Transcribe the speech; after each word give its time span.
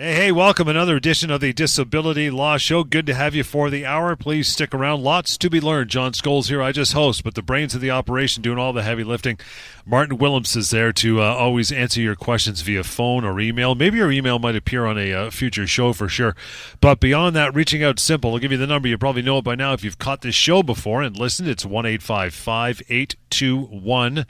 Hey, 0.00 0.14
hey, 0.14 0.30
welcome. 0.30 0.68
Another 0.68 0.94
edition 0.94 1.28
of 1.28 1.40
the 1.40 1.52
Disability 1.52 2.30
Law 2.30 2.56
Show. 2.56 2.84
Good 2.84 3.04
to 3.06 3.14
have 3.14 3.34
you 3.34 3.42
for 3.42 3.68
the 3.68 3.84
hour. 3.84 4.14
Please 4.14 4.46
stick 4.46 4.72
around. 4.72 5.02
Lots 5.02 5.36
to 5.36 5.50
be 5.50 5.60
learned. 5.60 5.90
John 5.90 6.12
Scholes 6.12 6.46
here. 6.46 6.62
I 6.62 6.70
just 6.70 6.92
host, 6.92 7.24
but 7.24 7.34
the 7.34 7.42
brains 7.42 7.74
of 7.74 7.80
the 7.80 7.90
operation 7.90 8.40
doing 8.40 8.60
all 8.60 8.72
the 8.72 8.84
heavy 8.84 9.02
lifting. 9.02 9.40
Martin 9.84 10.16
Willems 10.16 10.54
is 10.54 10.70
there 10.70 10.92
to 10.92 11.20
uh, 11.20 11.24
always 11.24 11.72
answer 11.72 12.00
your 12.00 12.14
questions 12.14 12.60
via 12.60 12.84
phone 12.84 13.24
or 13.24 13.40
email. 13.40 13.74
Maybe 13.74 13.98
your 13.98 14.12
email 14.12 14.38
might 14.38 14.54
appear 14.54 14.86
on 14.86 14.98
a 14.98 15.12
uh, 15.12 15.30
future 15.30 15.66
show 15.66 15.92
for 15.92 16.08
sure. 16.08 16.36
But 16.80 17.00
beyond 17.00 17.34
that, 17.34 17.56
reaching 17.56 17.82
out 17.82 17.98
simple. 17.98 18.32
I'll 18.32 18.38
give 18.38 18.52
you 18.52 18.58
the 18.58 18.68
number. 18.68 18.86
You 18.86 18.98
probably 18.98 19.22
know 19.22 19.38
it 19.38 19.44
by 19.44 19.56
now 19.56 19.72
if 19.72 19.82
you've 19.82 19.98
caught 19.98 20.20
this 20.20 20.36
show 20.36 20.62
before 20.62 21.02
and 21.02 21.18
listened. 21.18 21.48
It's 21.48 21.66
1 21.66 21.86
821 21.86 24.26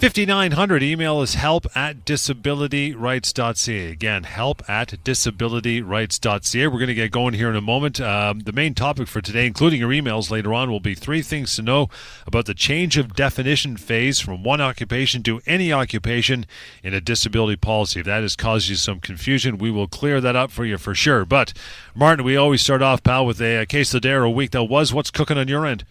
5900 0.00 0.82
email 0.82 1.20
is 1.20 1.34
help 1.34 1.66
at 1.76 2.06
disabilityrights.ca 2.06 3.90
again 3.90 4.22
help 4.22 4.62
at 4.66 4.88
disabilityrights.ca 5.04 6.66
we're 6.66 6.78
going 6.78 6.86
to 6.86 6.94
get 6.94 7.10
going 7.10 7.34
here 7.34 7.50
in 7.50 7.56
a 7.56 7.60
moment. 7.60 8.00
Um, 8.00 8.38
the 8.40 8.52
main 8.52 8.72
topic 8.72 9.08
for 9.08 9.20
today 9.20 9.46
including 9.46 9.78
your 9.78 9.90
emails 9.90 10.30
later 10.30 10.54
on 10.54 10.70
will 10.70 10.80
be 10.80 10.94
three 10.94 11.20
things 11.20 11.54
to 11.56 11.62
know 11.62 11.90
about 12.26 12.46
the 12.46 12.54
change 12.54 12.96
of 12.96 13.14
definition 13.14 13.76
phase 13.76 14.20
from 14.20 14.42
one 14.42 14.62
occupation 14.62 15.22
to 15.24 15.42
any 15.44 15.70
occupation 15.70 16.46
in 16.82 16.94
a 16.94 17.00
disability 17.02 17.56
policy. 17.56 18.00
If 18.00 18.06
that 18.06 18.22
has 18.22 18.36
caused 18.36 18.70
you 18.70 18.76
some 18.76 19.00
confusion 19.00 19.58
we 19.58 19.70
will 19.70 19.86
clear 19.86 20.22
that 20.22 20.34
up 20.34 20.50
for 20.50 20.64
you 20.64 20.78
for 20.78 20.94
sure. 20.94 21.26
But 21.26 21.52
martin 21.94 22.24
we 22.24 22.38
always 22.38 22.62
start 22.62 22.80
off 22.80 23.02
pal 23.02 23.26
with 23.26 23.38
a, 23.42 23.58
a 23.58 23.66
case 23.66 23.92
of 23.92 24.00
the 24.00 24.08
day 24.08 24.14
or 24.14 24.22
a 24.22 24.30
week 24.30 24.52
that 24.52 24.64
was. 24.64 24.94
What's 24.94 25.10
cooking 25.10 25.36
on 25.36 25.46
your 25.46 25.66
end 25.66 25.84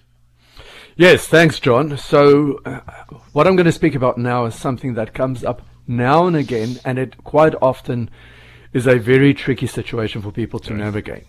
Yes, 0.99 1.29
thanks, 1.29 1.61
John. 1.61 1.97
So, 1.97 2.59
uh, 2.65 2.81
what 3.31 3.47
I'm 3.47 3.55
going 3.55 3.65
to 3.65 3.71
speak 3.71 3.95
about 3.95 4.17
now 4.17 4.43
is 4.43 4.53
something 4.53 4.95
that 4.95 5.13
comes 5.13 5.45
up 5.45 5.61
now 5.87 6.27
and 6.27 6.35
again, 6.35 6.77
and 6.83 6.99
it 6.99 7.23
quite 7.23 7.55
often 7.61 8.09
is 8.73 8.85
a 8.85 8.99
very 8.99 9.33
tricky 9.33 9.65
situation 9.65 10.21
for 10.21 10.33
people 10.33 10.59
to 10.59 10.73
navigate. 10.73 11.23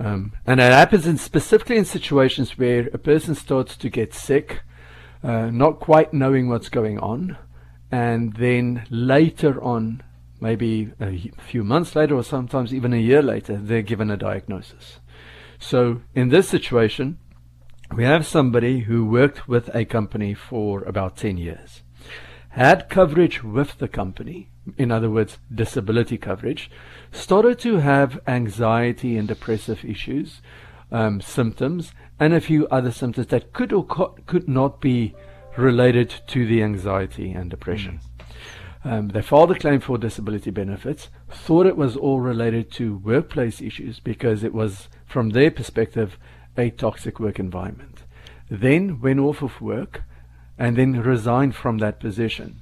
Um, 0.00 0.32
and 0.46 0.58
it 0.58 0.72
happens 0.72 1.06
in 1.06 1.18
specifically 1.18 1.76
in 1.76 1.84
situations 1.84 2.56
where 2.56 2.88
a 2.94 2.98
person 2.98 3.34
starts 3.34 3.76
to 3.76 3.90
get 3.90 4.14
sick, 4.14 4.62
uh, 5.22 5.50
not 5.50 5.80
quite 5.80 6.14
knowing 6.14 6.48
what's 6.48 6.70
going 6.70 6.98
on, 6.98 7.36
and 7.92 8.32
then 8.36 8.86
later 8.88 9.62
on, 9.62 10.02
maybe 10.40 10.92
a 10.98 11.30
few 11.42 11.62
months 11.62 11.94
later, 11.94 12.14
or 12.14 12.24
sometimes 12.24 12.72
even 12.72 12.94
a 12.94 12.96
year 12.96 13.20
later, 13.20 13.58
they're 13.58 13.82
given 13.82 14.10
a 14.10 14.16
diagnosis. 14.16 14.98
So, 15.58 16.00
in 16.14 16.30
this 16.30 16.48
situation, 16.48 17.18
we 17.96 18.04
have 18.04 18.26
somebody 18.26 18.80
who 18.80 19.06
worked 19.06 19.46
with 19.46 19.72
a 19.74 19.84
company 19.84 20.34
for 20.34 20.82
about 20.82 21.16
10 21.16 21.36
years, 21.36 21.82
had 22.50 22.88
coverage 22.88 23.44
with 23.44 23.78
the 23.78 23.86
company, 23.86 24.50
in 24.76 24.90
other 24.90 25.08
words, 25.08 25.38
disability 25.54 26.18
coverage, 26.18 26.70
started 27.12 27.58
to 27.60 27.76
have 27.76 28.20
anxiety 28.26 29.16
and 29.16 29.28
depressive 29.28 29.84
issues, 29.84 30.40
um, 30.90 31.20
symptoms, 31.20 31.92
and 32.18 32.34
a 32.34 32.40
few 32.40 32.66
other 32.68 32.90
symptoms 32.90 33.28
that 33.28 33.52
could 33.52 33.72
or 33.72 33.84
could 33.84 34.48
not 34.48 34.80
be 34.80 35.14
related 35.56 36.12
to 36.26 36.46
the 36.46 36.62
anxiety 36.62 37.30
and 37.30 37.48
depression. 37.48 38.00
Mm. 38.00 38.92
Um, 38.92 39.08
they 39.08 39.22
filed 39.22 39.52
a 39.52 39.54
claim 39.54 39.80
for 39.80 39.98
disability 39.98 40.50
benefits, 40.50 41.08
thought 41.30 41.66
it 41.66 41.76
was 41.76 41.96
all 41.96 42.20
related 42.20 42.70
to 42.72 42.98
workplace 42.98 43.62
issues 43.62 44.00
because 44.00 44.42
it 44.42 44.52
was, 44.52 44.88
from 45.06 45.30
their 45.30 45.50
perspective, 45.50 46.18
a 46.56 46.70
toxic 46.70 47.20
work 47.20 47.38
environment. 47.38 48.02
Then 48.50 49.00
went 49.00 49.20
off 49.20 49.42
of 49.42 49.60
work 49.60 50.02
and 50.58 50.76
then 50.76 51.00
resigned 51.00 51.54
from 51.54 51.78
that 51.78 52.00
position. 52.00 52.60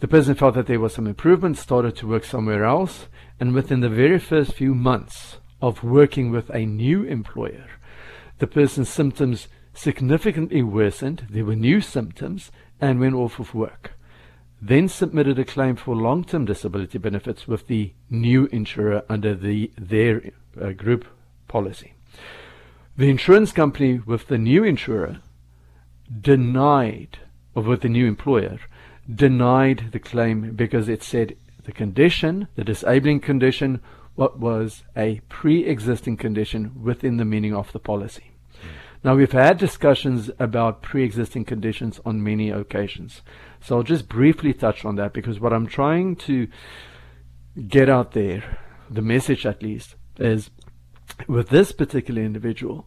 The 0.00 0.08
person 0.08 0.34
felt 0.34 0.54
that 0.54 0.66
there 0.66 0.80
was 0.80 0.94
some 0.94 1.06
improvement, 1.06 1.58
started 1.58 1.96
to 1.96 2.06
work 2.06 2.24
somewhere 2.24 2.64
else, 2.64 3.08
and 3.40 3.52
within 3.52 3.80
the 3.80 3.88
very 3.88 4.18
first 4.18 4.52
few 4.52 4.74
months 4.74 5.38
of 5.60 5.82
working 5.82 6.30
with 6.30 6.50
a 6.50 6.66
new 6.66 7.02
employer, 7.04 7.66
the 8.38 8.46
person's 8.46 8.88
symptoms 8.88 9.48
significantly 9.74 10.62
worsened. 10.62 11.26
There 11.30 11.44
were 11.44 11.56
new 11.56 11.80
symptoms 11.80 12.52
and 12.80 13.00
went 13.00 13.14
off 13.14 13.38
of 13.38 13.54
work. 13.54 13.92
Then 14.60 14.88
submitted 14.88 15.38
a 15.38 15.44
claim 15.44 15.76
for 15.76 15.94
long 15.94 16.24
term 16.24 16.44
disability 16.44 16.98
benefits 16.98 17.46
with 17.46 17.66
the 17.68 17.92
new 18.10 18.46
insurer 18.46 19.02
under 19.08 19.34
the, 19.34 19.70
their 19.76 20.32
uh, 20.60 20.70
group 20.70 21.06
policy. 21.46 21.94
The 22.98 23.10
insurance 23.10 23.52
company 23.52 24.00
with 24.00 24.26
the 24.26 24.38
new 24.38 24.64
insurer 24.64 25.18
denied, 26.20 27.20
or 27.54 27.62
with 27.62 27.82
the 27.82 27.88
new 27.88 28.08
employer, 28.08 28.58
denied 29.08 29.90
the 29.92 30.00
claim 30.00 30.56
because 30.56 30.88
it 30.88 31.04
said 31.04 31.36
the 31.62 31.70
condition, 31.70 32.48
the 32.56 32.64
disabling 32.64 33.20
condition, 33.20 33.80
what 34.16 34.40
was 34.40 34.82
a 34.96 35.20
pre-existing 35.28 36.16
condition 36.16 36.82
within 36.82 37.18
the 37.18 37.24
meaning 37.24 37.54
of 37.54 37.70
the 37.70 37.78
policy. 37.78 38.32
Hmm. 38.60 38.68
Now 39.04 39.14
we've 39.14 39.30
had 39.30 39.58
discussions 39.58 40.28
about 40.40 40.82
pre-existing 40.82 41.44
conditions 41.44 42.00
on 42.04 42.24
many 42.24 42.50
occasions. 42.50 43.22
So 43.60 43.76
I'll 43.76 43.84
just 43.84 44.08
briefly 44.08 44.52
touch 44.52 44.84
on 44.84 44.96
that 44.96 45.12
because 45.12 45.38
what 45.38 45.52
I'm 45.52 45.68
trying 45.68 46.16
to 46.16 46.48
get 47.68 47.88
out 47.88 48.10
there, 48.10 48.58
the 48.90 49.02
message 49.02 49.46
at 49.46 49.62
least, 49.62 49.94
is 50.18 50.50
with 51.26 51.48
this 51.48 51.72
particular 51.72 52.22
individual, 52.22 52.86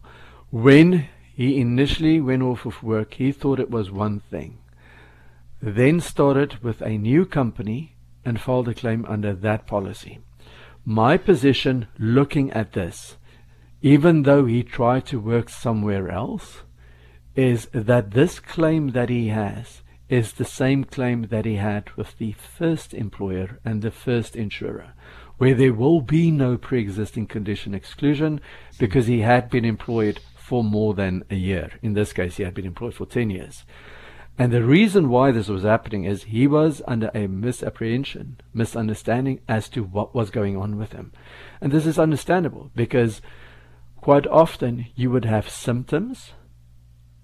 when 0.50 1.08
he 1.34 1.60
initially 1.60 2.20
went 2.20 2.42
off 2.42 2.66
of 2.66 2.82
work, 2.82 3.14
he 3.14 3.32
thought 3.32 3.60
it 3.60 3.70
was 3.70 3.90
one 3.90 4.20
thing. 4.20 4.58
Then 5.60 6.00
started 6.00 6.62
with 6.62 6.82
a 6.82 6.98
new 6.98 7.24
company 7.24 7.96
and 8.24 8.40
filed 8.40 8.68
a 8.68 8.74
claim 8.74 9.04
under 9.06 9.32
that 9.34 9.66
policy. 9.66 10.20
My 10.84 11.16
position 11.16 11.86
looking 11.98 12.50
at 12.52 12.72
this, 12.72 13.16
even 13.80 14.22
though 14.24 14.46
he 14.46 14.62
tried 14.62 15.06
to 15.06 15.20
work 15.20 15.48
somewhere 15.48 16.10
else, 16.10 16.62
is 17.34 17.68
that 17.72 18.10
this 18.10 18.38
claim 18.40 18.88
that 18.88 19.08
he 19.08 19.28
has 19.28 19.82
is 20.08 20.34
the 20.34 20.44
same 20.44 20.84
claim 20.84 21.28
that 21.28 21.46
he 21.46 21.56
had 21.56 21.90
with 21.96 22.18
the 22.18 22.32
first 22.32 22.92
employer 22.92 23.58
and 23.64 23.80
the 23.80 23.90
first 23.90 24.36
insurer 24.36 24.92
where 25.42 25.56
there 25.56 25.74
will 25.74 26.00
be 26.00 26.30
no 26.30 26.56
pre-existing 26.56 27.26
condition 27.26 27.74
exclusion 27.74 28.40
because 28.78 29.08
he 29.08 29.22
had 29.22 29.50
been 29.50 29.64
employed 29.64 30.20
for 30.36 30.62
more 30.62 30.94
than 30.94 31.24
a 31.30 31.34
year. 31.34 31.68
In 31.82 31.94
this 31.94 32.12
case, 32.12 32.36
he 32.36 32.44
had 32.44 32.54
been 32.54 32.64
employed 32.64 32.94
for 32.94 33.06
10 33.06 33.28
years. 33.28 33.64
And 34.38 34.52
the 34.52 34.62
reason 34.62 35.08
why 35.08 35.32
this 35.32 35.48
was 35.48 35.64
happening 35.64 36.04
is 36.04 36.22
he 36.22 36.46
was 36.46 36.80
under 36.86 37.10
a 37.12 37.26
misapprehension, 37.26 38.40
misunderstanding 38.54 39.40
as 39.48 39.68
to 39.70 39.82
what 39.82 40.14
was 40.14 40.30
going 40.30 40.56
on 40.56 40.78
with 40.78 40.92
him. 40.92 41.10
And 41.60 41.72
this 41.72 41.86
is 41.86 41.98
understandable 41.98 42.70
because 42.76 43.20
quite 43.96 44.28
often 44.28 44.86
you 44.94 45.10
would 45.10 45.24
have 45.24 45.50
symptoms 45.50 46.34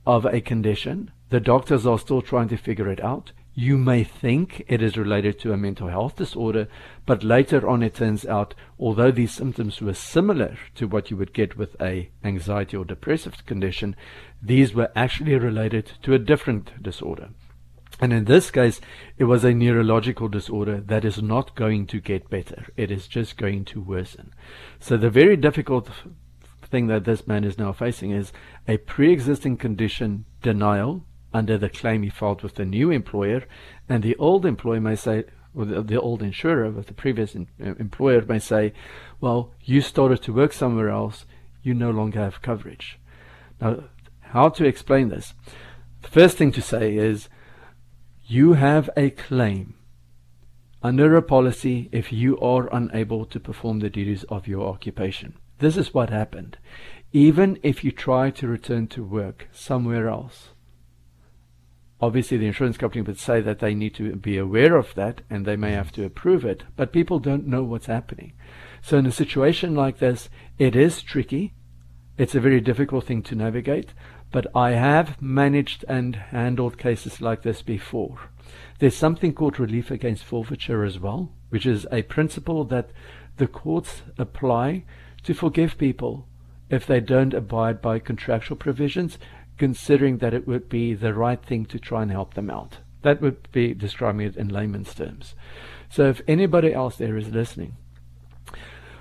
of 0.05 0.25
a 0.25 0.41
condition. 0.41 1.13
The 1.31 1.39
doctors 1.39 1.87
are 1.87 2.01
still 2.01 2.23
trying 2.23 2.49
to 2.49 2.57
figure 2.57 2.91
it 2.91 3.01
out. 3.01 3.31
You 3.61 3.77
may 3.77 4.05
think 4.05 4.63
it 4.69 4.81
is 4.81 4.97
related 4.97 5.41
to 5.41 5.53
a 5.53 5.57
mental 5.57 5.89
health 5.89 6.15
disorder, 6.15 6.69
but 7.07 7.25
later 7.25 7.69
on 7.69 7.83
it 7.83 7.97
turns 7.97 8.25
out, 8.25 8.55
although 8.79 9.11
these 9.11 9.33
symptoms 9.33 9.81
were 9.81 9.95
similar 9.95 10.57
to 10.77 10.87
what 10.87 11.11
you 11.11 11.17
would 11.17 11.33
get 11.33 11.57
with 11.57 11.75
a 11.83 12.09
anxiety 12.23 12.77
or 12.77 12.85
depressive 12.85 13.45
condition, 13.47 13.97
these 14.41 14.75
were 14.75 14.93
actually 14.95 15.35
related 15.35 15.91
to 16.03 16.15
a 16.15 16.21
different 16.21 16.81
disorder. 16.81 17.31
And 18.01 18.13
in 18.13 18.27
this 18.27 18.53
case, 18.53 18.81
it 19.17 19.25
was 19.25 19.43
a 19.43 19.53
neurological 19.53 20.29
disorder 20.29 20.81
that 20.83 21.05
is 21.05 21.21
not 21.21 21.57
going 21.57 21.89
to 21.89 22.01
get 22.01 22.31
better. 22.31 22.69
It 22.77 22.93
is 22.93 23.09
just 23.09 23.37
going 23.37 23.65
to 23.65 23.81
worsen. 23.81 24.35
So 24.79 24.97
the 24.97 25.11
very 25.11 25.37
difficult 25.37 25.91
thing 26.63 26.87
that 26.87 27.07
this 27.07 27.27
man 27.27 27.43
is 27.43 27.59
now 27.59 27.73
facing 27.73 28.13
is 28.13 28.33
a 28.69 28.77
pre-existing 28.77 29.57
condition 29.57 30.27
denial 30.43 31.03
under 31.39 31.57
the 31.57 31.77
claim 31.81 32.03
he 32.03 32.11
filed 32.11 32.43
with 32.43 32.57
the 32.57 32.65
new 32.65 32.91
employer, 32.91 33.43
and 33.89 34.03
the 34.03 34.17
old 34.17 34.45
employer 34.45 34.81
may 34.81 34.97
say, 34.97 35.25
or 35.55 35.65
the, 35.65 35.83
the 35.83 36.01
old 36.01 36.21
insurer 36.23 36.71
with 36.71 36.87
the 36.89 37.01
previous 37.03 37.35
in, 37.35 37.47
uh, 37.65 37.75
employer 37.87 38.23
may 38.23 38.41
say, 38.41 38.73
well, 39.21 39.41
you 39.63 39.81
started 39.81 40.21
to 40.23 40.33
work 40.33 40.53
somewhere 40.53 40.91
else, 40.91 41.27
you 41.63 41.75
no 41.75 41.91
longer 41.91 42.21
have 42.21 42.43
coverage. 42.43 42.99
Now, 43.61 43.85
how 44.35 44.49
to 44.51 44.65
explain 44.67 45.09
this? 45.09 45.35
The 46.03 46.09
first 46.09 46.37
thing 46.37 46.53
to 46.53 46.63
say 46.63 46.97
is, 46.97 47.29
you 48.27 48.55
have 48.55 48.91
a 48.97 49.11
claim 49.11 49.75
under 50.83 51.17
a 51.17 51.23
policy 51.23 51.89
if 51.93 52.13
you 52.13 52.39
are 52.41 52.69
unable 52.75 53.25
to 53.27 53.41
perform 53.41 53.79
the 53.79 53.91
duties 53.91 54.25
of 54.25 54.47
your 54.47 54.69
occupation. 54.69 55.35
This 55.59 55.77
is 55.77 55.95
what 55.95 56.11
happened. 56.11 56.59
Even 57.13 57.59
if 57.63 57.83
you 57.85 57.91
try 57.91 58.31
to 58.31 58.47
return 58.47 58.87
to 58.89 59.03
work 59.03 59.49
somewhere 59.51 60.09
else, 60.09 60.51
obviously 62.01 62.37
the 62.37 62.47
insurance 62.47 62.77
company 62.77 63.03
would 63.03 63.19
say 63.19 63.41
that 63.41 63.59
they 63.59 63.75
need 63.75 63.95
to 63.95 64.15
be 64.17 64.39
aware 64.39 64.77
of 64.77 64.95
that 64.95 65.23
and 65.29 65.45
they 65.45 65.57
may 65.57 65.73
have 65.73 65.93
to 65.93 66.05
approve 66.05 66.45
it, 66.45 66.65
but 66.77 66.93
people 66.93 67.19
don't 67.19 67.47
know 67.47 67.63
what's 67.63 67.87
happening. 67.87 68.33
So 68.83 68.99
in 68.99 69.07
a 69.07 69.13
situation 69.13 69.75
like 69.75 69.99
this, 69.99 70.29
it 70.59 70.77
is 70.77 71.03
tricky. 71.03 71.55
It's 72.17 72.35
a 72.35 72.41
very 72.41 72.61
difficult 72.61 73.05
thing 73.07 73.23
to 73.25 73.35
navigate, 73.35 73.93
but 74.31 74.47
I 74.55 74.73
have 74.73 75.21
managed 75.21 75.85
and 75.89 76.17
handled 76.17 76.79
cases 76.79 77.21
like 77.21 77.43
this 77.43 77.63
before. 77.63 78.31
There's 78.79 78.97
something 78.97 79.33
called 79.33 79.61
relief 79.61 79.91
against 79.91 80.25
forfeiture 80.25 80.85
as 80.85 80.99
well, 80.99 81.33
which 81.49 81.67
is 81.67 81.87
a 81.91 82.03
principle 82.03 82.65
that 82.67 82.91
the 83.37 83.47
courts 83.47 84.03
apply 84.19 84.85
to 85.25 85.35
forgive 85.35 85.79
people 85.79 86.27
if 86.71 86.87
they 86.87 87.01
don't 87.01 87.35
abide 87.35 87.81
by 87.81 87.99
contractual 87.99 88.57
provisions, 88.57 89.19
considering 89.59 90.19
that 90.19 90.35
it 90.35 90.47
would 90.47 90.69
be 90.69 90.95
the 90.95 91.15
right 91.15 91.43
thing 91.45 91.67
to 91.67 91.79
try 91.79 92.03
and 92.03 92.11
help 92.11 92.35
them 92.35 92.51
out. 92.51 92.79
That 93.03 93.21
would 93.21 93.51
be 93.53 93.75
describing 93.75 94.27
it 94.27 94.37
in 94.37 94.49
layman's 94.49 94.95
terms. 94.95 95.35
So 95.91 96.09
if 96.09 96.21
anybody 96.27 96.73
else 96.73 96.97
there 96.97 97.17
is 97.17 97.29
listening 97.29 97.77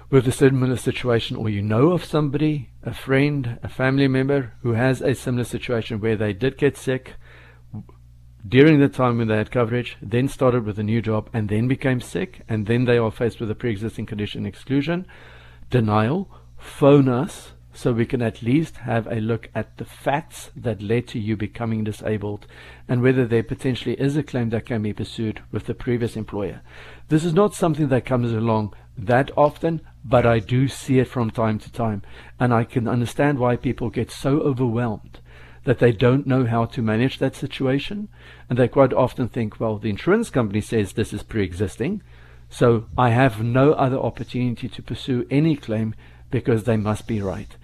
with 0.10 0.28
a 0.28 0.32
similar 0.32 0.78
situation, 0.78 1.36
or 1.36 1.50
you 1.50 1.62
know 1.62 1.92
of 1.92 2.06
somebody, 2.06 2.70
a 2.84 2.94
friend, 2.94 3.60
a 3.62 3.68
family 3.68 4.08
member 4.08 4.54
who 4.62 4.74
has 4.74 5.02
a 5.02 5.14
similar 5.14 5.44
situation 5.44 6.00
where 6.00 6.16
they 6.16 6.32
did 6.32 6.58
get 6.58 6.78
sick 6.78 7.16
during 8.48 8.80
the 8.80 8.88
time 8.88 9.18
when 9.18 9.28
they 9.28 9.36
had 9.36 9.52
coverage, 9.52 9.98
then 10.02 10.30
started 10.30 10.66
with 10.66 10.80
a 10.80 10.84
new 10.84 11.02
job, 11.02 11.30
and 11.34 11.50
then 11.50 11.68
became 11.68 12.00
sick, 12.00 12.42
and 12.48 12.66
then 12.68 12.86
they 12.86 12.98
are 12.98 13.12
faced 13.12 13.42
with 13.42 13.52
a 13.52 13.56
pre 13.56 13.72
existing 13.72 14.06
condition 14.06 14.46
exclusion, 14.46 15.06
denial, 15.70 16.30
phone 16.58 17.10
us 17.10 17.52
so 17.78 17.94
we 17.94 18.08
can 18.08 18.24
at 18.24 18.42
least 18.42 18.78
have 18.78 19.06
a 19.06 19.22
look 19.22 19.50
at 19.54 19.78
the 19.78 19.86
facts 19.86 20.50
that 20.56 20.82
led 20.82 21.08
to 21.08 21.20
you 21.20 21.38
becoming 21.38 21.84
disabled 21.84 22.48
and 22.88 23.04
whether 23.04 23.24
there 23.24 23.44
potentially 23.44 23.94
is 24.02 24.18
a 24.18 24.24
claim 24.24 24.50
that 24.50 24.66
can 24.66 24.82
be 24.82 24.92
pursued 24.92 25.44
with 25.52 25.68
the 25.68 25.76
previous 25.76 26.16
employer. 26.16 26.62
This 27.10 27.24
is 27.24 27.36
not 27.36 27.54
something 27.54 27.90
that 27.90 28.04
comes 28.04 28.32
along 28.32 28.74
that 28.98 29.30
often, 29.38 29.82
but 30.04 30.26
I 30.26 30.40
do 30.40 30.68
see 30.68 30.98
it 30.98 31.08
from 31.08 31.30
time 31.30 31.60
to 31.60 31.72
time, 31.72 32.02
and 32.40 32.52
I 32.52 32.64
can 32.64 32.88
understand 32.88 33.38
why 33.38 33.56
people 33.56 33.92
get 33.92 34.10
so 34.10 34.40
overwhelmed 34.40 35.20
that 35.66 35.78
they 35.78 35.92
don't 35.92 36.26
know 36.26 36.46
how 36.46 36.66
to 36.66 36.82
manage 36.82 37.20
that 37.20 37.36
situation, 37.36 38.08
and 38.50 38.58
they 38.58 38.68
quite 38.68 38.94
often 38.94 39.28
think, 39.28 39.60
well, 39.60 39.78
the 39.78 39.92
insurance 39.92 40.32
company 40.32 40.62
says 40.62 40.94
this 40.94 41.14
is 41.14 41.22
pre 41.22 41.44
existing, 41.44 42.02
so 42.50 42.88
I 42.98 43.10
have 43.10 43.44
no 43.44 43.74
other 43.74 44.00
opportunity 44.00 44.68
to 44.68 44.82
pursue 44.82 45.28
any 45.30 45.56
claim 45.56 45.94
because 46.32 46.64
they 46.64 46.78
must 46.78 47.08
be 47.08 47.22
right. 47.22 47.57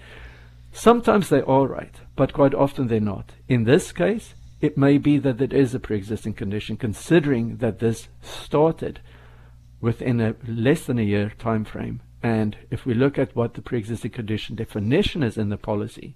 Sometimes 0.74 1.30
they 1.30 1.42
are 1.44 1.68
right, 1.68 1.96
but 2.16 2.34
quite 2.34 2.56
often 2.56 2.88
they're 2.88 3.00
not. 3.00 3.34
In 3.48 3.64
this 3.64 3.92
case, 3.92 4.34
it 4.60 4.76
may 4.78 4.98
be 4.98 5.20
that 5.20 5.40
it 5.40 5.54
is 5.54 5.76
a 5.76 5.80
pre-existing 5.80 6.34
condition, 6.34 6.78
considering 6.78 7.58
that 7.58 7.80
this 7.80 8.08
started 8.22 9.00
within 9.80 10.20
a 10.20 10.36
less 10.48 10.86
than 10.86 10.98
a 10.98 11.04
year 11.04 11.32
time 11.38 11.64
frame. 11.64 12.02
And 12.24 12.58
if 12.72 12.86
we 12.86 12.96
look 12.96 13.20
at 13.20 13.36
what 13.36 13.54
the 13.54 13.62
pre-existing 13.62 14.12
condition 14.12 14.56
definition 14.56 15.22
is 15.22 15.38
in 15.38 15.50
the 15.50 15.58
policy, 15.58 16.16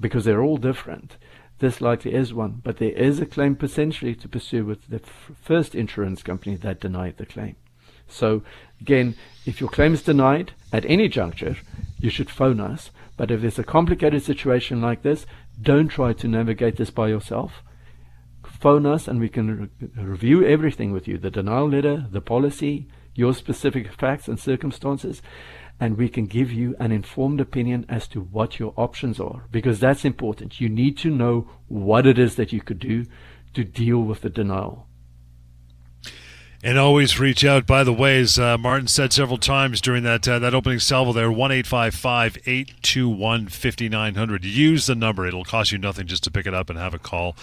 because 0.00 0.24
they're 0.24 0.42
all 0.42 0.56
different, 0.56 1.16
this 1.60 1.80
likely 1.80 2.14
is 2.14 2.34
one. 2.34 2.60
But 2.64 2.78
there 2.78 2.92
is 2.92 3.20
a 3.20 3.26
claim 3.26 3.54
potentially 3.54 4.14
to 4.16 4.28
pursue 4.28 4.64
with 4.64 4.88
the 4.88 5.02
f- 5.02 5.30
first 5.40 5.74
insurance 5.74 6.22
company 6.22 6.56
that 6.56 6.80
denied 6.80 7.16
the 7.16 7.26
claim. 7.26 7.56
So 8.08 8.42
again, 8.80 9.14
if 9.46 9.60
your 9.60 9.70
claim 9.70 9.94
is 9.94 10.02
denied 10.02 10.52
at 10.72 10.84
any 10.86 11.08
juncture, 11.08 11.56
you 11.98 12.10
should 12.10 12.30
phone 12.30 12.60
us 12.60 12.90
but 13.18 13.32
if 13.32 13.40
there's 13.40 13.58
a 13.58 13.64
complicated 13.64 14.22
situation 14.22 14.80
like 14.80 15.02
this, 15.02 15.26
don't 15.60 15.88
try 15.88 16.12
to 16.14 16.28
navigate 16.28 16.76
this 16.76 16.90
by 16.90 17.08
yourself. 17.08 17.64
Phone 18.46 18.86
us 18.86 19.08
and 19.08 19.18
we 19.20 19.28
can 19.28 19.70
re- 19.80 20.04
review 20.04 20.46
everything 20.46 20.92
with 20.92 21.08
you 21.08 21.18
the 21.18 21.30
denial 21.30 21.68
letter, 21.68 22.06
the 22.10 22.20
policy, 22.20 22.86
your 23.14 23.34
specific 23.34 23.92
facts 23.92 24.28
and 24.28 24.38
circumstances, 24.38 25.20
and 25.80 25.98
we 25.98 26.08
can 26.08 26.26
give 26.26 26.52
you 26.52 26.76
an 26.78 26.92
informed 26.92 27.40
opinion 27.40 27.84
as 27.88 28.06
to 28.08 28.20
what 28.20 28.60
your 28.60 28.72
options 28.76 29.18
are 29.18 29.46
because 29.50 29.80
that's 29.80 30.04
important. 30.04 30.60
You 30.60 30.68
need 30.68 30.96
to 30.98 31.10
know 31.10 31.50
what 31.66 32.06
it 32.06 32.18
is 32.18 32.36
that 32.36 32.52
you 32.52 32.60
could 32.60 32.78
do 32.78 33.04
to 33.54 33.64
deal 33.64 33.98
with 33.98 34.20
the 34.20 34.30
denial. 34.30 34.87
And 36.60 36.76
always 36.76 37.20
reach 37.20 37.44
out. 37.44 37.66
By 37.66 37.84
the 37.84 37.92
way, 37.92 38.18
as 38.18 38.36
uh, 38.36 38.58
Martin 38.58 38.88
said 38.88 39.12
several 39.12 39.38
times 39.38 39.80
during 39.80 40.02
that 40.02 40.26
uh, 40.26 40.40
that 40.40 40.54
opening 40.54 40.80
salvo 40.80 41.12
there, 41.12 41.30
1 41.30 41.52
821 41.52 43.46
5900. 43.46 44.44
Use 44.44 44.86
the 44.86 44.96
number. 44.96 45.24
It'll 45.24 45.44
cost 45.44 45.70
you 45.70 45.78
nothing 45.78 46.08
just 46.08 46.24
to 46.24 46.32
pick 46.32 46.46
it 46.46 46.54
up 46.54 46.68
and 46.68 46.76
have 46.76 46.94
a 46.94 46.98
call 46.98 47.36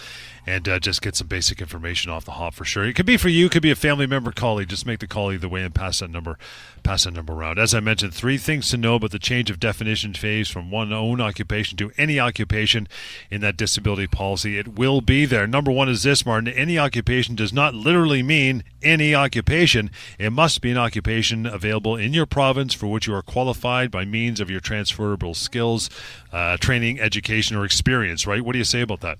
and 0.46 0.68
uh, 0.68 0.78
just 0.78 1.02
get 1.02 1.16
some 1.16 1.26
basic 1.26 1.60
information 1.60 2.10
off 2.10 2.24
the 2.24 2.32
hop 2.32 2.54
for 2.54 2.64
sure. 2.64 2.84
It 2.84 2.94
could 2.94 3.04
be 3.04 3.16
for 3.16 3.28
you, 3.28 3.46
it 3.46 3.52
could 3.52 3.62
be 3.62 3.72
a 3.72 3.76
family 3.76 4.06
member, 4.06 4.30
colleague. 4.30 4.68
Just 4.68 4.86
make 4.86 5.00
the 5.00 5.08
call 5.08 5.32
either 5.32 5.48
way 5.48 5.62
and 5.62 5.74
pass 5.74 5.98
that 5.98 6.10
number, 6.10 6.38
pass 6.84 7.04
that 7.04 7.14
number 7.14 7.32
around. 7.32 7.58
As 7.58 7.74
I 7.74 7.80
mentioned, 7.80 8.14
three 8.14 8.38
things 8.38 8.70
to 8.70 8.76
know 8.76 8.94
about 8.94 9.10
the 9.10 9.18
change 9.18 9.50
of 9.50 9.58
definition 9.58 10.14
phase 10.14 10.48
from 10.48 10.70
one 10.70 10.92
own 10.92 11.20
occupation 11.20 11.76
to 11.78 11.90
any 11.98 12.20
occupation 12.20 12.86
in 13.28 13.40
that 13.40 13.56
disability 13.56 14.06
policy. 14.06 14.56
It 14.56 14.76
will 14.76 15.00
be 15.00 15.26
there. 15.26 15.48
Number 15.48 15.72
one 15.72 15.88
is 15.88 16.04
this, 16.04 16.24
Martin. 16.24 16.48
Any 16.48 16.78
occupation 16.78 17.34
does 17.34 17.52
not 17.52 17.74
literally 17.74 18.22
mean 18.22 18.62
any 18.82 19.14
occupation. 19.14 19.90
It 20.18 20.30
must 20.30 20.60
be 20.60 20.70
an 20.70 20.78
occupation 20.78 21.46
available 21.46 21.96
in 21.96 22.14
your 22.14 22.26
province 22.26 22.72
for 22.72 22.86
which 22.86 23.08
you 23.08 23.14
are 23.14 23.22
qualified 23.22 23.90
by 23.90 24.04
means 24.04 24.38
of 24.38 24.48
your 24.48 24.60
transferable 24.60 25.34
skills, 25.34 25.90
uh, 26.32 26.56
training, 26.58 27.00
education, 27.00 27.56
or 27.56 27.64
experience. 27.64 28.26
Right? 28.26 28.44
What 28.44 28.52
do 28.52 28.58
you 28.58 28.64
say 28.64 28.80
about 28.80 29.00
that? 29.00 29.18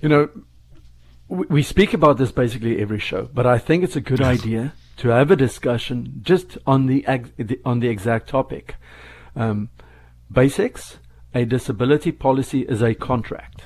You 0.00 0.08
know, 0.08 0.28
we 1.28 1.62
speak 1.62 1.94
about 1.94 2.16
this 2.16 2.32
basically 2.32 2.80
every 2.80 2.98
show, 2.98 3.28
but 3.32 3.46
I 3.46 3.58
think 3.58 3.84
it's 3.84 3.96
a 3.96 4.00
good 4.00 4.22
idea 4.22 4.72
to 4.96 5.08
have 5.08 5.30
a 5.30 5.36
discussion 5.36 6.20
just 6.22 6.58
on 6.66 6.86
the 6.86 7.06
on 7.64 7.80
the 7.80 7.88
exact 7.88 8.28
topic. 8.28 8.76
Um, 9.36 9.68
basics: 10.32 10.98
a 11.34 11.44
disability 11.44 12.12
policy 12.12 12.62
is 12.62 12.82
a 12.82 12.94
contract. 12.94 13.62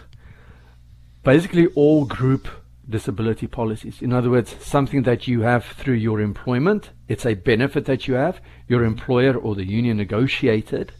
Basically, 1.22 1.68
all 1.68 2.04
group 2.04 2.48
disability 2.88 3.46
policies. 3.46 4.02
In 4.02 4.12
other 4.12 4.28
words, 4.28 4.56
something 4.60 5.04
that 5.04 5.26
you 5.26 5.40
have 5.40 5.64
through 5.64 5.94
your 5.94 6.20
employment. 6.20 6.90
It's 7.08 7.24
a 7.24 7.34
benefit 7.34 7.86
that 7.86 8.06
you 8.06 8.14
have. 8.14 8.40
Your 8.68 8.84
employer 8.84 9.34
or 9.34 9.54
the 9.54 9.64
union 9.64 9.96
negotiated 9.96 10.92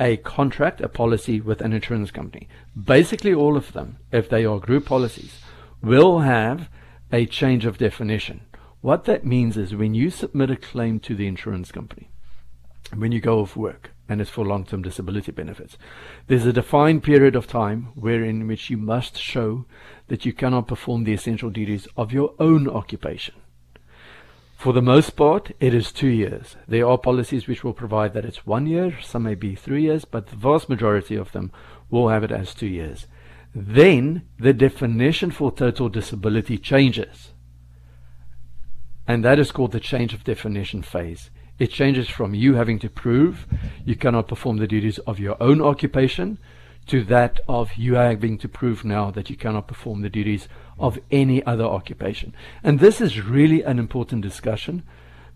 a 0.00 0.16
contract, 0.16 0.80
a 0.80 0.88
policy 0.88 1.40
with 1.40 1.60
an 1.60 1.74
insurance 1.74 2.10
company. 2.10 2.48
Basically, 2.82 3.34
all 3.34 3.56
of 3.56 3.74
them, 3.74 3.98
if 4.10 4.30
they 4.30 4.46
are 4.46 4.58
group 4.58 4.86
policies, 4.86 5.38
will 5.82 6.20
have 6.20 6.70
a 7.12 7.26
change 7.26 7.66
of 7.66 7.78
definition. 7.78 8.40
What 8.80 9.04
that 9.04 9.26
means 9.26 9.58
is 9.58 9.74
when 9.74 9.94
you 9.94 10.08
submit 10.08 10.50
a 10.50 10.56
claim 10.56 11.00
to 11.00 11.14
the 11.14 11.26
insurance 11.26 11.70
company, 11.70 12.08
when 12.96 13.12
you 13.12 13.20
go 13.20 13.40
off 13.40 13.54
work, 13.54 13.90
and 14.08 14.20
it's 14.20 14.30
for 14.30 14.44
long 14.44 14.64
term 14.64 14.82
disability 14.82 15.32
benefits, 15.32 15.76
there's 16.26 16.46
a 16.46 16.52
defined 16.52 17.02
period 17.02 17.36
of 17.36 17.46
time 17.46 17.90
wherein 17.94 18.46
which 18.46 18.70
you 18.70 18.78
must 18.78 19.18
show 19.18 19.66
that 20.08 20.24
you 20.24 20.32
cannot 20.32 20.66
perform 20.66 21.04
the 21.04 21.12
essential 21.12 21.50
duties 21.50 21.86
of 21.96 22.12
your 22.12 22.34
own 22.38 22.68
occupation. 22.68 23.34
For 24.60 24.74
the 24.74 24.82
most 24.82 25.16
part, 25.16 25.52
it 25.58 25.72
is 25.72 25.90
two 25.90 26.10
years. 26.10 26.54
There 26.68 26.86
are 26.86 26.98
policies 26.98 27.48
which 27.48 27.64
will 27.64 27.72
provide 27.72 28.12
that 28.12 28.26
it's 28.26 28.44
one 28.46 28.66
year, 28.66 28.98
some 29.00 29.22
may 29.22 29.34
be 29.34 29.54
three 29.54 29.84
years, 29.84 30.04
but 30.04 30.26
the 30.26 30.36
vast 30.36 30.68
majority 30.68 31.16
of 31.16 31.32
them 31.32 31.50
will 31.88 32.10
have 32.10 32.24
it 32.24 32.30
as 32.30 32.52
two 32.52 32.66
years. 32.66 33.06
Then 33.54 34.28
the 34.38 34.52
definition 34.52 35.30
for 35.30 35.50
total 35.50 35.88
disability 35.88 36.58
changes. 36.58 37.30
And 39.08 39.24
that 39.24 39.38
is 39.38 39.50
called 39.50 39.72
the 39.72 39.80
change 39.80 40.12
of 40.12 40.24
definition 40.24 40.82
phase. 40.82 41.30
It 41.58 41.70
changes 41.70 42.10
from 42.10 42.34
you 42.34 42.56
having 42.56 42.78
to 42.80 42.90
prove 42.90 43.46
you 43.86 43.96
cannot 43.96 44.28
perform 44.28 44.58
the 44.58 44.66
duties 44.66 44.98
of 44.98 45.18
your 45.18 45.42
own 45.42 45.62
occupation 45.62 46.36
to 46.90 47.04
that 47.04 47.38
of 47.46 47.76
you 47.76 47.94
having 47.94 48.36
to 48.36 48.48
prove 48.48 48.84
now 48.84 49.12
that 49.12 49.30
you 49.30 49.36
cannot 49.36 49.68
perform 49.68 50.02
the 50.02 50.10
duties 50.10 50.48
of 50.76 50.98
any 51.12 51.40
other 51.44 51.62
occupation. 51.62 52.34
And 52.64 52.80
this 52.80 53.00
is 53.00 53.22
really 53.22 53.62
an 53.62 53.78
important 53.78 54.22
discussion 54.22 54.82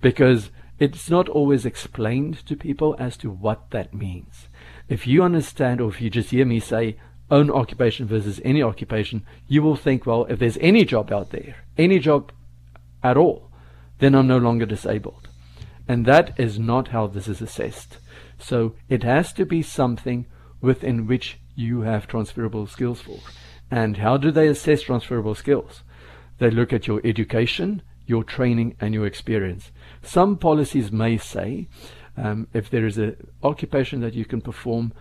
because 0.00 0.50
it's 0.80 1.08
not 1.08 1.28
always 1.28 1.64
explained 1.64 2.44
to 2.46 2.56
people 2.56 2.96
as 2.99 3.16
to 3.18 3.30
what 3.30 3.70
that 3.70 3.94
means. 3.94 4.49
If 4.88 5.06
you 5.06 5.23
understand, 5.23 5.80
or 5.80 5.90
if 5.90 6.00
you 6.00 6.11
just 6.11 6.30
hear 6.30 6.44
me 6.44 6.58
say 6.58 6.96
own 7.30 7.52
occupation 7.52 8.08
versus 8.08 8.40
any 8.44 8.61
occupation, 8.61 9.25
you 9.46 9.62
will 9.62 9.76
think, 9.76 10.04
well, 10.04 10.25
if 10.25 10.40
there's 10.40 10.58
any 10.61 10.84
job 10.84 11.12
out 11.12 11.30
there, 11.30 11.58
any 11.78 12.00
job 12.00 12.32
at 13.00 13.16
all, 13.16 13.49
then 14.00 14.16
I'm 14.16 14.26
no 14.26 14.38
longer 14.38 14.66
disabled. 14.66 15.28
And 15.87 16.04
that 16.06 16.34
is 16.37 16.58
not 16.58 16.88
how 16.88 17.06
this 17.06 17.28
is 17.28 17.40
assessed. 17.40 17.99
So 18.40 18.75
it 18.88 19.04
has 19.04 19.32
to 19.34 19.46
be 19.46 19.62
something 19.62 20.26
within 20.61 21.06
which 21.06 21.38
you 21.54 21.82
have 21.82 22.06
transferable 22.06 22.66
skills 22.66 23.00
for. 23.00 23.18
And 23.70 23.99
how 23.99 24.16
do 24.16 24.30
they 24.30 24.49
assess 24.49 24.82
transferable 24.82 25.34
skills? 25.34 25.82
They 26.38 26.50
look 26.50 26.73
at 26.73 26.87
your 26.87 27.00
education, 27.04 27.82
your 28.06 28.25
training, 28.25 28.76
and 28.80 28.92
your 28.92 29.06
experience. 29.06 29.73
Some 30.02 30.37
policies 30.37 30.92
may 30.92 31.16
say 31.16 31.68
um, 32.16 32.49
if 32.52 32.70
there 32.70 32.87
is 32.87 32.99
an 32.99 33.16
occupation 33.42 34.00
that 34.00 34.14
you 34.14 34.25
can 34.25 34.40
perform 34.40 34.92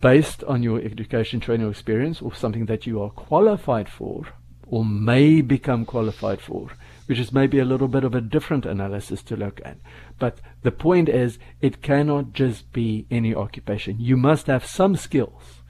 based 0.00 0.42
on 0.44 0.62
your 0.62 0.80
education, 0.80 1.40
training, 1.40 1.66
or 1.66 1.70
experience, 1.70 2.22
or 2.22 2.34
something 2.34 2.66
that 2.66 2.86
you 2.86 3.00
are 3.02 3.10
qualified 3.10 3.88
for, 3.88 4.26
or 4.68 4.84
may 4.84 5.40
become 5.40 5.84
qualified 5.84 6.40
for, 6.40 6.70
which 7.06 7.18
is 7.18 7.32
maybe 7.32 7.58
a 7.58 7.64
little 7.64 7.86
bit 7.86 8.02
of 8.02 8.14
a 8.14 8.20
different 8.20 8.66
analysis 8.66 9.22
to 9.22 9.36
look 9.36 9.60
at. 9.64 9.76
But 10.18 10.40
the 10.62 10.72
point 10.72 11.08
is, 11.08 11.38
it 11.60 11.82
cannot 11.82 12.32
just 12.32 12.72
be 12.72 13.06
any 13.10 13.34
occupation. 13.34 13.96
You 14.00 14.16
must 14.16 14.48
have 14.48 14.66
some 14.66 14.96
skills 14.96 15.62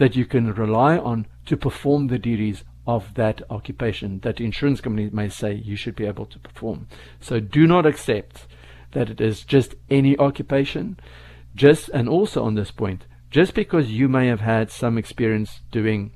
that 0.00 0.16
you 0.16 0.24
can 0.24 0.50
rely 0.54 0.96
on 0.96 1.26
to 1.44 1.58
perform 1.58 2.06
the 2.06 2.18
duties 2.18 2.64
of 2.86 3.12
that 3.14 3.42
occupation 3.50 4.18
that 4.20 4.36
the 4.36 4.44
insurance 4.46 4.80
company 4.80 5.10
may 5.12 5.28
say 5.28 5.52
you 5.52 5.76
should 5.76 5.94
be 5.94 6.06
able 6.06 6.24
to 6.24 6.38
perform. 6.38 6.88
So 7.20 7.38
do 7.38 7.66
not 7.66 7.84
accept 7.84 8.46
that 8.92 9.10
it 9.10 9.20
is 9.20 9.44
just 9.44 9.74
any 9.90 10.18
occupation. 10.18 10.98
Just 11.54 11.90
and 11.90 12.08
also 12.08 12.42
on 12.42 12.54
this 12.54 12.70
point, 12.70 13.04
just 13.30 13.52
because 13.52 13.90
you 13.90 14.08
may 14.08 14.26
have 14.28 14.40
had 14.40 14.70
some 14.70 14.96
experience 14.96 15.60
doing 15.70 16.12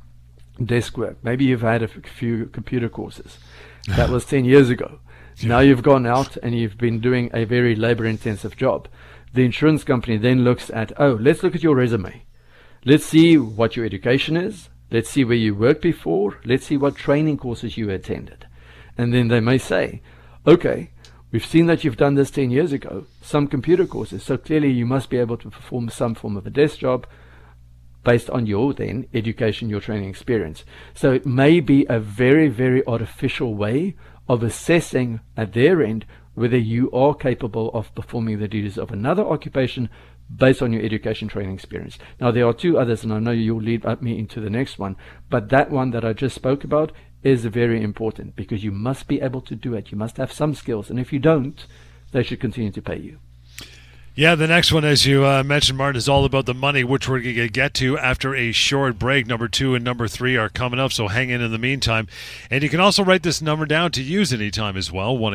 desk 0.65 0.97
work, 0.97 1.19
maybe 1.23 1.45
you've 1.45 1.61
had 1.61 1.83
a 1.83 1.89
few 1.89 2.47
computer 2.47 2.89
courses. 2.89 3.39
That 3.87 4.09
was 4.09 4.25
10 4.25 4.47
years 4.47 4.71
ago. 4.71 5.01
Now 5.43 5.59
you've 5.59 5.83
gone 5.83 6.07
out 6.07 6.39
and 6.39 6.55
you've 6.55 6.79
been 6.79 7.01
doing 7.01 7.31
a 7.35 7.45
very 7.45 7.77
labor 7.77 8.07
intensive 8.07 8.57
job. 8.57 8.89
The 9.35 9.45
insurance 9.45 9.85
company 9.85 10.17
then 10.17 10.43
looks 10.43 10.71
at, 10.71 10.91
oh, 10.99 11.19
let's 11.21 11.43
look 11.43 11.55
at 11.55 11.63
your 11.63 11.77
resume. 11.77 12.25
Let's 12.87 13.07
see 13.07 13.39
what 13.39 13.77
your 13.77 13.87
education 13.87 14.37
is. 14.37 14.69
Let's 14.91 15.09
see 15.09 15.25
where 15.25 15.37
you 15.37 15.55
worked 15.55 15.81
before. 15.81 16.39
Let's 16.45 16.67
see 16.67 16.77
what 16.77 16.97
training 16.97 17.39
courses 17.39 17.79
you 17.79 17.89
attended. 17.89 18.47
And 18.99 19.15
then 19.15 19.29
they 19.29 19.41
may 19.41 19.57
say, 19.57 20.03
okay, 20.47 20.91
we've 21.33 21.47
seen 21.47 21.65
that 21.67 21.83
you've 21.83 21.97
done 21.97 22.15
this 22.15 22.31
10 22.31 22.51
years 22.51 22.73
ago, 22.73 23.07
some 23.23 23.47
computer 23.47 23.87
courses. 23.87 24.23
So 24.23 24.37
clearly 24.37 24.71
you 24.71 24.85
must 24.85 25.09
be 25.09 25.17
able 25.17 25.39
to 25.39 25.51
perform 25.51 25.89
some 25.89 26.15
form 26.15 26.37
of 26.37 26.47
a 26.47 26.51
desk 26.51 26.79
job 26.79 27.07
based 28.05 28.29
on 28.29 28.45
your 28.45 28.75
then 28.75 29.07
education, 29.15 29.71
your 29.71 29.81
training 29.81 30.11
experience. 30.11 30.63
So 30.93 31.11
it 31.11 31.25
may 31.25 31.61
be 31.61 31.87
a 31.89 31.99
very, 31.99 32.49
very 32.49 32.87
artificial 32.87 33.55
way 33.55 33.97
of 34.29 34.43
assessing 34.43 35.21
at 35.39 35.55
their 35.55 35.83
end 35.83 36.05
whether 36.35 36.59
you 36.59 36.91
are 36.91 37.15
capable 37.15 37.71
of 37.73 37.95
performing 37.95 38.41
the 38.41 38.49
duties 38.49 38.77
of 38.77 38.91
another 38.91 39.25
occupation 39.25 39.89
based 40.35 40.63
on 40.63 40.73
your 40.73 40.83
education 40.83 41.29
training 41.29 41.55
experience. 41.55 41.99
Now, 42.21 42.31
there 42.31 42.47
are 42.47 42.53
two 42.53 42.79
others, 42.79 43.05
and 43.05 43.13
I 43.13 43.19
know 43.19 43.31
you'll 43.31 43.63
lead 43.63 43.85
me 44.03 44.19
into 44.19 44.41
the 44.41 44.51
next 44.51 44.79
one, 44.79 44.97
but 45.31 45.49
that 45.51 45.71
one 45.71 45.91
that 45.91 46.05
I 46.05 46.13
just 46.13 46.35
spoke 46.35 46.65
about 46.65 46.93
is 47.23 47.45
very 47.47 47.83
important 47.83 48.37
because 48.37 48.63
you 48.63 48.71
must 48.71 49.09
be 49.09 49.21
able 49.21 49.41
to 49.43 49.55
do 49.55 49.75
it. 49.75 49.91
You 49.91 49.99
must 49.99 50.17
have 50.19 50.33
some 50.33 50.55
skills, 50.55 50.91
and 50.91 50.99
if 50.99 51.13
you 51.13 51.19
don't, 51.19 51.67
they 52.13 52.23
should 52.23 52.41
continue 52.41 52.71
to 52.73 52.83
pay 52.83 52.99
you. 52.99 53.19
Yeah, 54.17 54.37
the 54.37 54.47
next 54.47 54.73
one, 54.73 54.85
as 54.85 55.05
you 55.05 55.27
uh, 55.27 55.43
mentioned, 55.43 55.77
Martin, 55.77 55.97
is 55.97 56.09
all 56.09 56.25
about 56.25 56.47
the 56.47 56.55
money, 56.55 56.85
which 56.85 57.09
we're 57.09 57.19
going 57.19 57.35
to 57.35 57.49
get 57.49 57.75
to 57.75 57.99
after 57.99 58.33
a 58.33 58.53
short 58.53 58.97
break. 58.97 59.27
Number 59.27 59.49
two 59.49 59.75
and 59.75 59.85
number 59.85 60.07
three 60.07 60.37
are 60.37 60.49
coming 60.49 60.79
up, 60.79 60.93
so 60.93 61.09
hang 61.09 61.31
in 61.31 61.41
in 61.41 61.51
the 61.51 61.59
meantime. 61.59 62.07
And 62.49 62.63
you 62.63 62.69
can 62.69 62.79
also 62.79 63.03
write 63.03 63.25
this 63.25 63.43
number 63.43 63.67
down 63.67 63.91
to 63.91 64.03
use 64.05 64.33
anytime 64.33 64.77
as 64.77 64.93
well 64.93 65.19
1 65.19 65.35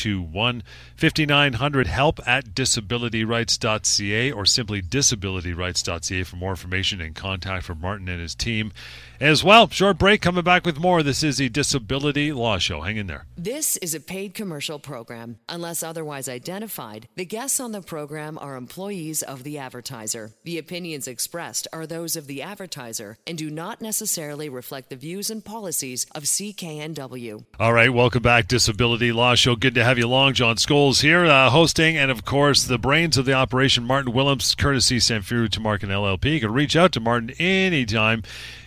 821 0.00 0.62
5900 0.96 1.86
help 1.86 2.20
at 2.26 2.54
disabilityrights.ca 2.54 4.32
or 4.32 4.46
simply 4.46 4.82
disabilityrights.ca 4.82 6.22
for 6.24 6.36
more 6.36 6.50
information 6.50 7.00
and 7.00 7.14
contact 7.14 7.64
for 7.64 7.74
Martin 7.74 8.08
and 8.08 8.20
his 8.20 8.34
team 8.34 8.72
as 9.20 9.44
well. 9.44 9.68
Short 9.68 9.98
break, 9.98 10.22
coming 10.22 10.44
back 10.44 10.64
with 10.64 10.78
more. 10.78 11.02
This 11.02 11.22
is 11.22 11.36
the 11.36 11.48
Disability 11.48 12.32
Law 12.32 12.58
Show. 12.58 12.80
Hang 12.80 12.96
in 12.96 13.06
there. 13.06 13.26
This 13.36 13.76
is 13.78 13.94
a 13.94 14.00
paid 14.00 14.34
commercial 14.34 14.78
program. 14.78 15.38
Unless 15.48 15.82
otherwise 15.82 16.28
identified, 16.28 17.08
the 17.16 17.24
guests 17.24 17.60
on 17.60 17.72
the 17.72 17.82
program 17.82 18.38
are 18.38 18.56
employees 18.56 19.22
of 19.22 19.44
the 19.44 19.58
advertiser. 19.58 20.32
The 20.44 20.58
opinions 20.58 21.06
expressed 21.06 21.68
are 21.72 21.86
those 21.86 22.16
of 22.16 22.26
the 22.26 22.42
advertiser 22.42 23.18
and 23.26 23.36
do 23.36 23.50
not 23.50 23.80
necessarily 23.80 24.48
reflect 24.48 24.88
the 24.88 24.96
views 24.96 25.30
and 25.30 25.44
policies 25.44 26.06
of 26.14 26.24
CKNW. 26.24 27.44
All 27.58 27.72
right, 27.72 27.92
welcome 27.92 28.22
back, 28.22 28.48
Disability 28.48 29.12
Law 29.12 29.34
Show. 29.34 29.56
Good 29.56 29.74
to 29.74 29.84
have 29.84 29.89
you 29.98 30.06
along. 30.06 30.34
John 30.34 30.56
Scholes 30.56 31.02
here, 31.02 31.24
uh, 31.24 31.50
hosting, 31.50 31.96
and 31.96 32.10
of 32.10 32.24
course, 32.24 32.64
the 32.64 32.78
brains 32.78 33.16
of 33.16 33.24
the 33.24 33.32
operation, 33.32 33.84
Martin 33.84 34.12
Willems, 34.12 34.54
courtesy 34.54 34.98
Samfiru 34.98 35.48
Tumarkin 35.48 35.88
LLP. 35.88 36.34
You 36.34 36.40
can 36.40 36.52
reach 36.52 36.76
out 36.76 36.92
to 36.92 37.00
Martin 37.00 37.30
anytime 37.38 38.22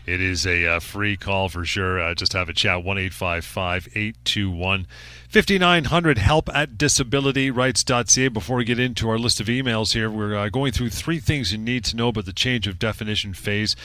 it 0.06 0.20
is 0.20 0.46
a 0.46 0.68
uh, 0.68 0.80
free 0.80 1.16
call 1.16 1.50
for 1.50 1.64
sure. 1.64 2.02
Uh, 2.02 2.14
just 2.14 2.34
have 2.34 2.50
a 2.50 2.54
chat 2.54 2.84
1 2.84 2.98
821 2.98 4.88
5900 5.30 6.18
help 6.18 6.50
at 6.54 6.78
disabilityrights.ca. 6.78 8.28
Before 8.28 8.58
we 8.58 8.66
get 8.66 8.80
into 8.80 9.10
our 9.10 9.18
list 9.18 9.40
of 9.40 9.48
emails 9.48 9.94
here, 9.94 10.10
we're 10.10 10.36
uh, 10.36 10.50
going 10.50 10.74
through 10.74 10.90
three 10.90 11.20
things 11.20 11.52
you 11.52 11.58
need 11.58 11.86
to 11.86 11.96
know 11.96 12.10
about 12.10 12.26
the 12.26 12.34
change 12.34 12.68
of 12.68 12.78
definition 12.80 13.34
phase 13.34 13.76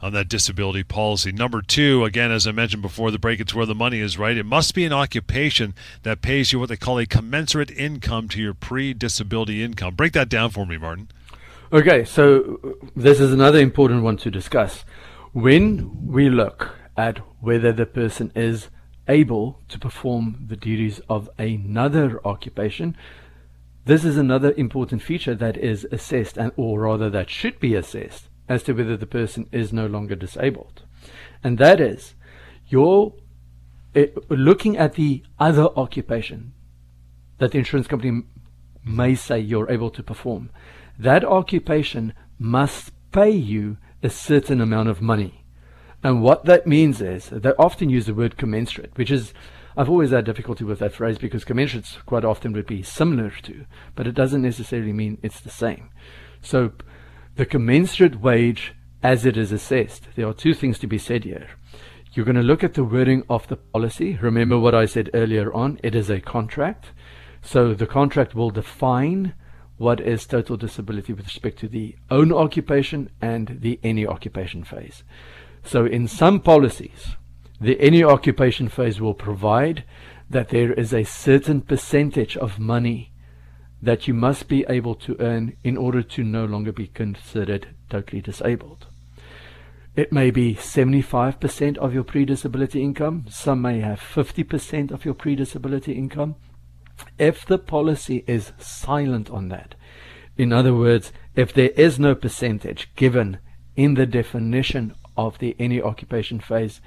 on 0.00 0.12
that 0.12 0.28
disability 0.28 0.82
policy. 0.82 1.32
Number 1.32 1.62
two, 1.62 2.04
again, 2.04 2.30
as 2.30 2.46
I 2.46 2.52
mentioned 2.52 2.82
before 2.82 3.10
the 3.10 3.18
break, 3.18 3.40
it's 3.40 3.54
where 3.54 3.66
the 3.66 3.74
money 3.74 4.00
is, 4.00 4.18
right? 4.18 4.36
It 4.36 4.46
must 4.46 4.74
be 4.74 4.84
an 4.84 4.92
occupation 4.92 5.74
that 6.02 6.22
pays 6.22 6.52
you 6.52 6.58
what 6.58 6.68
they 6.68 6.76
call 6.76 6.98
a 6.98 7.06
commensurate 7.06 7.70
income 7.70 8.28
to 8.30 8.40
your 8.40 8.54
pre 8.54 8.92
disability 8.94 9.62
income. 9.62 9.94
Break 9.94 10.12
that 10.12 10.28
down 10.28 10.50
for 10.50 10.66
me, 10.66 10.76
Martin. 10.76 11.08
Okay, 11.72 12.04
so 12.04 12.76
this 12.94 13.20
is 13.20 13.32
another 13.32 13.58
important 13.58 14.02
one 14.02 14.16
to 14.18 14.30
discuss. 14.30 14.84
When 15.32 16.06
we 16.06 16.30
look 16.30 16.76
at 16.96 17.18
whether 17.40 17.72
the 17.72 17.86
person 17.86 18.32
is 18.34 18.68
able 19.08 19.60
to 19.68 19.78
perform 19.78 20.46
the 20.48 20.56
duties 20.56 21.00
of 21.08 21.28
another 21.38 22.20
occupation, 22.24 22.96
this 23.84 24.04
is 24.04 24.16
another 24.16 24.52
important 24.56 25.02
feature 25.02 25.34
that 25.34 25.56
is 25.56 25.86
assessed, 25.90 26.36
and 26.36 26.52
or 26.56 26.80
rather 26.80 27.10
that 27.10 27.30
should 27.30 27.58
be 27.60 27.74
assessed 27.74 28.28
as 28.48 28.62
to 28.64 28.72
whether 28.72 28.96
the 28.96 29.06
person 29.06 29.48
is 29.52 29.72
no 29.72 29.86
longer 29.86 30.14
disabled. 30.14 30.82
And 31.42 31.58
that 31.58 31.80
is 31.80 32.14
you're 32.68 33.14
uh, 33.94 34.06
looking 34.28 34.76
at 34.76 34.94
the 34.94 35.22
other 35.38 35.68
occupation 35.76 36.52
that 37.38 37.52
the 37.52 37.58
insurance 37.58 37.86
company 37.86 38.22
may 38.84 39.14
say 39.14 39.38
you're 39.38 39.70
able 39.70 39.90
to 39.90 40.02
perform. 40.02 40.50
That 40.98 41.24
occupation 41.24 42.14
must 42.38 42.92
pay 43.12 43.30
you 43.30 43.78
a 44.02 44.10
certain 44.10 44.60
amount 44.60 44.88
of 44.88 45.02
money. 45.02 45.44
And 46.02 46.22
what 46.22 46.44
that 46.44 46.66
means 46.66 47.00
is 47.00 47.28
they 47.30 47.50
often 47.50 47.90
use 47.90 48.06
the 48.06 48.14
word 48.14 48.36
commensurate, 48.36 48.92
which 48.96 49.10
is 49.10 49.32
I've 49.76 49.90
always 49.90 50.10
had 50.10 50.24
difficulty 50.24 50.64
with 50.64 50.78
that 50.78 50.94
phrase 50.94 51.18
because 51.18 51.44
commensurate 51.44 51.98
quite 52.06 52.24
often 52.24 52.52
would 52.52 52.66
be 52.66 52.82
similar 52.82 53.30
to, 53.42 53.66
but 53.94 54.06
it 54.06 54.14
doesn't 54.14 54.40
necessarily 54.40 54.92
mean 54.92 55.18
it's 55.22 55.40
the 55.40 55.50
same. 55.50 55.90
So 56.40 56.72
the 57.36 57.46
commensurate 57.46 58.20
wage 58.20 58.74
as 59.02 59.24
it 59.26 59.36
is 59.36 59.52
assessed, 59.52 60.08
there 60.16 60.26
are 60.26 60.34
two 60.34 60.54
things 60.54 60.78
to 60.78 60.86
be 60.86 60.98
said 60.98 61.24
here. 61.24 61.48
You're 62.12 62.24
going 62.24 62.36
to 62.36 62.42
look 62.42 62.64
at 62.64 62.74
the 62.74 62.84
wording 62.84 63.24
of 63.28 63.46
the 63.48 63.56
policy. 63.56 64.16
Remember 64.16 64.58
what 64.58 64.74
I 64.74 64.86
said 64.86 65.10
earlier 65.12 65.52
on, 65.52 65.78
it 65.82 65.94
is 65.94 66.08
a 66.08 66.20
contract. 66.20 66.92
So 67.42 67.74
the 67.74 67.86
contract 67.86 68.34
will 68.34 68.50
define 68.50 69.34
what 69.76 70.00
is 70.00 70.26
total 70.26 70.56
disability 70.56 71.12
with 71.12 71.26
respect 71.26 71.58
to 71.58 71.68
the 71.68 71.94
own 72.10 72.32
occupation 72.32 73.10
and 73.20 73.58
the 73.60 73.78
any 73.82 74.06
occupation 74.06 74.64
phase. 74.64 75.04
So 75.62 75.84
in 75.84 76.08
some 76.08 76.40
policies, 76.40 77.16
the 77.60 77.78
any 77.80 78.02
occupation 78.02 78.68
phase 78.68 78.98
will 78.98 79.14
provide 79.14 79.84
that 80.30 80.48
there 80.48 80.72
is 80.72 80.94
a 80.94 81.04
certain 81.04 81.60
percentage 81.60 82.36
of 82.38 82.58
money 82.58 83.12
that 83.86 84.08
you 84.08 84.14
must 84.14 84.48
be 84.48 84.64
able 84.68 84.96
to 84.96 85.16
earn 85.20 85.56
in 85.62 85.76
order 85.76 86.02
to 86.02 86.24
no 86.24 86.44
longer 86.44 86.72
be 86.72 86.88
considered 86.88 87.68
totally 87.88 88.20
disabled. 88.20 88.86
It 89.94 90.12
may 90.12 90.32
be 90.32 90.56
75% 90.56 91.78
of 91.78 91.94
your 91.94 92.02
pre-disability 92.02 92.82
income. 92.82 93.26
Some 93.30 93.62
may 93.62 93.78
have 93.80 94.00
50% 94.00 94.90
of 94.90 95.04
your 95.04 95.14
pre-disability 95.14 95.92
income. 95.92 96.34
If 97.16 97.46
the 97.46 97.58
policy 97.58 98.24
is 98.26 98.52
silent 98.58 99.30
on 99.30 99.50
that, 99.50 99.76
in 100.36 100.52
other 100.52 100.74
words, 100.74 101.12
if 101.36 101.52
there 101.52 101.70
is 101.70 101.98
no 101.98 102.16
percentage 102.16 102.90
given 102.96 103.38
in 103.76 103.94
the 103.94 104.06
definition 104.06 104.96
of 105.16 105.38
the 105.38 105.54
any 105.60 105.80
occupation 105.80 106.40
phase, 106.40 106.80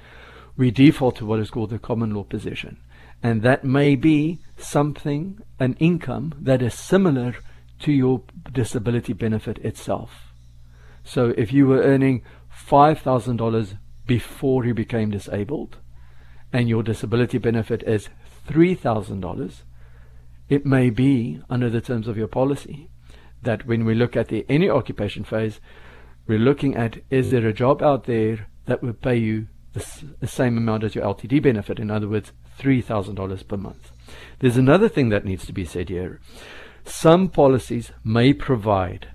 we 0.54 0.70
default 0.70 1.16
to 1.16 1.24
what 1.24 1.40
is 1.40 1.50
called 1.50 1.70
the 1.70 1.78
common 1.78 2.14
law 2.14 2.24
position. 2.24 2.76
And 3.22 3.42
that 3.42 3.64
may 3.64 3.96
be 3.96 4.40
something, 4.56 5.40
an 5.58 5.74
income 5.78 6.34
that 6.40 6.62
is 6.62 6.74
similar 6.74 7.36
to 7.80 7.92
your 7.92 8.22
disability 8.52 9.12
benefit 9.12 9.58
itself. 9.58 10.32
So 11.04 11.34
if 11.36 11.52
you 11.52 11.66
were 11.66 11.82
earning 11.82 12.22
$5,000 12.68 13.78
before 14.06 14.64
you 14.64 14.74
became 14.74 15.10
disabled, 15.10 15.78
and 16.52 16.68
your 16.68 16.82
disability 16.82 17.38
benefit 17.38 17.82
is 17.84 18.08
$3,000, 18.48 19.62
it 20.48 20.66
may 20.66 20.90
be, 20.90 21.40
under 21.48 21.70
the 21.70 21.80
terms 21.80 22.08
of 22.08 22.16
your 22.16 22.26
policy, 22.26 22.90
that 23.42 23.66
when 23.66 23.84
we 23.84 23.94
look 23.94 24.16
at 24.16 24.28
the 24.28 24.44
any 24.48 24.68
occupation 24.68 25.24
phase, 25.24 25.60
we're 26.26 26.38
looking 26.38 26.76
at 26.76 26.98
is 27.08 27.30
there 27.30 27.46
a 27.46 27.52
job 27.52 27.82
out 27.82 28.04
there 28.04 28.48
that 28.66 28.82
would 28.82 29.00
pay 29.00 29.16
you 29.16 29.46
the, 29.72 30.04
the 30.20 30.26
same 30.26 30.58
amount 30.58 30.84
as 30.84 30.94
your 30.94 31.04
LTD 31.04 31.42
benefit? 31.42 31.78
In 31.78 31.90
other 31.90 32.08
words, 32.08 32.32
$3,000 32.60 33.48
per 33.48 33.56
month. 33.56 33.90
There's 34.38 34.56
another 34.56 34.88
thing 34.88 35.08
that 35.08 35.24
needs 35.24 35.46
to 35.46 35.52
be 35.52 35.64
said 35.64 35.88
here. 35.88 36.20
Some 36.84 37.28
policies 37.28 37.92
may 38.04 38.32
provide 38.32 39.08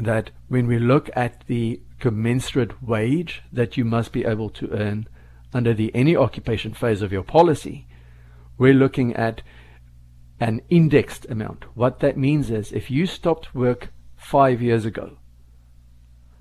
that 0.00 0.30
when 0.48 0.66
we 0.66 0.78
look 0.78 1.10
at 1.14 1.46
the 1.46 1.80
commensurate 1.98 2.82
wage 2.82 3.42
that 3.52 3.76
you 3.76 3.84
must 3.84 4.12
be 4.12 4.24
able 4.24 4.50
to 4.50 4.70
earn 4.70 5.08
under 5.52 5.72
the 5.72 5.94
any 5.94 6.16
occupation 6.16 6.74
phase 6.74 7.00
of 7.00 7.12
your 7.12 7.22
policy, 7.22 7.86
we're 8.58 8.74
looking 8.74 9.14
at 9.14 9.42
an 10.40 10.60
indexed 10.68 11.26
amount. 11.30 11.64
What 11.74 12.00
that 12.00 12.16
means 12.16 12.50
is 12.50 12.72
if 12.72 12.90
you 12.90 13.06
stopped 13.06 13.54
work 13.54 13.92
five 14.16 14.60
years 14.60 14.84
ago, 14.84 15.18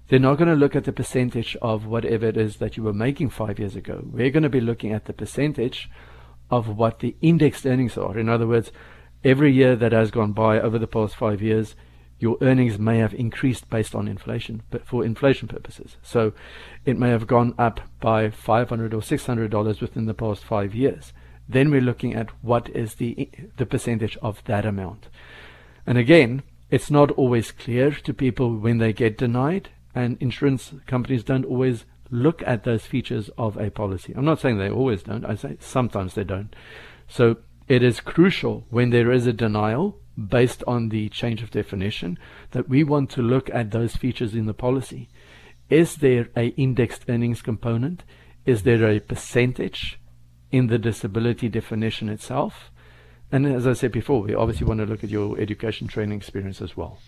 they're 0.08 0.20
not 0.20 0.38
going 0.38 0.50
to 0.50 0.56
look 0.56 0.76
at 0.76 0.84
the 0.84 0.92
percentage 0.92 1.56
of 1.62 1.86
whatever 1.86 2.28
it 2.28 2.38
is 2.38 2.58
that 2.58 2.78
you 2.78 2.84
were 2.84 2.94
making 2.94 3.30
five 3.30 3.60
years 3.60 3.76
ago. 3.76 4.04
We're 4.06 4.32
going 4.32 4.44
to 4.44 4.50
be 4.50 4.62
looking 4.62 4.92
at 4.92 5.06
the 5.06 5.14
percentage 5.14 5.90
of 6.52 6.68
what 6.78 7.00
the 7.00 7.16
indexed 7.22 7.66
earnings 7.66 7.98
are. 7.98 8.18
In 8.18 8.30
other 8.30 8.48
words, 8.48 8.72
every 9.24 9.52
year 9.52 9.76
that 9.76 9.92
has 9.92 10.12
gone 10.12 10.34
by 10.34 10.60
over 10.60 10.78
the 10.78 10.88
past 10.88 11.16
five 11.16 11.42
years, 11.42 11.76
your 12.20 12.38
earnings 12.42 12.78
may 12.78 13.00
have 13.00 13.14
increased 13.14 13.70
based 13.70 13.96
on 13.96 14.08
inflation, 14.08 14.62
but 14.70 14.86
for 14.86 15.04
inflation 15.04 15.48
purposes. 15.48 15.98
So 16.02 16.34
it 16.86 16.98
may 16.98 17.10
have 17.10 17.28
gone 17.28 17.54
up 17.58 17.82
by 18.00 18.30
500 18.30 18.94
or 18.94 19.02
600 19.02 19.52
dollars 19.52 19.82
within 19.82 20.06
the 20.06 20.14
past 20.14 20.44
five 20.44 20.74
years. 20.74 21.12
Then 21.50 21.70
we're 21.70 21.82
looking 21.82 22.14
at 22.14 22.30
what 22.42 22.70
is 22.70 22.96
the 22.96 23.30
the 23.58 23.66
percentage 23.66 24.18
of 24.22 24.44
that 24.46 24.66
amount. 24.66 25.10
And 25.86 25.98
again, 25.98 26.44
it's 26.72 26.90
not 26.90 27.12
always 27.12 27.52
clear 27.52 27.92
to 27.92 28.14
people 28.14 28.56
when 28.56 28.78
they 28.78 28.94
get 28.94 29.18
denied, 29.18 29.70
and 29.96 30.18
insurance 30.20 30.74
companies 30.88 31.24
don't 31.24 31.46
always 31.46 31.86
look 32.10 32.44
at 32.46 32.64
those 32.64 32.86
features 32.86 33.30
of 33.38 33.58
a 33.58 33.72
policy. 33.72 34.14
I'm 34.16 34.26
not 34.26 34.40
saying 34.40 34.58
they 34.58 34.70
always 34.70 35.04
don't. 35.04 35.26
I 35.26 35.36
say 35.36 35.58
sometimes 35.60 36.14
they 36.14 36.24
don't. 36.24 36.56
So 37.08 37.38
it 37.68 37.84
is 37.84 38.00
crucial 38.00 38.66
when 38.70 38.90
there 38.90 39.12
is 39.12 39.28
a 39.28 39.34
denial 39.34 40.00
based 40.18 40.64
on 40.68 40.90
the 40.90 41.10
change 41.10 41.42
of 41.42 41.52
definition 41.52 42.20
that 42.52 42.70
we 42.70 42.84
want 42.84 43.10
to 43.12 43.22
look 43.22 43.50
at 43.52 43.72
those 43.72 43.96
features 43.96 44.36
in 44.36 44.46
the 44.46 44.54
policy. 44.54 45.10
Is 45.70 45.96
there 45.96 46.30
a 46.36 46.48
indexed 46.50 47.06
earnings 47.10 47.42
component? 47.42 48.04
Is 48.46 48.64
there 48.64 48.86
a 48.86 49.00
percentage 49.00 50.00
in 50.52 50.68
the 50.68 50.78
disability 50.78 51.50
definition 51.50 52.10
itself? 52.10 52.70
And 53.32 53.48
as 53.48 53.66
I 53.66 53.74
said 53.74 53.92
before, 53.92 54.22
we 54.22 54.36
obviously 54.36 54.68
want 54.68 54.82
to 54.82 54.86
look 54.86 55.04
at 55.04 55.10
your 55.10 55.40
education 55.40 55.88
training 55.88 56.18
experience 56.18 56.62
as 56.62 56.78
well. 56.78 57.00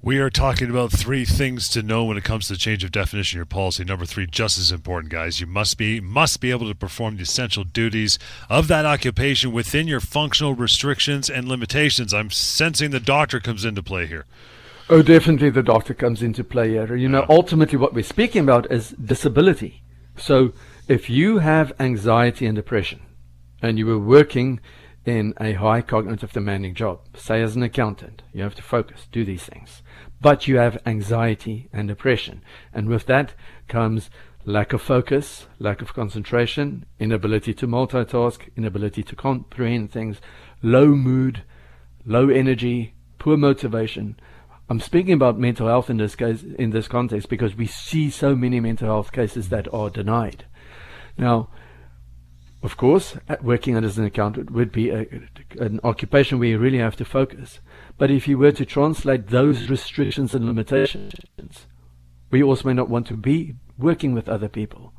We 0.00 0.18
are 0.18 0.30
talking 0.30 0.70
about 0.70 0.92
three 0.92 1.24
things 1.24 1.68
to 1.70 1.82
know 1.82 2.04
when 2.04 2.16
it 2.16 2.22
comes 2.22 2.46
to 2.46 2.52
the 2.52 2.58
change 2.58 2.84
of 2.84 2.92
definition 2.92 3.36
of 3.36 3.40
your 3.40 3.46
policy. 3.46 3.82
Number 3.82 4.06
three, 4.06 4.28
just 4.28 4.56
as 4.56 4.70
important, 4.70 5.12
guys. 5.12 5.40
You 5.40 5.48
must 5.48 5.76
be 5.76 6.00
must 6.00 6.40
be 6.40 6.52
able 6.52 6.68
to 6.68 6.74
perform 6.74 7.16
the 7.16 7.24
essential 7.24 7.64
duties 7.64 8.16
of 8.48 8.68
that 8.68 8.86
occupation 8.86 9.50
within 9.50 9.88
your 9.88 9.98
functional 9.98 10.54
restrictions 10.54 11.28
and 11.28 11.48
limitations. 11.48 12.14
I'm 12.14 12.30
sensing 12.30 12.92
the 12.92 13.00
doctor 13.00 13.40
comes 13.40 13.64
into 13.64 13.82
play 13.82 14.06
here. 14.06 14.26
Oh, 14.88 15.02
definitely 15.02 15.50
the 15.50 15.64
doctor 15.64 15.94
comes 15.94 16.22
into 16.22 16.44
play 16.44 16.70
here. 16.70 16.94
You 16.94 17.08
know, 17.08 17.26
ultimately 17.28 17.76
what 17.76 17.92
we're 17.92 18.04
speaking 18.04 18.42
about 18.42 18.70
is 18.70 18.90
disability. 18.90 19.82
So 20.16 20.52
if 20.86 21.10
you 21.10 21.38
have 21.38 21.72
anxiety 21.80 22.46
and 22.46 22.54
depression 22.54 23.00
and 23.60 23.78
you 23.78 23.86
were 23.86 23.98
working 23.98 24.60
in 25.08 25.34
a 25.40 25.54
high 25.54 25.80
cognitive 25.80 26.32
demanding 26.32 26.74
job, 26.74 27.00
say 27.16 27.42
as 27.42 27.56
an 27.56 27.62
accountant, 27.62 28.22
you 28.32 28.42
have 28.42 28.54
to 28.56 28.62
focus, 28.62 29.08
do 29.10 29.24
these 29.24 29.44
things 29.44 29.82
but 30.20 30.48
you 30.48 30.56
have 30.56 30.82
anxiety 30.86 31.68
and 31.72 31.88
depression. 31.88 32.42
And 32.72 32.88
with 32.88 33.06
that 33.06 33.34
comes 33.68 34.10
lack 34.44 34.72
of 34.72 34.82
focus, 34.82 35.46
lack 35.58 35.82
of 35.82 35.94
concentration, 35.94 36.86
inability 36.98 37.54
to 37.54 37.66
multitask, 37.66 38.40
inability 38.56 39.02
to 39.04 39.16
comprehend 39.16 39.92
things, 39.92 40.20
low 40.62 40.88
mood, 40.88 41.42
low 42.04 42.28
energy, 42.28 42.94
poor 43.18 43.36
motivation. 43.36 44.18
I'm 44.70 44.80
speaking 44.80 45.12
about 45.12 45.38
mental 45.38 45.68
health 45.68 45.88
in 45.88 45.98
this 45.98 46.16
case, 46.16 46.42
in 46.42 46.70
this 46.70 46.88
context, 46.88 47.28
because 47.28 47.54
we 47.54 47.66
see 47.66 48.10
so 48.10 48.34
many 48.34 48.60
mental 48.60 48.88
health 48.88 49.12
cases 49.12 49.48
that 49.50 49.72
are 49.72 49.90
denied. 49.90 50.44
Now, 51.16 51.48
of 52.62 52.76
course, 52.76 53.16
uh, 53.28 53.36
working 53.40 53.76
as 53.76 53.98
an 53.98 54.04
accountant 54.04 54.50
would 54.50 54.72
be 54.72 54.90
a, 54.90 55.06
an 55.60 55.78
occupation 55.84 56.38
where 56.38 56.48
you 56.48 56.58
really 56.58 56.78
have 56.78 56.96
to 56.96 57.04
focus. 57.04 57.60
But 57.96 58.10
if 58.10 58.26
you 58.26 58.36
were 58.36 58.52
to 58.52 58.64
translate 58.64 59.28
those 59.28 59.70
restrictions 59.70 60.34
and 60.34 60.44
limitations, 60.44 61.66
we 62.30 62.42
also 62.42 62.68
may 62.68 62.74
not 62.74 62.90
want 62.90 63.06
to 63.08 63.16
be 63.16 63.54
working 63.78 64.12
with 64.12 64.28
other 64.28 64.48
people. 64.48 64.92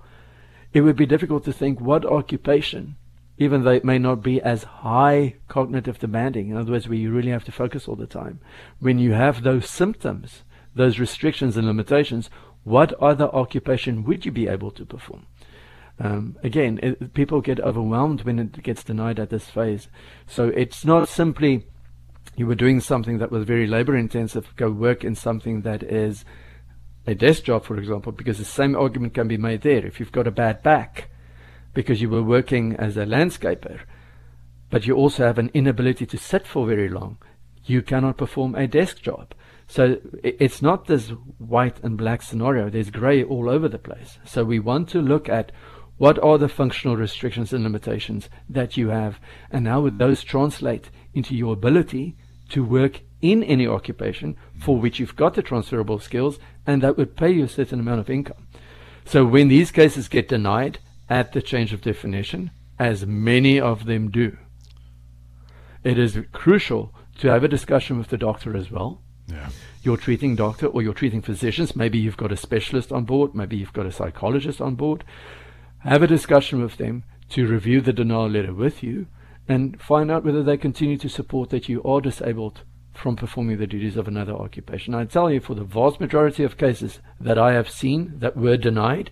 It 0.72 0.82
would 0.82 0.95
be 0.95 1.06
difficult 1.06 1.43
to 1.45 1.54
think 1.54 1.82
what 1.82 2.06
occupation, 2.06 2.95
even 3.38 3.63
though 3.63 3.72
it 3.72 3.84
may 3.84 4.00
not 4.00 4.24
be 4.24 4.41
as 4.41 4.63
high 4.63 5.36
cognitive 5.50 6.00
demanding, 6.00 6.50
in 6.50 6.58
other 6.58 6.72
words, 6.72 6.88
where 6.88 6.98
you 6.98 7.12
really 7.12 7.32
have 7.32 7.45
to 7.45 7.52
focus 7.52 7.88
all 7.88 7.95
the 7.95 8.08
time, 8.08 8.39
when 8.80 9.00
you 9.00 9.12
have 9.13 9.43
those 9.43 9.69
symptoms, 9.69 10.43
those 10.76 11.00
restrictions 11.00 11.58
and 11.58 11.67
limitations, 11.67 12.30
what 12.63 12.93
other 13.02 13.26
occupation 13.26 14.04
would 14.06 14.26
you 14.26 14.32
be 14.32 14.48
able 14.48 14.72
to 14.72 14.86
perform? 14.86 15.26
Um, 16.00 16.38
again, 16.44 16.80
it, 16.82 17.14
people 17.14 17.42
get 17.42 17.60
overwhelmed 17.60 18.22
when 18.24 18.40
it 18.40 18.64
gets 18.64 18.84
denied 18.84 19.20
at 19.20 19.30
this 19.30 19.50
phase. 19.50 19.90
So 20.28 20.48
it's 20.48 20.86
not 20.86 21.10
simply 21.10 21.66
you 22.36 22.48
were 22.48 22.56
doing 22.56 22.80
something 22.80 23.18
that 23.18 23.32
was 23.32 23.44
very 23.44 23.68
labor 23.68 23.98
intensive, 23.98 24.56
go 24.56 24.72
work 24.72 25.04
in 25.04 25.16
something 25.16 25.62
that 25.62 25.84
is 25.84 26.24
a 27.06 27.16
desk 27.16 27.44
job, 27.44 27.66
for 27.66 27.78
example, 27.78 28.12
because 28.12 28.38
the 28.38 28.46
same 28.46 28.76
argument 28.76 29.14
can 29.14 29.28
be 29.28 29.38
made 29.38 29.62
there. 29.62 29.86
If 29.86 30.00
you've 30.00 30.12
got 30.12 30.28
a 30.28 30.32
bad 30.32 30.64
back 30.64 31.10
because 31.74 32.02
you 32.02 32.10
were 32.10 32.24
working 32.24 32.76
as 32.78 32.96
a 32.96 33.06
landscaper, 33.06 33.82
but 34.70 34.88
you 34.88 34.96
also 34.96 35.26
have 35.26 35.38
an 35.38 35.52
inability 35.54 36.06
to 36.06 36.18
sit 36.18 36.48
for 36.48 36.66
very 36.66 36.88
long, 36.88 37.18
you 37.66 37.82
cannot 37.82 38.18
perform 38.18 38.56
a 38.56 38.68
desk 38.68 39.02
job. 39.02 39.34
So 39.68 39.98
it's 40.24 40.62
not 40.62 40.88
this 40.88 41.10
white 41.38 41.80
and 41.84 41.98
black 41.98 42.22
scenario. 42.22 42.70
There's 42.70 42.90
gray 42.90 43.24
all 43.24 43.50
over 43.50 43.68
the 43.68 43.78
place. 43.78 44.18
So 44.26 44.44
we 44.44 44.60
want 44.60 44.90
to 44.90 45.02
look 45.02 45.30
at 45.30 45.52
what 46.00 46.18
are 46.24 46.38
the 46.38 46.50
functional 46.50 46.96
restrictions 46.96 47.54
and 47.54 47.64
limitations 47.64 48.30
that 48.50 48.78
you 48.78 48.88
have, 48.88 49.20
and 49.52 49.68
how 49.68 49.82
would 49.82 50.00
those 50.00 50.24
translate 50.24 50.90
into 51.14 51.36
your 51.36 51.54
ability 51.54 52.16
to 52.50 52.64
work 52.64 53.02
in 53.22 53.44
any 53.44 53.68
occupation 53.68 54.36
for 54.58 54.80
which 54.80 54.98
you've 54.98 55.18
got 55.18 55.34
the 55.34 55.42
transferable 55.44 56.00
skills 56.00 56.40
and 56.66 56.82
that 56.82 56.98
would 56.98 57.18
pay 57.18 57.30
you 57.30 57.44
a 57.44 57.50
certain 57.50 57.82
amount 57.82 58.00
of 58.00 58.10
income. 58.10 58.48
So 59.06 59.26
when 59.26 59.50
these 59.50 59.72
cases 59.72 60.08
get 60.08 60.30
denied 60.30 60.80
at 61.10 61.34
the 61.34 61.42
change 61.42 61.74
of 61.74 61.82
definition, 61.82 62.52
as 62.80 63.06
many 63.06 63.60
of 63.60 63.86
them 63.86 64.10
do, 64.10 64.38
it 65.84 66.00
is 66.00 66.18
crucial 66.32 66.94
to 67.20 67.28
have 67.28 67.44
a 67.44 67.50
discussion 67.50 67.98
with 67.98 68.08
the 68.08 68.18
doctor 68.18 68.56
as 68.56 68.72
well. 68.72 69.02
Yeah. 69.28 69.50
Your 69.84 69.98
treating 69.98 70.38
doctor 70.38 70.68
or 70.68 70.82
your 70.82 70.94
treating 70.94 71.22
physicians, 71.22 71.76
maybe 71.76 72.00
you've 72.00 72.18
got 72.18 72.32
a 72.32 72.38
specialist 72.38 72.94
on 72.94 73.04
board, 73.04 73.36
maybe 73.36 73.58
you've 73.58 73.74
got 73.74 73.86
a 73.86 73.92
psychologist 73.92 74.62
on 74.62 74.76
board. 74.76 75.04
Have 75.80 76.04
a 76.04 76.08
discussion 76.08 76.62
with 76.62 76.78
them 76.78 77.04
to 77.30 77.48
review 77.48 77.80
the 77.80 77.94
denial 77.94 78.30
letter 78.30 78.54
with 78.54 78.84
you 78.84 79.08
and 79.48 79.82
find 79.82 80.12
out 80.12 80.26
whether 80.26 80.44
they 80.44 80.58
continue 80.58 80.98
to 80.98 81.10
support 81.10 81.50
that 81.52 81.70
you 81.70 81.82
are 81.84 82.02
disabled 82.02 82.62
from 82.94 83.15
performing 83.15 83.58
the 83.58 83.68
duties 83.68 83.96
of 83.96 84.08
another 84.08 84.34
occupation. 84.34 84.94
I 84.94 85.06
tell 85.06 85.32
you, 85.32 85.39
for 85.39 85.56
the 85.56 85.63
vast 85.63 86.02
majority 86.02 86.44
of 86.44 86.58
cases 86.58 87.00
that 87.20 87.38
I 87.38 87.54
have 87.54 87.70
seen 87.70 88.20
that 88.20 88.36
were 88.36 88.58
denied, 88.58 89.10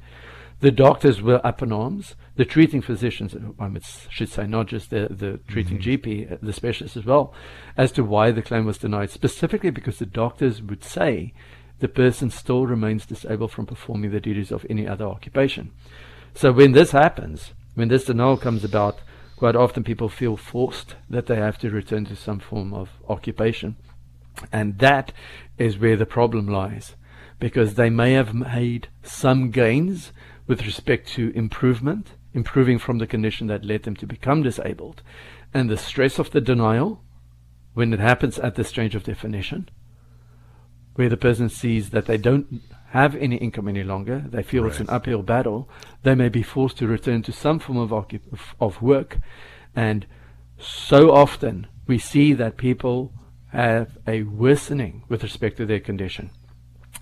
the 0.59 0.71
doctors 0.71 1.21
were 1.21 1.45
up 1.45 1.61
in 1.61 1.71
arms. 1.71 2.15
The 2.35 2.43
treating 2.45 2.81
physicians, 2.81 3.35
I 3.59 3.71
should 4.09 4.29
say, 4.29 4.45
not 4.45 4.67
just 4.67 4.89
the, 4.89 5.07
the 5.09 5.39
treating 5.47 5.77
mm-hmm. 5.77 6.09
GP, 6.09 6.33
uh, 6.33 6.37
the 6.41 6.53
specialists 6.53 6.97
as 6.97 7.05
well, 7.05 7.33
as 7.77 7.91
to 7.93 8.03
why 8.03 8.31
the 8.31 8.41
claim 8.41 8.65
was 8.65 8.77
denied, 8.77 9.09
specifically 9.09 9.69
because 9.69 9.99
the 9.99 10.05
doctors 10.05 10.61
would 10.61 10.83
say 10.83 11.33
the 11.79 11.87
person 11.87 12.29
still 12.29 12.65
remains 12.67 13.05
disabled 13.05 13.51
from 13.51 13.65
performing 13.65 14.11
the 14.11 14.19
duties 14.19 14.51
of 14.51 14.65
any 14.69 14.87
other 14.87 15.05
occupation. 15.05 15.71
So 16.33 16.51
when 16.51 16.73
this 16.73 16.91
happens, 16.91 17.53
when 17.75 17.87
this 17.87 18.05
denial 18.05 18.37
comes 18.37 18.63
about, 18.63 18.99
quite 19.37 19.55
often 19.55 19.83
people 19.83 20.09
feel 20.09 20.37
forced 20.37 20.95
that 21.09 21.27
they 21.27 21.35
have 21.35 21.57
to 21.59 21.69
return 21.69 22.05
to 22.05 22.15
some 22.15 22.39
form 22.39 22.73
of 22.73 22.89
occupation. 23.07 23.75
And 24.51 24.79
that 24.79 25.13
is 25.57 25.77
where 25.77 25.95
the 25.95 26.05
problem 26.05 26.47
lies, 26.47 26.95
because 27.39 27.73
they 27.73 27.89
may 27.89 28.13
have 28.13 28.33
made 28.33 28.87
some 29.03 29.51
gains 29.51 30.11
with 30.45 30.65
respect 30.65 31.07
to 31.09 31.31
improvement, 31.35 32.11
improving 32.33 32.79
from 32.79 32.99
the 32.99 33.07
condition 33.07 33.47
that 33.47 33.65
led 33.65 33.83
them 33.83 33.95
to 33.95 34.07
become 34.07 34.43
disabled, 34.43 35.01
and 35.53 35.69
the 35.69 35.77
stress 35.77 36.19
of 36.19 36.31
the 36.31 36.41
denial, 36.41 37.03
when 37.73 37.93
it 37.93 37.99
happens 37.99 38.39
at 38.39 38.55
this 38.55 38.71
change 38.71 38.95
of 38.95 39.03
definition, 39.03 39.69
where 40.95 41.09
the 41.09 41.17
person 41.17 41.49
sees 41.49 41.91
that 41.91 42.05
they 42.05 42.17
don't 42.17 42.61
have 42.91 43.15
any 43.15 43.35
income 43.37 43.67
any 43.67 43.83
longer, 43.83 44.23
they 44.27 44.43
feel 44.43 44.63
right. 44.63 44.71
it's 44.71 44.79
an 44.79 44.89
uphill 44.89 45.21
battle, 45.21 45.69
they 46.03 46.15
may 46.15 46.29
be 46.29 46.43
forced 46.43 46.77
to 46.77 46.87
return 46.87 47.21
to 47.23 47.31
some 47.31 47.59
form 47.59 47.77
of, 47.77 47.91
of 48.59 48.81
work. 48.81 49.17
And 49.75 50.05
so 50.57 51.11
often 51.11 51.67
we 51.85 51.97
see 51.97 52.33
that 52.33 52.57
people 52.57 53.13
have 53.49 53.97
a 54.07 54.23
worsening 54.23 55.03
with 55.09 55.23
respect 55.23 55.57
to 55.57 55.65
their 55.65 55.79
condition. 55.79 56.29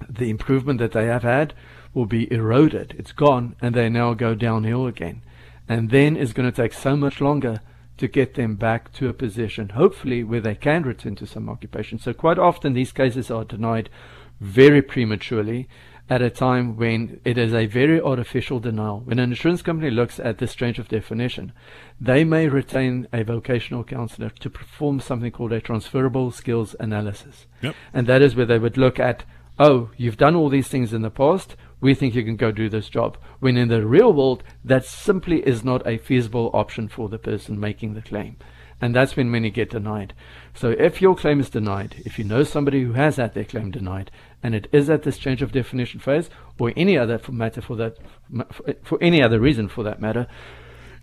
The 0.09 0.29
improvement 0.29 0.79
that 0.79 0.91
they 0.91 1.05
have 1.05 1.23
had 1.23 1.53
will 1.93 2.05
be 2.05 2.31
eroded. 2.31 2.95
It's 2.97 3.11
gone, 3.11 3.55
and 3.61 3.73
they 3.73 3.89
now 3.89 4.13
go 4.13 4.35
downhill 4.35 4.87
again. 4.87 5.21
And 5.67 5.89
then 5.89 6.17
it's 6.17 6.33
going 6.33 6.51
to 6.51 6.55
take 6.55 6.73
so 6.73 6.95
much 6.95 7.21
longer 7.21 7.61
to 7.97 8.07
get 8.07 8.33
them 8.33 8.55
back 8.55 8.91
to 8.93 9.07
a 9.07 9.13
position, 9.13 9.69
hopefully, 9.69 10.23
where 10.23 10.41
they 10.41 10.55
can 10.55 10.83
return 10.83 11.15
to 11.15 11.25
some 11.25 11.49
occupation. 11.49 11.97
So, 11.97 12.13
quite 12.13 12.37
often, 12.37 12.73
these 12.73 12.91
cases 12.91 13.31
are 13.31 13.45
denied 13.45 13.89
very 14.45 14.81
prematurely 14.81 15.67
at 16.07 16.21
a 16.21 16.29
time 16.29 16.77
when 16.77 17.19
it 17.25 17.37
is 17.37 17.53
a 17.53 17.65
very 17.65 17.99
artificial 17.99 18.59
denial. 18.59 18.99
When 18.99 19.17
an 19.17 19.31
insurance 19.31 19.63
company 19.63 19.89
looks 19.89 20.19
at 20.19 20.37
this 20.37 20.53
change 20.53 20.77
of 20.77 20.87
definition, 20.87 21.51
they 21.99 22.23
may 22.23 22.47
retain 22.47 23.07
a 23.11 23.23
vocational 23.23 23.83
counselor 23.83 24.29
to 24.29 24.49
perform 24.49 24.99
something 24.99 25.31
called 25.31 25.51
a 25.51 25.59
transferable 25.59 26.29
skills 26.29 26.75
analysis. 26.79 27.47
Yep. 27.61 27.75
And 27.91 28.07
that 28.07 28.21
is 28.21 28.35
where 28.35 28.45
they 28.45 28.59
would 28.59 28.77
look 28.77 28.99
at, 28.99 29.23
oh, 29.57 29.89
you've 29.97 30.17
done 30.17 30.35
all 30.35 30.49
these 30.49 30.67
things 30.67 30.93
in 30.93 31.01
the 31.01 31.09
past. 31.09 31.55
We 31.81 31.95
think 31.95 32.13
you 32.13 32.23
can 32.23 32.35
go 32.35 32.51
do 32.51 32.69
this 32.69 32.87
job. 32.87 33.17
When 33.39 33.57
in 33.57 33.69
the 33.69 33.85
real 33.85 34.13
world, 34.13 34.43
that 34.63 34.85
simply 34.85 35.39
is 35.41 35.63
not 35.63 35.85
a 35.87 35.97
feasible 35.97 36.51
option 36.53 36.87
for 36.87 37.09
the 37.09 37.17
person 37.17 37.59
making 37.59 37.95
the 37.95 38.01
claim. 38.01 38.37
And 38.81 38.93
that's 38.93 39.15
when 39.15 39.31
many 39.31 39.49
get 39.49 39.69
denied. 39.69 40.13
So 40.53 40.71
if 40.71 41.01
your 41.01 41.15
claim 41.15 41.39
is 41.39 41.49
denied, 41.49 41.95
if 42.05 42.19
you 42.19 42.25
know 42.25 42.43
somebody 42.43 42.83
who 42.83 42.93
has 42.93 43.15
had 43.15 43.33
their 43.33 43.45
claim 43.45 43.71
denied, 43.71 44.11
and 44.43 44.53
it 44.53 44.67
is 44.71 44.89
at 44.89 45.03
this 45.03 45.17
change 45.17 45.41
of 45.41 45.53
definition 45.53 45.99
phase, 45.99 46.29
or 46.59 46.73
any 46.75 46.97
other 46.97 47.17
for 47.17 47.31
matter 47.31 47.61
for 47.61 47.75
that, 47.77 47.97
for 48.83 49.01
any 49.01 49.23
other 49.23 49.39
reason 49.39 49.69
for 49.69 49.83
that 49.83 50.01
matter, 50.01 50.27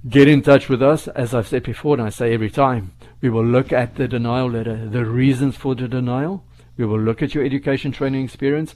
get 0.09 0.29
in 0.29 0.43
touch 0.43 0.69
with 0.69 0.83
us. 0.83 1.09
As 1.09 1.35
I've 1.35 1.49
said 1.49 1.63
before, 1.63 1.95
and 1.95 2.03
I 2.03 2.11
say 2.11 2.35
every 2.35 2.51
time, 2.51 2.93
we 3.21 3.31
will 3.31 3.45
look 3.45 3.73
at 3.73 3.97
the 3.97 4.07
denial 4.07 4.51
letter, 4.51 4.89
the 4.89 5.07
reasons 5.07 5.57
for 5.57 5.75
the 5.75 5.89
denial. 5.89 6.45
We 6.77 6.85
will 6.85 7.01
look 7.01 7.23
at 7.23 7.35
your 7.35 7.45
education 7.45 7.93
training 7.93 8.25
experience, 8.25 8.75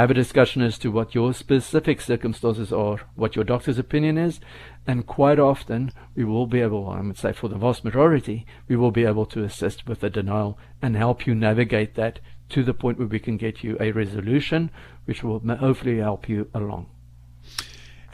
have 0.00 0.10
a 0.10 0.14
discussion 0.14 0.62
as 0.62 0.78
to 0.78 0.90
what 0.90 1.14
your 1.14 1.34
specific 1.34 2.00
circumstances 2.00 2.72
are, 2.72 3.00
what 3.14 3.36
your 3.36 3.44
doctor's 3.44 3.78
opinion 3.78 4.16
is, 4.16 4.40
and 4.86 5.06
quite 5.06 5.38
often 5.38 5.92
we 6.14 6.24
will 6.24 6.46
be 6.46 6.60
able, 6.60 6.88
I 6.88 7.00
would 7.00 7.18
say 7.18 7.32
for 7.32 7.48
the 7.48 7.58
vast 7.58 7.84
majority, 7.84 8.46
we 8.68 8.76
will 8.76 8.90
be 8.90 9.04
able 9.04 9.26
to 9.26 9.44
assist 9.44 9.86
with 9.86 10.00
the 10.00 10.10
denial 10.10 10.58
and 10.80 10.96
help 10.96 11.26
you 11.26 11.34
navigate 11.34 11.94
that 11.94 12.20
to 12.48 12.62
the 12.62 12.74
point 12.74 12.98
where 12.98 13.08
we 13.08 13.18
can 13.18 13.36
get 13.36 13.62
you 13.62 13.76
a 13.80 13.92
resolution, 13.92 14.70
which 15.04 15.22
will 15.22 15.40
hopefully 15.40 15.98
help 15.98 16.28
you 16.28 16.48
along. 16.54 16.88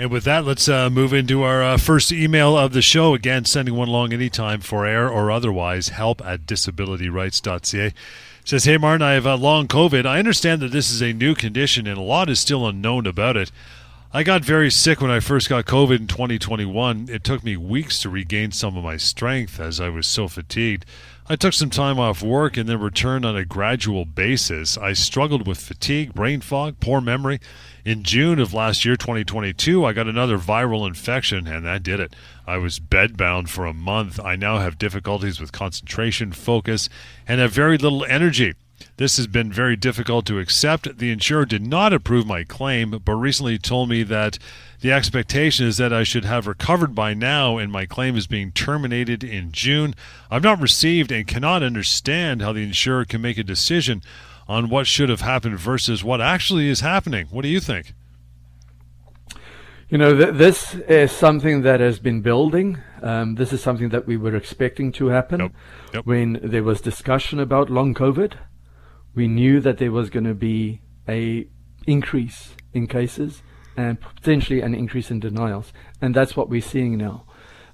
And 0.01 0.13
with 0.13 0.23
that, 0.25 0.45
let's 0.45 0.69
uh, 0.69 0.91
move 0.91 1.13
into 1.13 1.43
our 1.43 1.61
uh, 1.61 1.77
first 1.77 2.13
email 2.13 2.57
of 2.57 2.73
the 2.73 2.83
show. 2.83 3.15
Again, 3.15 3.45
sending 3.45 3.75
one 3.75 3.89
along 3.89 4.13
anytime 4.13 4.61
for 4.61 4.87
air 4.87 5.09
or 5.09 5.31
otherwise, 5.31 5.89
help 5.89 6.25
at 6.25 6.47
disabilityrights.ca. 6.47 7.93
Says, 8.49 8.65
Hey, 8.65 8.79
Martin, 8.79 9.03
I 9.03 9.13
have 9.13 9.27
a 9.27 9.35
long 9.35 9.69
COVID. 9.69 10.07
I 10.07 10.19
understand 10.19 10.63
that 10.63 10.73
this 10.73 10.91
is 10.91 11.03
a 11.03 11.13
new 11.13 11.35
condition 11.35 11.87
and 11.87 11.99
a 11.99 12.01
lot 12.01 12.31
is 12.31 12.41
still 12.41 12.67
unknown 12.67 13.07
about 13.07 13.37
it. 13.37 13.53
I 14.11 14.23
got 14.23 14.43
very 14.43 14.71
sick 14.71 15.03
when 15.03 15.11
I 15.11 15.21
first 15.21 15.51
got 15.51 15.67
COVID 15.67 15.99
in 15.99 16.07
2021. 16.07 17.09
It 17.11 17.25
took 17.25 17.45
me 17.45 17.59
weeks 17.59 18.01
to 18.01 18.09
regain 18.09 18.53
some 18.53 18.75
of 18.75 18.83
my 18.83 18.97
strength 18.97 19.61
as 19.61 19.81
I 19.81 19.91
was 19.91 20.07
so 20.07 20.29
fatigued. 20.29 20.87
I 21.29 21.37
took 21.37 21.53
some 21.53 21.69
time 21.69 22.01
off 22.01 22.23
work 22.23 22.57
and 22.57 22.67
then 22.67 22.81
returned 22.81 23.27
on 23.27 23.37
a 23.37 23.45
gradual 23.45 24.07
basis. 24.07 24.79
I 24.79 24.95
struggled 24.95 25.47
with 25.47 25.61
fatigue, 25.61 26.15
brain 26.15 26.41
fog, 26.41 26.81
poor 26.81 27.03
memory. 27.03 27.41
In 27.85 28.03
June 28.03 28.39
of 28.41 28.53
last 28.53 28.85
year, 28.85 28.97
2022, 28.97 29.85
I 29.85 29.93
got 29.93 30.09
another 30.09 30.39
viral 30.39 30.87
infection, 30.87 31.47
and 31.47 31.65
that 31.65 31.83
did 31.83 32.01
it. 32.01 32.15
I 32.47 32.59
was 32.59 32.81
bedbound 32.81 33.49
for 33.49 33.67
a 33.67 33.73
month. 33.73 34.19
I 34.21 34.37
now 34.37 34.59
have 34.59 34.79
difficulties 34.79 35.41
with 35.41 35.53
concentration, 35.53 36.33
focus, 36.33 36.89
and 37.27 37.41
have 37.41 37.53
very 37.53 37.79
little 37.79 38.05
energy. 38.05 38.55
This 38.97 39.17
has 39.17 39.27
been 39.27 39.53
very 39.53 39.77
difficult 39.77 40.27
to 40.27 40.41
accept. 40.41 40.99
The 40.99 41.11
insurer 41.11 41.45
did 41.47 41.67
not 41.67 41.93
approve 41.93 42.27
my 42.27 42.45
claim, 42.45 42.91
but 42.91 43.15
recently 43.15 43.59
told 43.59 43.89
me 43.89 44.03
that 44.05 44.39
the 44.81 44.93
expectation 44.93 45.67
is 45.67 45.77
that 45.77 45.93
I 45.93 46.03
should 46.03 46.25
have 46.25 46.47
recovered 46.47 46.95
by 46.95 47.15
now, 47.15 47.59
and 47.59 47.71
my 47.71 47.87
claim 47.87 48.17
is 48.17 48.27
being 48.27 48.53
terminated 48.53 49.23
in 49.23 49.53
June. 49.53 49.95
I've 50.31 50.43
not 50.43 50.61
received 50.61 51.11
and 51.13 51.27
cannot 51.27 51.63
understand 51.63 52.43
how 52.43 52.53
the 52.53 52.63
insurer 52.63 53.05
can 53.05 53.21
make 53.21 53.39
a 53.39 53.45
decision 53.45 54.03
on 54.49 54.69
what 54.69 54.87
should 54.87 55.09
have 55.09 55.21
happened 55.21 55.59
versus 55.59 56.03
what 56.03 56.21
actually 56.21 56.69
is 56.69 56.81
happening. 56.81 57.27
What 57.31 57.43
do 57.43 57.49
you 57.49 57.61
think? 57.61 57.93
You 59.91 59.97
know, 59.99 60.15
th- 60.17 60.35
this 60.35 60.75
is 60.75 61.11
something 61.13 61.63
that 61.63 61.81
has 61.81 61.99
been 61.99 62.21
building. 62.21 62.79
Um, 63.03 63.37
this 63.37 63.53
is 63.53 63.63
something 63.63 63.89
that 63.91 64.07
we 64.07 64.17
were 64.17 64.37
expecting 64.37 64.93
to 64.93 65.07
happen 65.09 65.41
Yep. 65.41 65.53
Yep. 65.95 66.07
when 66.07 66.41
there 66.43 66.63
was 66.63 66.81
discussion 66.81 67.39
about 67.41 67.71
long 67.71 67.95
COVID. 67.95 68.35
We 69.15 69.29
knew 69.29 69.61
that 69.61 69.79
there 69.79 69.93
was 69.93 70.11
going 70.11 70.25
to 70.25 70.35
be 70.35 70.81
a 71.09 71.47
increase 71.87 72.55
in 72.75 72.87
cases 72.87 73.43
and 73.77 73.99
potentially 74.01 74.61
an 74.61 74.75
increase 74.75 75.11
in 75.11 75.21
denials, 75.21 75.73
and 76.03 76.15
that's 76.15 76.37
what 76.37 76.51
we're 76.51 76.61
seeing 76.61 76.99
now. 76.99 77.25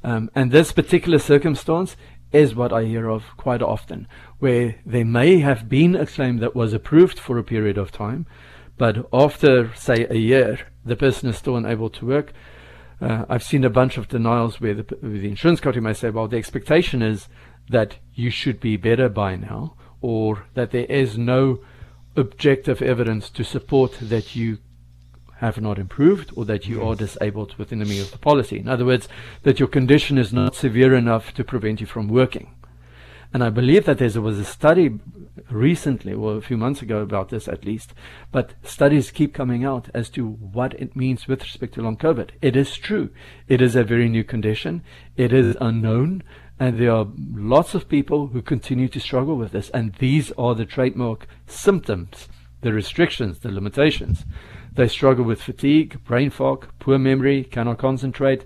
Um, 0.05 0.31
and 0.35 0.53
this 0.53 0.71
particular 0.71 1.19
circumstance 1.19 1.97
is 2.35 2.55
what 2.55 2.73
I 2.73 2.85
hear 2.85 3.09
of 3.09 3.25
quite 3.37 3.62
often, 3.62 4.09
where 4.38 4.77
there 4.85 5.05
may 5.05 5.38
have 5.38 5.68
been 5.68 5.94
a 5.94 6.07
claim 6.07 6.38
that 6.38 6.57
was 6.57 6.73
approved 6.73 7.18
for 7.18 7.38
a 7.38 7.44
period 7.44 7.79
of 7.79 7.92
time, 7.92 8.27
but 8.77 9.09
after, 9.12 9.73
say, 9.75 10.07
a 10.11 10.16
year, 10.16 10.59
the 10.85 10.97
person 10.97 11.29
is 11.29 11.37
still 11.37 11.57
unable 11.57 11.88
to 11.90 12.07
work. 12.07 12.33
Uh, 13.01 13.25
I've 13.29 13.44
seen 13.44 13.64
a 13.64 13.70
bunch 13.70 13.97
of 13.97 14.09
denials 14.09 14.61
where 14.61 14.75
the, 14.75 14.97
where 15.01 15.12
the 15.12 15.29
insurance 15.29 15.61
company 15.61 15.85
may 15.85 15.92
say, 15.92 16.11
well, 16.11 16.27
the 16.27 16.37
expectation 16.37 17.03
is 17.03 17.29
that 17.70 17.99
you 18.14 18.31
should 18.31 18.61
be 18.61 18.77
better 18.77 19.09
by 19.09 19.37
now, 19.37 19.77
or 20.01 20.47
that 20.55 20.73
there 20.73 20.87
is 20.87 21.16
no 21.16 21.61
objective 22.16 22.83
evidence 22.83 23.31
to 23.31 23.44
support 23.44 23.97
that 24.01 24.35
you 24.35 24.59
have 25.38 25.61
not 25.61 25.79
improved 25.79 26.33
or 26.37 26.44
that 26.44 26.66
you 26.66 26.83
are 26.83 26.94
disabled 26.94 27.55
within 27.57 27.79
the 27.81 27.85
meaning 27.85 28.03
of 28.03 28.11
the 28.11 28.18
policy. 28.18 28.59
In 28.59 28.68
other 28.68 28.85
words, 28.85 29.09
that 29.42 29.59
your 29.59 29.68
condition 29.68 30.18
is 30.18 30.33
not 30.33 30.55
severe 30.55 30.94
enough 30.94 31.35
to 31.35 31.44
prevent 31.44 31.81
you 31.81 31.87
from 31.87 32.09
working. 32.09 32.55
And 33.33 33.42
I 33.42 33.51
believe 33.51 33.85
that 33.87 33.99
there 33.99 34.20
was 34.20 34.38
a 34.38 34.44
study 34.44 35.01
recently, 35.51 36.14
or 36.14 36.37
a 36.37 36.40
few 36.40 36.57
months 36.57 36.83
ago 36.83 36.99
about 36.99 37.31
this 37.31 37.49
at 37.49 37.64
least, 37.64 37.92
but 38.31 38.55
studies 38.62 39.11
keep 39.11 39.35
coming 39.35 39.64
out 39.64 39.88
as 39.92 40.09
to 40.11 40.25
what 40.25 40.73
it 40.75 40.94
means 40.94 41.27
with 41.27 41.42
respect 41.42 41.75
to 41.75 41.83
long 41.83 41.97
COVID. 41.97 42.31
It 42.40 42.55
is 42.55 42.77
true. 42.77 43.11
It 43.49 43.61
is 43.61 43.75
a 43.75 43.83
very 43.83 44.09
new 44.09 44.23
condition. 44.23 44.85
It 45.16 45.33
is 45.33 45.57
unknown. 45.61 46.23
And 46.61 46.79
there 46.79 46.92
are 46.92 47.09
lots 47.33 47.75
of 47.75 47.88
people 47.88 48.29
who 48.29 48.40
continue 48.40 48.87
to 48.87 49.01
struggle 49.01 49.35
with 49.35 49.51
this. 49.51 49.68
And 49.70 49.94
these 49.94 50.31
are 50.38 50.55
the 50.55 50.64
trademark 50.64 51.27
symptoms, 51.49 52.29
the 52.61 52.73
restrictions, 52.73 53.40
the 53.40 53.51
limitations. 53.51 54.25
They 54.75 54.89
struggle 54.89 55.25
with 55.25 55.43
fatigue, 55.43 56.03
brain 56.05 56.31
fog, 56.31 56.69
poor 56.79 56.99
memory, 56.99 57.45
cannot 57.45 57.79
concentrate, 57.79 58.45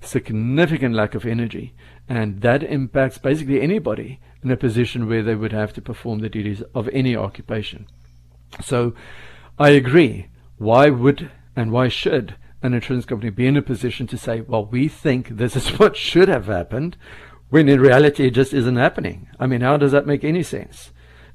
significant 0.00 0.94
lack 0.94 1.14
of 1.14 1.24
energy. 1.24 1.74
And 2.08 2.42
that 2.42 2.62
impacts 2.62 3.18
basically 3.18 3.60
anybody 3.60 4.20
in 4.42 4.50
a 4.50 4.56
position 4.56 5.08
where 5.08 5.22
they 5.22 5.34
would 5.34 5.52
have 5.52 5.72
to 5.74 5.80
perform 5.82 6.18
the 6.18 6.28
duties 6.28 6.62
of 6.74 6.88
any 6.88 7.16
occupation. 7.16 7.86
So 8.62 8.94
I 9.58 9.70
agree. 9.70 10.28
Why 10.58 10.90
would 10.90 11.30
and 11.56 11.70
why 11.70 11.88
should 11.88 12.36
an 12.62 12.74
insurance 12.74 13.04
company 13.04 13.30
be 13.30 13.46
in 13.46 13.56
a 13.56 13.62
position 13.62 14.06
to 14.08 14.18
say, 14.18 14.40
well, 14.40 14.64
we 14.64 14.88
think 14.88 15.28
this 15.28 15.56
is 15.56 15.68
what 15.78 15.96
should 15.96 16.28
have 16.28 16.46
happened, 16.46 16.96
when 17.50 17.68
in 17.68 17.80
reality 17.80 18.26
it 18.26 18.34
just 18.34 18.52
isn't 18.52 18.76
happening? 18.76 19.28
I 19.38 19.46
mean, 19.46 19.60
how 19.60 19.76
does 19.76 19.92
that 19.92 20.06
make 20.06 20.24
any 20.24 20.42
sense? 20.42 20.90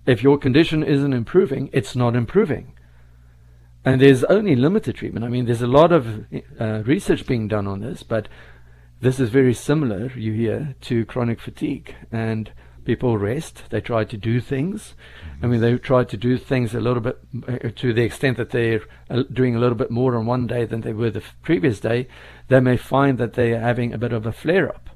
If 0.06 0.24
your 0.24 0.38
condition 0.38 0.84
isn't 0.84 1.14
improving, 1.14 1.70
it's 1.74 1.96
not 1.96 2.16
improving. 2.16 2.74
And 3.88 4.02
there's 4.02 4.24
only 4.26 4.56
limited 4.56 4.96
treatment. 4.96 5.26
I 5.26 5.30
mean, 5.30 5.46
there's 5.46 5.62
a 5.62 5.68
lot 5.68 5.92
of 5.92 6.26
uh, 6.60 6.84
research 6.86 7.26
being 7.26 7.48
done 7.48 7.68
on 7.68 7.82
this, 7.82 8.04
but 8.04 8.28
this 9.00 9.20
is 9.20 9.30
very 9.30 9.54
similar, 9.54 10.12
you 10.18 10.34
hear, 10.34 10.76
to 10.82 11.06
chronic 11.06 11.40
fatigue. 11.40 11.96
And 12.12 12.52
people 12.88 13.18
rest. 13.18 13.64
They 13.70 13.82
try 13.82 14.06
to 14.06 14.18
do 14.18 14.40
things. 14.40 14.96
I 15.44 15.48
mean, 15.48 15.60
they 15.60 15.78
try 15.78 16.06
to 16.06 16.18
do 16.18 16.38
things 16.38 16.74
a 16.74 16.80
little 16.80 17.02
bit 17.02 17.20
uh, 17.48 17.70
to 17.76 17.94
the 17.94 18.04
extent 18.04 18.38
that 18.38 18.52
they're 18.52 18.82
uh, 19.10 19.24
doing 19.32 19.56
a 19.56 19.60
little 19.60 19.76
bit 19.76 19.92
more 19.92 20.16
on 20.16 20.26
one 20.26 20.48
day 20.48 20.64
than 20.64 20.82
they 20.82 20.94
were 20.94 21.12
the 21.12 21.24
previous 21.44 21.82
day. 21.82 22.08
They 22.48 22.62
may 22.62 22.78
find 22.78 23.18
that 23.18 23.34
they're 23.34 23.60
having 23.60 23.94
a 23.94 23.98
bit 23.98 24.14
of 24.14 24.26
a 24.26 24.32
flare 24.32 24.70
up 24.70 24.90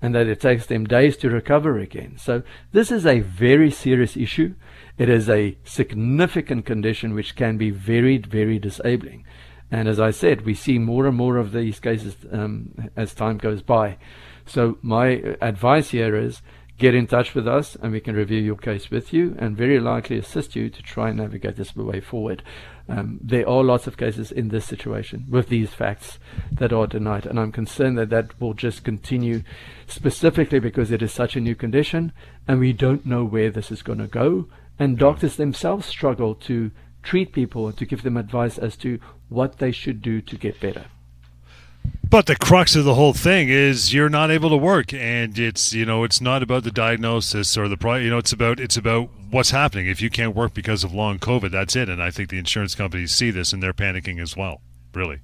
and 0.00 0.14
that 0.14 0.26
it 0.26 0.40
takes 0.40 0.66
them 0.66 0.84
days 0.84 1.16
to 1.18 1.28
recover 1.28 1.78
again. 1.78 2.16
So 2.16 2.42
this 2.72 2.90
is 2.90 3.04
a 3.04 3.20
very 3.20 3.70
serious 3.70 4.16
issue. 4.16 4.54
It 4.98 5.08
is 5.08 5.28
a 5.28 5.56
significant 5.64 6.64
condition 6.64 7.14
which 7.14 7.36
can 7.36 7.56
be 7.56 7.70
very, 7.70 8.18
very 8.18 8.58
disabling. 8.58 9.24
And 9.70 9.88
as 9.88 10.00
I 10.00 10.10
said, 10.10 10.42
we 10.42 10.54
see 10.54 10.78
more 10.78 11.06
and 11.06 11.16
more 11.16 11.36
of 11.36 11.52
these 11.52 11.80
cases 11.80 12.16
um, 12.30 12.90
as 12.96 13.14
time 13.14 13.38
goes 13.38 13.62
by. 13.62 13.98
So 14.46 14.78
my 14.80 15.36
advice 15.40 15.90
here 15.90 16.14
is 16.16 16.40
get 16.78 16.94
in 16.94 17.06
touch 17.06 17.34
with 17.34 17.48
us 17.48 17.74
and 17.76 17.90
we 17.90 18.00
can 18.00 18.14
review 18.14 18.38
your 18.38 18.56
case 18.56 18.90
with 18.90 19.12
you 19.12 19.34
and 19.38 19.56
very 19.56 19.80
likely 19.80 20.18
assist 20.18 20.54
you 20.54 20.68
to 20.68 20.82
try 20.82 21.08
and 21.08 21.18
navigate 21.18 21.56
this 21.56 21.74
way 21.74 22.00
forward. 22.00 22.42
Um, 22.88 23.18
there 23.22 23.48
are 23.48 23.64
lots 23.64 23.86
of 23.86 23.96
cases 23.96 24.30
in 24.30 24.48
this 24.48 24.66
situation 24.66 25.26
with 25.28 25.48
these 25.48 25.70
facts 25.70 26.18
that 26.52 26.72
are 26.72 26.86
denied, 26.86 27.26
and 27.26 27.40
I'm 27.40 27.50
concerned 27.50 27.98
that 27.98 28.10
that 28.10 28.38
will 28.40 28.54
just 28.54 28.84
continue 28.84 29.42
specifically 29.88 30.60
because 30.60 30.92
it 30.92 31.02
is 31.02 31.12
such 31.12 31.34
a 31.34 31.40
new 31.40 31.54
condition 31.54 32.12
and 32.46 32.60
we 32.60 32.72
don't 32.72 33.06
know 33.06 33.24
where 33.24 33.50
this 33.50 33.72
is 33.72 33.82
going 33.82 33.98
to 33.98 34.06
go. 34.06 34.48
And 34.78 34.98
doctors 34.98 35.36
themselves 35.36 35.86
struggle 35.86 36.34
to 36.34 36.70
treat 37.02 37.32
people 37.32 37.68
and 37.68 37.78
to 37.78 37.86
give 37.86 38.02
them 38.02 38.16
advice 38.16 38.58
as 38.58 38.76
to 38.78 38.98
what 39.28 39.58
they 39.58 39.72
should 39.72 40.02
do 40.02 40.20
to 40.20 40.36
get 40.36 40.60
better. 40.60 40.86
But 42.08 42.26
the 42.26 42.36
crux 42.36 42.76
of 42.76 42.84
the 42.84 42.94
whole 42.94 43.12
thing 43.12 43.48
is 43.48 43.92
you're 43.92 44.08
not 44.08 44.30
able 44.30 44.50
to 44.50 44.56
work, 44.56 44.94
and 44.94 45.36
it's 45.38 45.72
you 45.72 45.84
know 45.84 46.04
it's 46.04 46.20
not 46.20 46.42
about 46.42 46.62
the 46.62 46.70
diagnosis 46.70 47.56
or 47.56 47.68
the. 47.68 47.76
You 48.00 48.10
know 48.10 48.18
it's 48.18 48.32
about 48.32 48.60
it's 48.60 48.76
about 48.76 49.10
what's 49.30 49.50
happening. 49.50 49.88
If 49.88 50.00
you 50.00 50.08
can't 50.08 50.34
work 50.34 50.54
because 50.54 50.84
of 50.84 50.92
long 50.92 51.18
COVID, 51.18 51.50
that's 51.50 51.74
it. 51.74 51.88
And 51.88 52.00
I 52.02 52.10
think 52.10 52.28
the 52.28 52.38
insurance 52.38 52.74
companies 52.74 53.12
see 53.12 53.30
this 53.30 53.52
and 53.52 53.62
they're 53.62 53.72
panicking 53.72 54.20
as 54.20 54.36
well. 54.36 54.60
Really. 54.94 55.20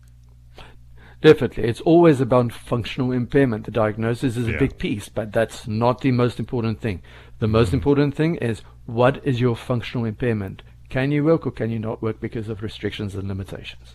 Definitely. 1.22 1.64
It's 1.64 1.80
always 1.82 2.20
about 2.20 2.52
functional 2.52 3.12
impairment. 3.12 3.64
The 3.64 3.70
diagnosis 3.70 4.36
is 4.36 4.48
a 4.48 4.58
big 4.58 4.76
piece, 4.76 5.08
but 5.08 5.32
that's 5.32 5.68
not 5.68 6.00
the 6.00 6.10
most 6.10 6.40
important 6.40 6.80
thing. 6.80 7.00
The 7.38 7.46
most 7.46 7.68
mm-hmm. 7.68 7.76
important 7.76 8.14
thing 8.16 8.34
is 8.36 8.62
what 8.86 9.24
is 9.24 9.40
your 9.40 9.54
functional 9.54 10.04
impairment? 10.04 10.62
Can 10.88 11.12
you 11.12 11.24
work 11.24 11.46
or 11.46 11.52
can 11.52 11.70
you 11.70 11.78
not 11.78 12.02
work 12.02 12.20
because 12.20 12.48
of 12.48 12.60
restrictions 12.60 13.14
and 13.14 13.28
limitations? 13.28 13.94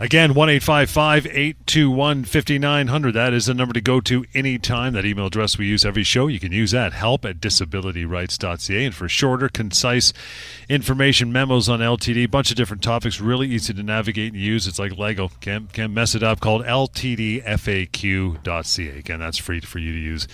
Again, 0.00 0.34
1 0.34 0.48
821 0.48 2.24
5900. 2.24 3.12
That 3.14 3.32
is 3.32 3.46
the 3.46 3.54
number 3.54 3.72
to 3.72 3.80
go 3.80 4.00
to 4.02 4.24
anytime. 4.32 4.92
That 4.92 5.04
email 5.04 5.26
address 5.26 5.58
we 5.58 5.66
use 5.66 5.84
every 5.84 6.04
show. 6.04 6.28
You 6.28 6.38
can 6.38 6.52
use 6.52 6.70
that 6.70 6.92
help 6.92 7.24
at 7.24 7.40
disabilityrights.ca. 7.40 8.84
And 8.84 8.94
for 8.94 9.08
shorter, 9.08 9.48
concise 9.48 10.12
information 10.68 11.32
memos 11.32 11.68
on 11.68 11.80
LTD, 11.80 12.30
bunch 12.30 12.50
of 12.50 12.56
different 12.56 12.84
topics, 12.84 13.20
really 13.20 13.48
easy 13.48 13.74
to 13.74 13.82
navigate 13.82 14.34
and 14.34 14.40
use. 14.40 14.68
It's 14.68 14.78
like 14.78 14.96
Lego. 14.96 15.30
Can't, 15.40 15.72
can't 15.72 15.92
mess 15.92 16.14
it 16.14 16.22
up. 16.22 16.38
Called 16.38 16.62
ltdfaq.ca. 16.64 17.38
Again, 18.98 19.18
that's 19.18 19.38
free 19.38 19.58
for 19.60 19.80
you 19.80 19.92
to 19.92 19.98
use 19.98 20.28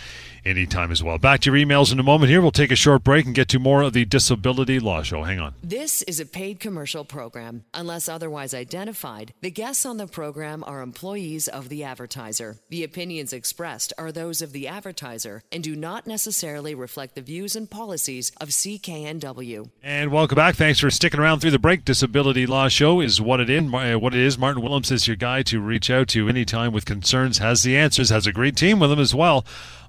anytime 0.44 0.90
as 0.92 1.02
well. 1.02 1.18
Back 1.18 1.40
to 1.40 1.50
your 1.50 1.66
emails 1.66 1.92
in 1.92 1.98
a 1.98 2.02
moment 2.02 2.30
here. 2.30 2.40
We'll 2.40 2.50
take 2.50 2.70
a 2.70 2.76
short 2.76 3.02
break 3.04 3.26
and 3.26 3.34
get 3.34 3.48
to 3.48 3.58
more 3.58 3.82
of 3.82 3.92
the 3.92 4.04
Disability 4.04 4.78
Law 4.78 5.02
Show. 5.02 5.22
Hang 5.22 5.38
on. 5.38 5.54
This 5.62 6.02
is 6.02 6.20
a 6.20 6.26
paid 6.26 6.60
commercial 6.60 7.04
program. 7.04 7.64
Unless 7.72 8.08
otherwise 8.08 8.54
identified, 8.54 9.32
the 9.40 9.50
guests 9.54 9.86
on 9.86 9.98
the 9.98 10.08
program 10.08 10.64
are 10.66 10.82
employees 10.82 11.46
of 11.46 11.68
the 11.68 11.84
advertiser. 11.84 12.56
The 12.70 12.82
opinions 12.82 13.32
expressed 13.32 13.92
are 13.96 14.10
those 14.10 14.42
of 14.42 14.50
the 14.50 14.66
advertiser 14.66 15.44
and 15.52 15.62
do 15.62 15.76
not 15.76 16.08
necessarily 16.08 16.74
reflect 16.74 17.14
the 17.14 17.22
views 17.22 17.54
and 17.54 17.70
policies 17.70 18.32
of 18.40 18.48
CKNW. 18.48 19.70
And 19.80 20.10
welcome 20.10 20.34
back. 20.34 20.56
Thanks 20.56 20.80
for 20.80 20.90
sticking 20.90 21.20
around 21.20 21.38
through 21.38 21.52
the 21.52 21.60
break. 21.60 21.84
Disability 21.84 22.46
Law 22.46 22.68
Show 22.68 23.00
is 23.00 23.20
what 23.20 23.38
it 23.38 23.48
in 23.48 23.72
uh, 23.72 23.96
what 23.96 24.12
it 24.12 24.20
is. 24.20 24.36
Martin 24.36 24.60
Willems 24.60 24.90
is 24.90 25.06
your 25.06 25.16
guy 25.16 25.42
to 25.42 25.60
reach 25.60 25.88
out 25.88 26.08
to 26.08 26.28
anytime 26.28 26.72
with 26.72 26.84
concerns. 26.84 27.38
Has 27.38 27.62
the 27.62 27.76
answers. 27.76 28.10
Has 28.10 28.26
a 28.26 28.32
great 28.32 28.56
team 28.56 28.80
with 28.80 28.90
him 28.90 28.98
as 28.98 29.14
well. 29.14 29.44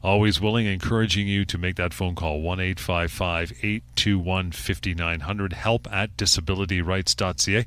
Always 0.06 0.40
willing, 0.40 0.68
encouraging 0.68 1.28
you 1.28 1.46
to 1.46 1.58
make 1.58 1.78
that 1.78 1.92
phone 1.92 2.14
call 2.14 2.40
1 2.40 2.60
855 2.60 3.54
821 3.64 4.52
5900. 4.52 5.54
Help 5.54 5.92
at 5.92 6.16
disabilityrights.ca. 6.16 7.66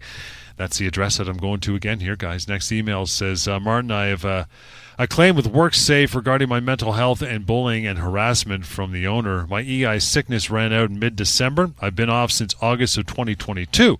That's 0.56 0.78
the 0.78 0.86
address 0.86 1.16
that 1.16 1.28
I'm 1.28 1.36
going 1.36 1.58
to 1.58 1.74
again 1.74 1.98
here, 1.98 2.14
guys. 2.14 2.46
Next 2.46 2.70
email 2.70 3.06
says 3.06 3.48
uh, 3.48 3.58
Martin, 3.58 3.90
I 3.90 4.06
have 4.06 4.24
uh, 4.24 4.44
a 5.00 5.08
claim 5.08 5.34
with 5.34 5.52
WorkSafe 5.52 6.14
regarding 6.14 6.48
my 6.48 6.60
mental 6.60 6.92
health 6.92 7.22
and 7.22 7.44
bullying 7.44 7.88
and 7.88 7.98
harassment 7.98 8.66
from 8.66 8.92
the 8.92 9.08
owner. 9.08 9.44
My 9.48 9.62
EI 9.62 9.98
sickness 9.98 10.48
ran 10.48 10.72
out 10.72 10.90
in 10.90 11.00
mid 11.00 11.16
December. 11.16 11.72
I've 11.80 11.96
been 11.96 12.08
off 12.08 12.30
since 12.30 12.54
August 12.62 12.96
of 12.98 13.06
2022. 13.06 13.98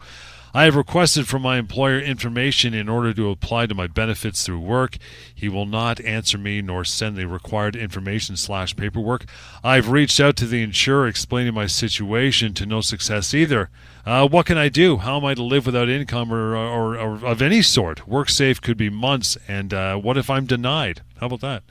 I 0.54 0.64
have 0.64 0.76
requested 0.76 1.28
from 1.28 1.42
my 1.42 1.58
employer 1.58 1.98
information 1.98 2.72
in 2.74 2.88
order 2.88 3.12
to 3.14 3.30
apply 3.30 3.66
to 3.66 3.74
my 3.74 3.86
benefits 3.86 4.44
through 4.44 4.60
work. 4.60 4.96
He 5.34 5.48
will 5.48 5.66
not 5.66 6.00
answer 6.00 6.38
me 6.38 6.62
nor 6.62 6.84
send 6.84 7.16
the 7.16 7.26
required 7.26 7.76
information 7.76 8.36
slash 8.36 8.74
paperwork. 8.74 9.26
I've 9.62 9.90
reached 9.90 10.20
out 10.20 10.36
to 10.36 10.46
the 10.46 10.62
insurer 10.62 11.06
explaining 11.06 11.54
my 11.54 11.66
situation 11.66 12.54
to 12.54 12.66
no 12.66 12.80
success 12.80 13.34
either. 13.34 13.70
Uh, 14.06 14.26
what 14.26 14.46
can 14.46 14.56
I 14.56 14.68
do? 14.68 14.98
How 14.98 15.18
am 15.18 15.24
I 15.24 15.34
to 15.34 15.42
live 15.42 15.66
without 15.66 15.88
income 15.88 16.32
or, 16.32 16.56
or, 16.56 16.96
or 16.98 17.26
of 17.26 17.42
any 17.42 17.60
sort? 17.60 18.08
WorkSafe 18.08 18.62
could 18.62 18.78
be 18.78 18.88
months, 18.88 19.36
and 19.46 19.74
uh, 19.74 19.96
what 19.96 20.16
if 20.16 20.30
I'm 20.30 20.46
denied? 20.46 21.02
How 21.20 21.26
about 21.26 21.40
that? 21.40 21.62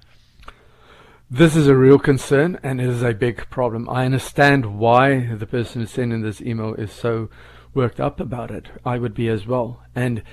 This 1.29 1.57
is 1.57 1.67
a 1.67 1.75
real 1.75 1.99
concern 1.99 2.57
and 2.63 2.79
it 2.79 2.87
is 2.87 3.03
a 3.03 3.13
big 3.13 3.49
problem. 3.49 3.89
I 3.89 4.05
understand 4.05 4.77
why 4.79 5.25
the 5.25 5.45
person 5.45 5.85
sending 5.85 6.21
this 6.21 6.39
email 6.39 6.73
is 6.75 6.93
so 6.93 7.29
worked 7.77 7.99
up 7.99 8.19
about 8.19 8.49
it. 8.49 8.65
I 8.83 8.97
would 8.97 9.13
be 9.13 9.29
as 9.29 9.45
well. 9.45 9.83
And 9.95 10.23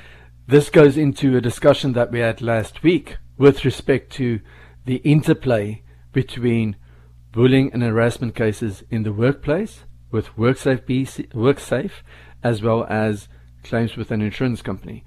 this 0.46 0.70
goes 0.70 0.96
into 0.96 1.36
a 1.36 1.42
discussion 1.42 1.92
that 1.92 2.10
we 2.10 2.20
had 2.20 2.40
last 2.40 2.82
week 2.82 3.18
with 3.36 3.66
respect 3.66 4.10
to 4.12 4.40
the 4.86 4.96
interplay 4.96 5.82
between 6.12 6.76
bullying 7.32 7.70
and 7.72 7.82
harassment 7.82 8.34
cases 8.34 8.82
in 8.90 9.02
the 9.02 9.12
workplace 9.12 9.84
with 10.10 10.28
WorkSafe, 10.36 10.86
BC, 10.86 11.28
WorkSafe 11.32 11.92
as 12.42 12.62
well 12.62 12.86
as 12.88 13.28
claims 13.62 13.94
with 13.94 14.10
an 14.10 14.22
insurance 14.22 14.62
company. 14.62 15.04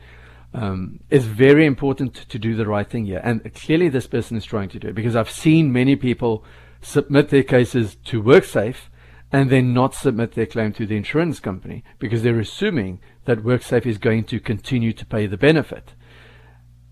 Um, 0.53 0.99
it's 1.09 1.25
very 1.25 1.65
important 1.65 2.13
to 2.13 2.37
do 2.37 2.55
the 2.55 2.67
right 2.67 2.87
thing 2.87 3.05
here. 3.05 3.21
And 3.23 3.51
clearly, 3.55 3.89
this 3.89 4.07
person 4.07 4.37
is 4.37 4.45
trying 4.45 4.69
to 4.69 4.79
do 4.79 4.89
it 4.89 4.95
because 4.95 5.15
I've 5.15 5.29
seen 5.29 5.73
many 5.73 5.95
people 5.95 6.43
submit 6.81 7.29
their 7.29 7.43
cases 7.43 7.95
to 8.05 8.21
WorkSafe 8.21 8.89
and 9.31 9.49
then 9.49 9.73
not 9.73 9.93
submit 9.93 10.33
their 10.33 10.45
claim 10.45 10.71
to 10.73 10.85
the 10.85 10.95
insurance 10.95 11.39
company 11.39 11.83
because 11.99 12.23
they're 12.23 12.39
assuming 12.39 13.01
that 13.25 13.43
WorkSafe 13.43 13.85
is 13.85 13.97
going 13.97 14.23
to 14.25 14.39
continue 14.39 14.93
to 14.93 15.05
pay 15.05 15.27
the 15.27 15.37
benefit. 15.37 15.93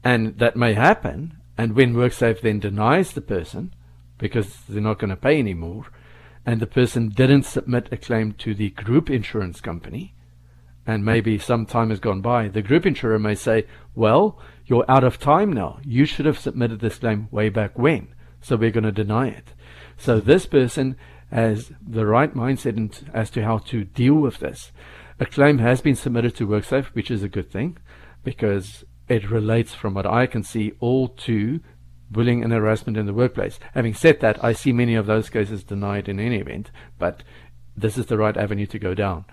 And 0.03 0.37
that 0.39 0.55
may 0.55 0.73
happen. 0.73 1.37
And 1.57 1.75
when 1.75 1.93
WorkSafe 1.93 2.41
then 2.41 2.59
denies 2.59 3.13
the 3.13 3.21
person 3.21 3.73
because 4.17 4.57
they're 4.67 4.81
not 4.81 4.99
going 4.99 5.09
to 5.09 5.15
pay 5.15 5.39
anymore, 5.39 5.85
and 6.45 6.59
the 6.59 6.67
person 6.67 7.09
didn't 7.09 7.43
submit 7.43 7.89
a 7.91 7.97
claim 7.97 8.33
to 8.33 8.53
the 8.53 8.69
group 8.69 9.09
insurance 9.09 9.61
company, 9.61 10.13
and 10.85 11.03
maybe 11.03 11.39
some 11.39 11.65
time 11.65 11.89
has 11.89 11.99
gone 11.99 12.21
by, 12.21 12.47
the 12.47 12.61
group 12.61 12.85
insurer 12.85 13.17
may 13.17 13.33
say, 13.33 13.65
Well, 13.95 14.39
you're 14.65 14.85
out 14.87 15.03
of 15.03 15.19
time 15.19 15.51
now. 15.51 15.79
You 15.83 16.05
should 16.05 16.25
have 16.25 16.37
submitted 16.37 16.79
this 16.79 16.99
claim 16.99 17.27
way 17.31 17.49
back 17.49 17.77
when. 17.77 18.13
So 18.41 18.55
we're 18.55 18.71
going 18.71 18.83
to 18.83 18.91
deny 18.91 19.29
it. 19.29 19.53
So 19.97 20.19
this 20.19 20.45
person 20.45 20.97
has 21.35 21.73
the 21.85 22.05
right 22.05 22.33
mindset 22.33 22.77
in- 22.77 23.09
as 23.13 23.29
to 23.29 23.43
how 23.43 23.57
to 23.57 23.83
deal 23.83 24.13
with 24.13 24.39
this. 24.39 24.71
A 25.19 25.25
claim 25.25 25.57
has 25.57 25.81
been 25.81 25.95
submitted 25.95 26.33
to 26.35 26.47
WorkSafe, 26.47 26.85
which 26.93 27.11
is 27.11 27.23
a 27.23 27.27
good 27.27 27.51
thing 27.51 27.77
because 28.23 28.85
it 29.09 29.29
relates, 29.29 29.73
from 29.73 29.93
what 29.93 30.05
I 30.05 30.27
can 30.27 30.43
see, 30.43 30.71
all 30.79 31.09
to 31.09 31.59
bullying 32.09 32.41
and 32.41 32.53
harassment 32.53 32.97
in 32.97 33.05
the 33.05 33.13
workplace. 33.13 33.59
Having 33.73 33.95
said 33.95 34.21
that, 34.21 34.41
I 34.41 34.53
see 34.53 34.71
many 34.71 34.95
of 34.95 35.07
those 35.07 35.29
cases 35.29 35.65
denied 35.65 36.07
in 36.07 36.21
any 36.21 36.37
event, 36.37 36.71
but 36.97 37.21
this 37.75 37.97
is 37.97 38.05
the 38.05 38.17
right 38.17 38.37
avenue 38.37 38.67
to 38.67 38.79
go 38.79 38.93
down. 38.93 39.25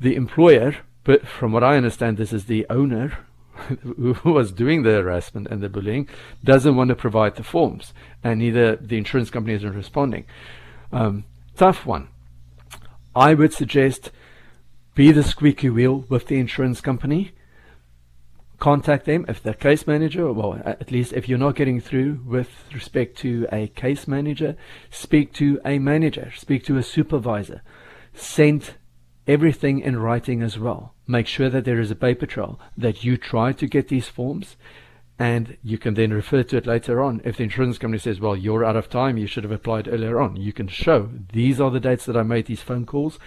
The 0.00 0.16
employer, 0.16 0.76
but 1.04 1.26
from 1.26 1.52
what 1.52 1.62
I 1.62 1.76
understand, 1.76 2.16
this 2.16 2.32
is 2.32 2.46
the 2.46 2.66
owner 2.70 3.18
who 3.82 4.16
was 4.24 4.52
doing 4.52 4.84
the 4.84 4.92
harassment 4.92 5.48
and 5.48 5.60
the 5.60 5.68
bullying, 5.68 6.08
doesn't 6.42 6.76
want 6.76 6.88
to 6.88 6.96
provide 6.96 7.36
the 7.36 7.44
forms, 7.44 7.92
and 8.24 8.38
neither 8.38 8.76
the 8.76 8.96
insurance 8.96 9.28
company 9.28 9.54
isn't 9.54 9.74
responding. 9.74 10.24
Um, 10.90 11.24
tough 11.56 11.86
one. 11.86 12.08
I 13.14 13.34
would 13.34 13.52
suggest 13.52 14.10
be 14.94 15.12
the 15.12 15.22
squeaky 15.22 15.70
wheel 15.70 16.04
with 16.08 16.26
the 16.26 16.38
insurance 16.38 16.80
company 16.80 17.32
contact 18.62 19.06
them 19.06 19.24
if 19.26 19.42
they're 19.42 19.54
case 19.54 19.88
manager, 19.88 20.32
well, 20.32 20.62
at 20.64 20.92
least 20.92 21.12
if 21.14 21.28
you're 21.28 21.36
not 21.36 21.56
getting 21.56 21.80
through 21.80 22.20
with 22.24 22.48
respect 22.72 23.18
to 23.18 23.44
a 23.50 23.66
case 23.66 24.06
manager, 24.06 24.54
speak 24.88 25.32
to 25.32 25.60
a 25.64 25.80
manager, 25.80 26.32
speak 26.36 26.64
to 26.64 26.76
a 26.76 26.82
supervisor. 26.84 27.60
Send 28.14 28.74
everything 29.26 29.80
in 29.80 29.98
writing 29.98 30.42
as 30.42 30.60
well. 30.60 30.94
Make 31.08 31.26
sure 31.26 31.50
that 31.50 31.64
there 31.64 31.80
is 31.80 31.90
a 31.90 31.96
paper 31.96 32.24
trail 32.24 32.60
that 32.76 33.02
you 33.02 33.16
try 33.16 33.50
to 33.50 33.66
get 33.66 33.88
these 33.88 34.06
forms 34.06 34.54
and 35.22 35.56
you 35.62 35.78
can 35.78 35.94
then 35.94 36.12
refer 36.12 36.42
to 36.42 36.56
it 36.56 36.66
later 36.66 37.00
on. 37.00 37.20
If 37.24 37.36
the 37.36 37.44
insurance 37.44 37.78
company 37.78 38.00
says, 38.00 38.18
well, 38.18 38.36
you're 38.36 38.64
out 38.64 38.74
of 38.74 38.90
time, 38.90 39.16
you 39.16 39.28
should 39.28 39.44
have 39.44 39.52
applied 39.52 39.86
earlier 39.86 40.20
on, 40.20 40.34
you 40.34 40.52
can 40.52 40.66
show 40.66 41.10
these 41.32 41.60
are 41.60 41.70
the 41.70 41.78
dates 41.78 42.06
that 42.06 42.16
I 42.16 42.24
made 42.24 42.46
these 42.46 42.60
phone 42.60 42.84
calls. 42.84 43.20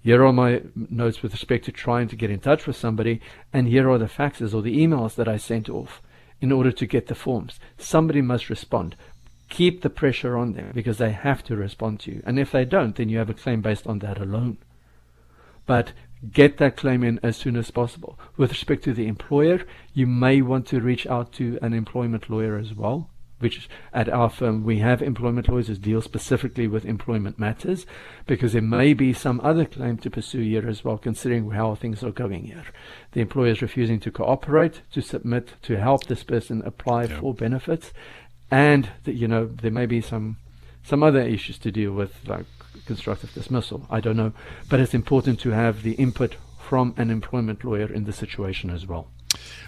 Here 0.00 0.26
are 0.26 0.32
my 0.32 0.62
notes 0.74 1.22
with 1.22 1.32
respect 1.32 1.66
to 1.66 1.72
trying 1.72 2.08
to 2.08 2.16
get 2.16 2.32
in 2.32 2.40
touch 2.40 2.66
with 2.66 2.74
somebody, 2.74 3.20
and 3.52 3.68
here 3.68 3.88
are 3.88 3.98
the 3.98 4.06
faxes 4.06 4.52
or 4.52 4.62
the 4.62 4.76
emails 4.76 5.14
that 5.14 5.28
I 5.28 5.36
sent 5.36 5.68
off 5.68 6.02
in 6.40 6.50
order 6.50 6.72
to 6.72 6.86
get 6.86 7.06
the 7.06 7.14
forms. 7.14 7.60
Somebody 7.76 8.20
must 8.20 8.50
respond. 8.50 8.96
Keep 9.48 9.82
the 9.82 9.90
pressure 9.90 10.36
on 10.36 10.54
them 10.54 10.72
because 10.74 10.98
they 10.98 11.12
have 11.12 11.44
to 11.44 11.54
respond 11.54 12.00
to 12.00 12.10
you. 12.10 12.22
And 12.26 12.40
if 12.40 12.50
they 12.50 12.64
don't, 12.64 12.96
then 12.96 13.10
you 13.10 13.18
have 13.18 13.30
a 13.30 13.34
claim 13.34 13.60
based 13.60 13.86
on 13.86 14.00
that 14.00 14.18
alone. 14.18 14.58
But 15.66 15.92
get 16.32 16.58
that 16.58 16.76
claim 16.76 17.02
in 17.04 17.20
as 17.22 17.36
soon 17.36 17.56
as 17.56 17.70
possible. 17.70 18.18
With 18.36 18.50
respect 18.50 18.84
to 18.84 18.92
the 18.92 19.06
employer, 19.06 19.62
you 19.94 20.06
may 20.06 20.42
want 20.42 20.66
to 20.68 20.80
reach 20.80 21.06
out 21.06 21.32
to 21.34 21.58
an 21.62 21.72
employment 21.72 22.28
lawyer 22.30 22.56
as 22.56 22.74
well 22.74 23.10
which 23.38 23.68
at 23.92 24.08
our 24.08 24.28
firm 24.28 24.64
we 24.64 24.78
have 24.78 25.00
employment 25.00 25.48
lawyers 25.48 25.68
who 25.68 25.74
deal 25.76 26.02
specifically 26.02 26.66
with 26.66 26.84
employment 26.84 27.38
matters 27.38 27.86
because 28.26 28.52
there 28.52 28.62
may 28.62 28.92
be 28.92 29.12
some 29.12 29.40
other 29.42 29.64
claim 29.64 29.96
to 29.98 30.10
pursue 30.10 30.40
here 30.40 30.68
as 30.68 30.84
well, 30.84 30.98
considering 30.98 31.50
how 31.50 31.74
things 31.74 32.02
are 32.02 32.10
going 32.10 32.44
here. 32.44 32.64
The 33.12 33.20
employer 33.20 33.50
is 33.52 33.62
refusing 33.62 34.00
to 34.00 34.10
cooperate, 34.10 34.80
to 34.92 35.00
submit, 35.00 35.54
to 35.62 35.78
help 35.78 36.06
this 36.06 36.24
person 36.24 36.62
apply 36.64 37.04
Yeah. 37.04 37.20
for 37.20 37.34
benefits, 37.34 37.92
and 38.50 38.88
that 39.04 39.14
you 39.14 39.28
know 39.28 39.46
there 39.46 39.70
may 39.70 39.86
be 39.86 40.00
some 40.00 40.36
some 40.82 41.02
other 41.02 41.20
issues 41.20 41.58
to 41.58 41.70
deal 41.70 41.92
with, 41.92 42.26
like 42.26 42.46
constructive 42.88 43.32
dismissal. 43.34 43.86
I 43.88 44.00
don't 44.00 44.16
know, 44.16 44.32
but 44.68 44.80
it's 44.80 44.94
important 44.94 45.38
to 45.44 45.50
have 45.50 45.82
the 45.82 45.92
input 45.92 46.32
from 46.68 46.94
an 46.96 47.08
employment 47.10 47.62
lawyer 47.64 47.90
in 47.98 48.04
the 48.04 48.12
situation 48.12 48.68
as 48.70 48.84
well. 48.86 49.04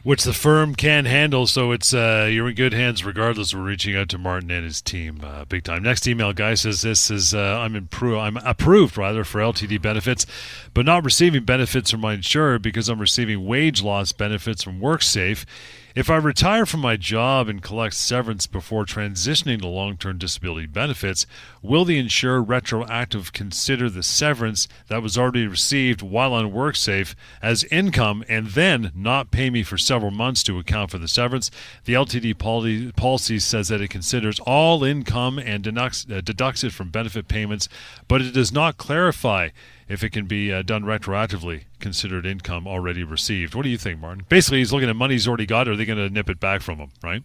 which 0.03 0.25
the 0.25 0.33
firm 0.33 0.75
can 0.75 1.05
handle. 1.05 1.47
So 1.47 1.73
it's 1.73 1.93
uh, 1.95 2.29
you're 2.33 2.49
in 2.49 2.55
good 2.55 2.73
hands 2.73 3.05
regardless. 3.05 3.55
We're 3.55 3.63
reaching 3.63 3.95
out 3.97 4.09
to 4.11 4.19
Martin 4.19 4.51
and 4.51 4.65
his 4.65 4.81
team 4.83 5.21
uh, 5.23 5.45
big 5.45 5.63
time. 5.65 5.83
Next 5.83 6.07
email, 6.07 6.33
guy 6.33 6.55
says 6.55 6.81
this 6.83 7.11
is 7.11 7.35
uh, 7.35 7.61
I'm 7.63 7.75
impro- 7.75 8.21
I'm 8.21 8.37
approved 8.39 8.97
rather 8.97 9.23
for 9.25 9.41
LTD 9.41 9.81
benefits, 9.83 10.27
but 10.75 10.87
not 10.87 11.05
receiving 11.05 11.45
benefits 11.45 11.91
from 11.91 12.01
my 12.01 12.15
insurer 12.15 12.59
because 12.59 12.89
I'm 12.89 13.01
receiving 13.01 13.45
wage 13.47 13.83
loss 13.83 14.13
benefits 14.13 14.63
from 14.63 14.81
WorkSafe. 14.81 15.45
If 15.93 16.09
I 16.09 16.17
retire 16.17 16.67
from 16.67 16.81
my 16.81 16.97
job 16.97 17.49
and 17.49 17.61
collect 17.61 17.95
severance 17.95 18.47
before 18.47 18.85
transitioning 18.85 19.61
to 19.61 19.67
long 19.67 19.97
term 19.97 20.19
disability 20.19 20.67
benefits, 20.67 21.27
will 21.63 21.85
the 21.85 21.99
insurer 21.99 22.41
retroactive 22.41 23.33
consider 23.33 23.91
the 23.91 24.05
severance 24.05 24.69
that 24.87 25.03
was 25.03 25.19
already 25.19 25.49
received 25.49 26.01
while 26.01 26.33
on 26.33 26.53
WorkSafe 26.53 27.17
as 27.43 27.65
income 27.65 28.23
and 28.29 28.49
then 28.49 28.93
not 28.95 29.33
pay 29.33 29.51
me 29.51 29.65
for 29.65 29.77
several 29.77 30.13
months 30.13 30.45
to 30.45 30.61
account 30.61 30.93
for 30.93 30.99
the 30.99 31.09
severance? 31.09 31.51
The 31.87 31.95
LTD 31.95 32.95
policy 32.95 33.41
says 33.41 33.67
that 33.69 33.81
it 33.81 33.89
considers 33.89 34.39
all 34.41 34.85
income 34.85 35.41
and 35.41 35.65
deducts, 35.65 36.07
uh, 36.09 36.21
deducts 36.21 36.63
it 36.63 36.73
from 36.73 36.91
benefit 36.91 37.27
payments, 37.27 37.69
but 38.07 38.23
it 38.23 38.33
does 38.33 38.53
not 38.53 38.77
clarify 38.77 39.49
if 39.91 40.05
it 40.05 40.11
can 40.11 40.27
be 40.27 40.53
uh, 40.53 40.63
done 40.63 40.85
retroactively, 40.85 41.65
considered 41.81 42.25
income 42.25 42.67
already 42.67 43.03
received. 43.03 43.57
What 43.57 43.65
do 43.65 43.69
you 43.69 43.77
think, 43.77 43.99
Martin? 44.01 44.25
Basically, 44.29 44.59
he's 44.59 44.73
looking 44.73 44.89
at 44.89 44.95
money 44.95 45.15
he's 45.15 45.27
already 45.27 45.47
got, 45.47 45.67
or 45.67 45.73
are 45.73 45.77
they 45.77 45.85
going 45.85 45.99
to 45.99 46.09
nip 46.09 46.31
it 46.31 46.39
back 46.39 46.63
from 46.63 46.79
him, 46.79 46.91
right? 47.03 47.25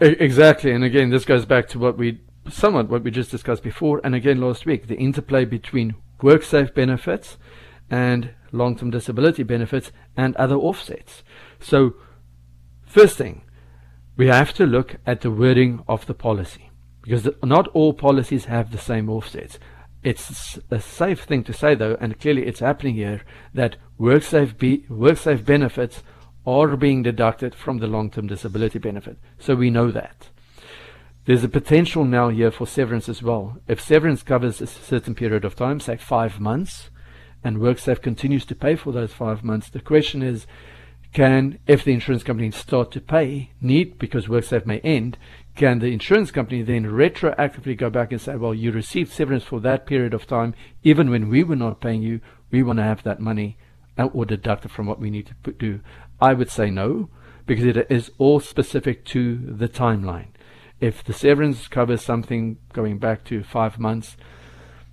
Exactly. 0.00 0.72
And 0.72 0.82
again, 0.82 1.10
this 1.10 1.24
goes 1.24 1.44
back 1.44 1.68
to 1.68 1.78
what 1.78 1.96
we 1.96 2.20
somewhat 2.50 2.88
what 2.88 3.04
we 3.04 3.10
just 3.10 3.30
discussed 3.30 3.62
before, 3.62 4.00
and 4.02 4.14
again 4.14 4.40
last 4.40 4.66
week, 4.66 4.88
the 4.88 4.96
interplay 4.96 5.44
between 5.44 5.94
WorkSafe 6.20 6.74
benefits 6.74 7.36
and 7.90 8.30
long-term 8.50 8.90
disability 8.90 9.42
benefits 9.42 9.92
and 10.16 10.34
other 10.36 10.56
offsets. 10.56 11.22
So, 11.60 11.94
first 12.86 13.18
thing, 13.18 13.42
we 14.16 14.26
have 14.26 14.52
to 14.54 14.66
look 14.66 14.96
at 15.06 15.20
the 15.20 15.30
wording 15.30 15.84
of 15.86 16.06
the 16.06 16.14
policy 16.14 16.70
because 17.02 17.28
not 17.44 17.68
all 17.68 17.92
policies 17.92 18.46
have 18.46 18.72
the 18.72 18.78
same 18.78 19.08
offsets. 19.08 19.58
It's 20.06 20.56
a 20.70 20.80
safe 20.80 21.24
thing 21.24 21.42
to 21.42 21.52
say, 21.52 21.74
though, 21.74 21.96
and 22.00 22.20
clearly 22.20 22.46
it's 22.46 22.60
happening 22.60 22.94
here, 22.94 23.22
that 23.52 23.74
WorkSafe, 23.98 24.56
be, 24.56 24.84
WorkSafe 24.88 25.44
benefits 25.44 26.04
are 26.46 26.76
being 26.76 27.02
deducted 27.02 27.56
from 27.56 27.78
the 27.78 27.88
long 27.88 28.12
term 28.12 28.28
disability 28.28 28.78
benefit. 28.78 29.18
So 29.40 29.56
we 29.56 29.68
know 29.68 29.90
that. 29.90 30.28
There's 31.24 31.42
a 31.42 31.48
potential 31.48 32.04
now 32.04 32.28
here 32.28 32.52
for 32.52 32.68
severance 32.68 33.08
as 33.08 33.20
well. 33.20 33.58
If 33.66 33.80
severance 33.80 34.22
covers 34.22 34.60
a 34.60 34.68
certain 34.68 35.16
period 35.16 35.44
of 35.44 35.56
time, 35.56 35.80
say 35.80 35.96
five 35.96 36.38
months, 36.38 36.88
and 37.42 37.56
WorkSafe 37.56 38.00
continues 38.00 38.44
to 38.44 38.54
pay 38.54 38.76
for 38.76 38.92
those 38.92 39.12
five 39.12 39.42
months, 39.42 39.68
the 39.68 39.80
question 39.80 40.22
is 40.22 40.46
can, 41.16 41.58
if 41.66 41.82
the 41.82 41.94
insurance 41.94 42.22
company 42.22 42.50
start 42.50 42.92
to 42.92 43.00
pay, 43.00 43.50
need, 43.58 43.98
because 43.98 44.26
WorkSafe 44.26 44.66
may 44.66 44.80
end, 44.80 45.16
can 45.54 45.78
the 45.78 45.90
insurance 45.90 46.30
company 46.30 46.60
then 46.60 46.84
retroactively 46.84 47.74
go 47.74 47.88
back 47.88 48.12
and 48.12 48.20
say, 48.20 48.36
well, 48.36 48.52
you 48.52 48.70
received 48.70 49.10
severance 49.10 49.42
for 49.42 49.58
that 49.60 49.86
period 49.86 50.12
of 50.12 50.26
time, 50.26 50.54
even 50.82 51.08
when 51.08 51.30
we 51.30 51.42
were 51.42 51.56
not 51.56 51.80
paying 51.80 52.02
you, 52.02 52.20
we 52.50 52.62
want 52.62 52.78
to 52.78 52.82
have 52.82 53.02
that 53.04 53.18
money 53.18 53.56
uh, 53.96 54.04
or 54.12 54.26
deducted 54.26 54.70
from 54.70 54.84
what 54.84 55.00
we 55.00 55.08
need 55.08 55.34
to 55.42 55.52
do? 55.52 55.80
I 56.20 56.34
would 56.34 56.50
say 56.50 56.68
no, 56.68 57.08
because 57.46 57.64
it 57.64 57.86
is 57.88 58.10
all 58.18 58.38
specific 58.38 59.06
to 59.06 59.38
the 59.38 59.70
timeline. 59.70 60.28
If 60.80 61.02
the 61.02 61.14
severance 61.14 61.66
covers 61.66 62.02
something 62.02 62.58
going 62.74 62.98
back 62.98 63.24
to 63.24 63.42
five 63.42 63.78
months, 63.78 64.18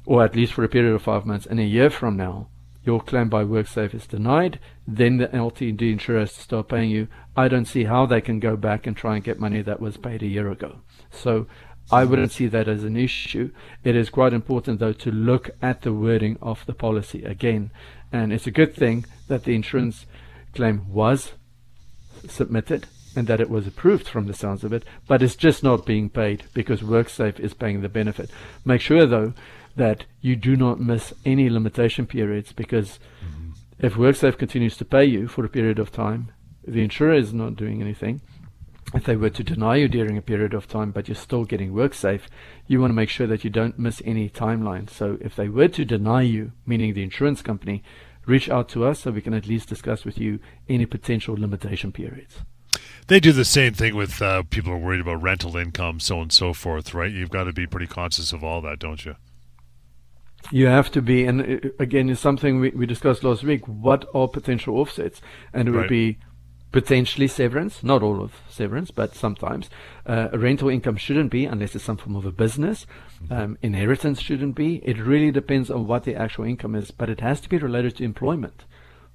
or 0.05 0.23
at 0.23 0.37
least 0.37 0.53
for 0.53 0.63
a 0.63 0.69
period 0.69 0.95
of 0.95 1.01
five 1.01 1.25
months, 1.25 1.45
and 1.45 1.59
a 1.59 1.65
year 1.65 1.89
from 1.89 2.15
now, 2.15 2.47
your 2.85 3.01
claim 3.01 3.27
by 3.27 3.43
WorkSafe 3.43 3.93
is 3.93 4.07
denied, 4.07 4.59
then 4.87 5.17
the 5.17 5.27
LTD 5.27 5.93
insurer 5.93 6.19
has 6.19 6.33
to 6.33 6.41
start 6.41 6.67
paying 6.67 6.89
you. 6.89 7.07
I 7.35 7.47
don't 7.47 7.65
see 7.65 7.85
how 7.85 8.05
they 8.05 8.21
can 8.21 8.39
go 8.39 8.55
back 8.57 8.85
and 8.85 8.95
try 8.95 9.15
and 9.15 9.23
get 9.23 9.39
money 9.39 9.61
that 9.61 9.79
was 9.79 9.97
paid 9.97 10.21
a 10.21 10.27
year 10.27 10.51
ago. 10.51 10.79
So 11.11 11.47
I 11.91 12.05
wouldn't 12.05 12.31
see 12.31 12.47
that 12.47 12.67
as 12.67 12.83
an 12.83 12.97
issue. 12.97 13.51
It 13.83 13.95
is 13.95 14.09
quite 14.09 14.33
important, 14.33 14.79
though, 14.79 14.93
to 14.93 15.11
look 15.11 15.51
at 15.61 15.81
the 15.81 15.93
wording 15.93 16.37
of 16.41 16.65
the 16.65 16.73
policy 16.73 17.23
again. 17.23 17.71
And 18.11 18.31
it's 18.33 18.47
a 18.47 18.51
good 18.51 18.75
thing 18.75 19.05
that 19.27 19.43
the 19.43 19.55
insurance 19.55 20.05
claim 20.53 20.91
was 20.91 21.33
submitted 22.27 22.87
and 23.15 23.27
that 23.27 23.41
it 23.41 23.49
was 23.49 23.67
approved 23.67 24.07
from 24.07 24.27
the 24.27 24.33
sounds 24.33 24.63
of 24.63 24.73
it, 24.73 24.83
but 25.07 25.21
it's 25.21 25.35
just 25.35 25.63
not 25.63 25.85
being 25.85 26.09
paid 26.09 26.43
because 26.53 26.81
WorkSafe 26.81 27.39
is 27.39 27.53
paying 27.53 27.81
the 27.81 27.89
benefit. 27.89 28.29
Make 28.65 28.81
sure, 28.81 29.05
though, 29.05 29.33
that 29.75 30.05
you 30.21 30.35
do 30.35 30.55
not 30.55 30.79
miss 30.79 31.13
any 31.25 31.49
limitation 31.49 32.05
periods 32.05 32.53
because 32.53 32.99
mm-hmm. 33.23 33.42
If 33.83 33.95
WorkSafe 33.95 34.37
continues 34.37 34.77
to 34.77 34.85
pay 34.85 35.03
you 35.03 35.27
for 35.27 35.43
a 35.43 35.49
period 35.49 35.77
of 35.77 35.91
time, 35.91 36.31
the 36.65 36.81
insurer 36.81 37.15
is 37.15 37.33
not 37.33 37.57
doing 37.57 37.81
anything. 37.81 38.21
If 38.93 39.03
they 39.03 39.17
were 39.17 39.29
to 39.31 39.43
deny 39.43 39.75
you 39.75 39.89
during 39.89 40.17
a 40.17 40.21
period 40.21 40.53
of 40.53 40.69
time, 40.69 40.91
but 40.91 41.09
you're 41.09 41.15
still 41.15 41.43
getting 41.43 41.73
WorkSafe, 41.73 42.21
you 42.65 42.79
want 42.79 42.91
to 42.91 42.95
make 42.95 43.09
sure 43.09 43.27
that 43.27 43.43
you 43.43 43.49
don't 43.49 43.77
miss 43.77 44.01
any 44.05 44.29
timeline. 44.29 44.89
So 44.89 45.17
if 45.19 45.35
they 45.35 45.49
were 45.49 45.67
to 45.67 45.83
deny 45.83 46.21
you, 46.21 46.53
meaning 46.65 46.93
the 46.93 47.03
insurance 47.03 47.41
company, 47.41 47.83
reach 48.25 48.49
out 48.49 48.69
to 48.69 48.85
us 48.85 49.01
so 49.01 49.11
we 49.11 49.21
can 49.21 49.33
at 49.33 49.47
least 49.47 49.67
discuss 49.67 50.05
with 50.05 50.17
you 50.17 50.39
any 50.69 50.85
potential 50.85 51.35
limitation 51.35 51.91
periods. 51.91 52.39
They 53.07 53.19
do 53.19 53.33
the 53.33 53.43
same 53.43 53.73
thing 53.73 53.97
with 53.97 54.21
uh, 54.21 54.43
people 54.43 54.71
who 54.71 54.77
are 54.77 54.81
worried 54.81 55.01
about 55.01 55.21
rental 55.21 55.57
income, 55.57 55.99
so 55.99 56.15
on 56.15 56.21
and 56.21 56.31
so 56.31 56.53
forth, 56.53 56.93
right? 56.93 57.11
You've 57.11 57.29
got 57.29 57.43
to 57.43 57.51
be 57.51 57.67
pretty 57.67 57.87
conscious 57.87 58.31
of 58.31 58.45
all 58.45 58.61
that, 58.61 58.79
don't 58.79 59.03
you? 59.03 59.15
You 60.51 60.67
have 60.67 60.91
to 60.91 61.01
be, 61.01 61.25
and 61.25 61.41
uh, 61.41 61.69
again, 61.79 62.09
it's 62.09 62.21
something 62.21 62.59
we, 62.59 62.69
we 62.71 62.85
discussed 62.85 63.23
last 63.23 63.43
week. 63.43 63.67
What 63.67 64.07
are 64.13 64.27
potential 64.27 64.77
offsets? 64.77 65.21
And 65.53 65.67
it 65.67 65.71
right. 65.71 65.81
would 65.81 65.89
be 65.89 66.17
potentially 66.71 67.27
severance, 67.27 67.83
not 67.83 68.03
all 68.03 68.21
of 68.21 68.33
severance, 68.49 68.91
but 68.91 69.15
sometimes. 69.15 69.69
Uh, 70.05 70.27
rental 70.33 70.69
income 70.69 70.97
shouldn't 70.97 71.31
be 71.31 71.45
unless 71.45 71.75
it's 71.75 71.85
some 71.85 71.97
form 71.97 72.15
of 72.15 72.25
a 72.25 72.31
business. 72.31 72.85
Mm-hmm. 73.23 73.33
Um, 73.33 73.57
inheritance 73.61 74.19
shouldn't 74.19 74.55
be. 74.55 74.77
It 74.77 74.97
really 74.97 75.31
depends 75.31 75.69
on 75.69 75.87
what 75.87 76.03
the 76.03 76.15
actual 76.15 76.45
income 76.45 76.75
is, 76.75 76.91
but 76.91 77.09
it 77.09 77.21
has 77.21 77.39
to 77.41 77.49
be 77.49 77.57
related 77.57 77.97
to 77.97 78.03
employment 78.03 78.65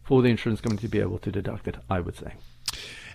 for 0.02 0.22
the 0.22 0.28
insurance 0.28 0.60
company 0.60 0.80
to 0.80 0.88
be 0.88 1.00
able 1.00 1.18
to 1.18 1.30
deduct 1.30 1.68
it, 1.68 1.76
I 1.90 2.00
would 2.00 2.16
say. 2.16 2.34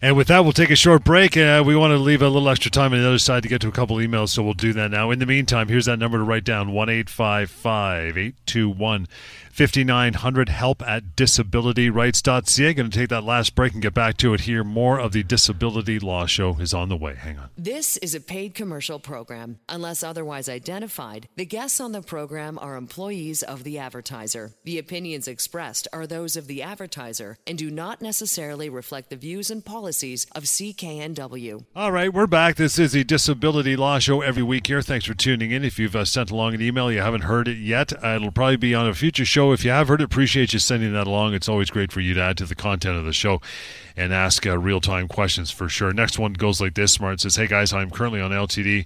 And 0.03 0.15
with 0.17 0.27
that, 0.27 0.43
we'll 0.43 0.51
take 0.51 0.69
a 0.69 0.75
short 0.75 1.05
break. 1.05 1.37
Uh, 1.37 1.63
we 1.65 1.77
want 1.77 1.91
to 1.91 1.97
leave 1.97 2.21
a 2.21 2.27
little 2.27 2.49
extra 2.49 2.69
time 2.69 2.91
on 2.91 2.99
the 2.99 3.07
other 3.07 3.17
side 3.17 3.43
to 3.43 3.49
get 3.49 3.61
to 3.61 3.69
a 3.69 3.71
couple 3.71 3.95
emails, 3.95 4.31
so 4.31 4.43
we'll 4.43 4.53
do 4.53 4.73
that 4.73 4.91
now. 4.91 5.11
In 5.11 5.19
the 5.19 5.25
meantime, 5.25 5.69
here's 5.69 5.85
that 5.85 5.97
number 5.97 6.17
to 6.17 6.25
write 6.25 6.43
down 6.43 6.73
1 6.73 6.89
821 6.89 9.07
5900 9.53 10.49
help 10.49 10.81
at 10.81 11.15
disabilityrights.ca. 11.15 12.73
Going 12.73 12.89
to 12.89 12.97
take 12.97 13.09
that 13.09 13.23
last 13.23 13.53
break 13.53 13.73
and 13.73 13.83
get 13.83 13.93
back 13.93 14.17
to 14.17 14.33
it 14.33 14.41
here. 14.41 14.63
More 14.63 14.99
of 14.99 15.11
the 15.11 15.21
Disability 15.21 15.99
Law 15.99 16.25
Show 16.25 16.57
is 16.59 16.73
on 16.73 16.89
the 16.89 16.97
way. 16.97 17.13
Hang 17.13 17.37
on. 17.37 17.49
This 17.55 17.97
is 17.97 18.15
a 18.15 18.19
paid 18.19 18.55
commercial 18.55 18.97
program. 18.97 19.59
Unless 19.69 20.01
otherwise 20.01 20.49
identified, 20.49 21.29
the 21.35 21.45
guests 21.45 21.79
on 21.79 21.91
the 21.91 22.01
program 22.01 22.57
are 22.57 22.75
employees 22.75 23.43
of 23.43 23.63
the 23.63 23.77
advertiser. 23.77 24.53
The 24.63 24.79
opinions 24.79 25.27
expressed 25.27 25.87
are 25.93 26.07
those 26.07 26.35
of 26.35 26.47
the 26.47 26.63
advertiser 26.63 27.37
and 27.45 27.55
do 27.55 27.69
not 27.69 28.01
necessarily 28.01 28.69
reflect 28.69 29.11
the 29.11 29.15
views 29.17 29.51
and 29.51 29.63
policies 29.63 30.25
of 30.33 30.45
CKNW. 30.45 31.63
All 31.75 31.91
right, 31.91 32.11
we're 32.11 32.25
back. 32.25 32.55
This 32.55 32.79
is 32.79 32.93
the 32.93 33.03
Disability 33.03 33.75
Law 33.75 33.99
Show 33.99 34.21
every 34.21 34.41
week 34.41 34.65
here. 34.65 34.81
Thanks 34.81 35.05
for 35.05 35.13
tuning 35.13 35.51
in. 35.51 35.63
If 35.63 35.77
you've 35.77 35.95
uh, 35.95 36.05
sent 36.05 36.31
along 36.31 36.55
an 36.55 36.61
email, 36.63 36.91
you 36.91 37.01
haven't 37.01 37.21
heard 37.21 37.47
it 37.47 37.59
yet, 37.59 37.93
uh, 38.03 38.15
it'll 38.15 38.31
probably 38.31 38.57
be 38.57 38.73
on 38.73 38.87
a 38.87 38.95
future 38.95 39.25
show 39.25 39.42
show. 39.43 39.51
If 39.51 39.65
you 39.65 39.71
have 39.71 39.87
heard 39.87 40.01
it, 40.01 40.05
appreciate 40.05 40.53
you 40.53 40.59
sending 40.59 40.93
that 40.93 41.07
along. 41.07 41.33
It's 41.33 41.49
always 41.49 41.69
great 41.69 41.91
for 41.91 41.99
you 41.99 42.13
to 42.13 42.21
add 42.21 42.37
to 42.37 42.45
the 42.45 42.55
content 42.55 42.97
of 42.97 43.05
the 43.05 43.13
show 43.13 43.41
and 43.95 44.13
ask 44.13 44.45
uh, 44.47 44.57
real 44.57 44.79
time 44.79 45.07
questions 45.07 45.51
for 45.51 45.67
sure. 45.69 45.91
Next 45.93 46.17
one 46.17 46.33
goes 46.33 46.61
like 46.61 46.73
this 46.75 46.93
Smart 46.93 47.19
says, 47.19 47.35
Hey 47.35 47.47
guys, 47.47 47.73
I'm 47.73 47.89
currently 47.89 48.21
on 48.21 48.31
LTD 48.31 48.85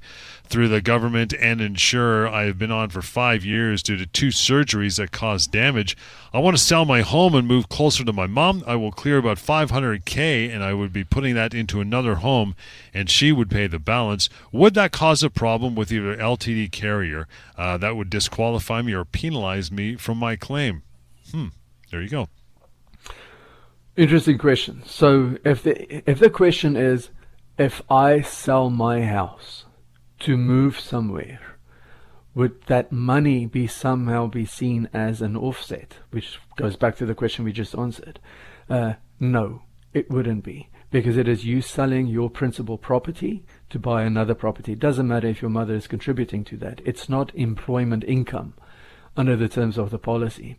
through 0.50 0.68
the 0.68 0.82
government 0.82 1.34
and 1.40 1.62
insurer. 1.62 2.28
I 2.28 2.44
have 2.44 2.58
been 2.58 2.72
on 2.72 2.90
for 2.90 3.02
five 3.02 3.44
years 3.46 3.84
due 3.84 3.98
to 3.98 4.06
two 4.06 4.28
surgeries 4.28 4.98
that 4.98 5.12
caused 5.12 5.52
damage. 5.52 5.98
I 6.34 6.40
want 6.40 6.58
to 6.58 6.64
sell 6.64 6.86
my 6.86 7.02
home 7.02 7.36
and 7.36 7.48
move 7.48 7.70
closer 7.70 8.04
to 8.04 8.14
my 8.14 8.28
mom. 8.28 8.64
I 8.66 8.76
will 8.76 8.92
clear 8.92 9.18
about 9.18 9.38
500K 9.38 10.54
and 10.54 10.64
I 10.64 10.74
would 10.74 10.94
be 10.94 11.04
putting 11.04 11.36
that 11.36 11.54
into 11.54 11.82
another 11.82 12.16
home 12.16 12.56
and 12.94 13.10
she 13.10 13.32
would 13.32 13.50
pay 13.50 13.68
the 13.68 13.80
balance. 13.80 14.30
Would 14.52 14.74
that 14.76 14.92
cause 14.92 15.24
a 15.24 15.30
problem 15.30 15.76
with 15.76 15.92
either 15.92 16.16
LTD 16.16 16.72
carrier 16.72 17.28
uh, 17.58 17.78
that 17.78 17.96
would 17.96 18.10
disqualify 18.10 18.82
me 18.82 18.94
or 18.94 19.06
penalize 19.06 19.72
me 19.72 19.96
from 19.96 20.18
my 20.18 20.36
claim? 20.36 20.84
Hmm, 21.32 21.48
there 21.92 22.02
you 22.02 22.10
go. 22.10 22.28
Interesting 23.96 24.38
question. 24.38 24.84
So 24.86 25.38
if 25.44 25.64
the 25.64 26.10
if 26.10 26.20
the 26.20 26.30
question 26.30 26.76
is 26.78 27.10
if 27.58 27.82
I 27.90 28.22
sell 28.22 28.70
my 28.70 29.02
house 29.02 29.66
to 30.20 30.38
move 30.38 30.80
somewhere, 30.80 31.40
would 32.34 32.62
that 32.68 32.92
money 32.92 33.46
be 33.46 33.68
somehow 33.68 34.28
be 34.28 34.46
seen 34.46 34.90
as 34.94 35.22
an 35.22 35.36
offset? 35.36 35.98
Which 36.12 36.40
goes 36.56 36.76
back 36.76 36.96
to 36.98 37.06
the 37.06 37.16
question 37.16 37.46
we 37.46 37.52
just 37.52 37.76
answered. 37.76 38.20
Uh, 38.70 38.94
no, 39.20 39.64
it 39.94 40.10
wouldn't 40.10 40.44
be 40.44 40.70
because 40.92 41.18
it 41.18 41.28
is 41.28 41.46
you 41.46 41.62
selling 41.62 42.08
your 42.08 42.30
principal 42.30 42.78
property 42.78 43.46
to 43.70 43.80
buy 43.80 44.04
another 44.04 44.36
property. 44.36 44.74
It 44.74 44.80
doesn't 44.80 45.08
matter 45.08 45.28
if 45.28 45.42
your 45.42 45.52
mother 45.52 45.74
is 45.74 45.88
contributing 45.88 46.44
to 46.46 46.58
that. 46.58 46.82
It's 46.86 47.10
not 47.10 47.36
employment 47.36 48.04
income 48.06 48.54
under 49.16 49.36
the 49.36 49.50
terms 49.50 49.78
of 49.78 49.90
the 49.90 50.00
policy 50.00 50.58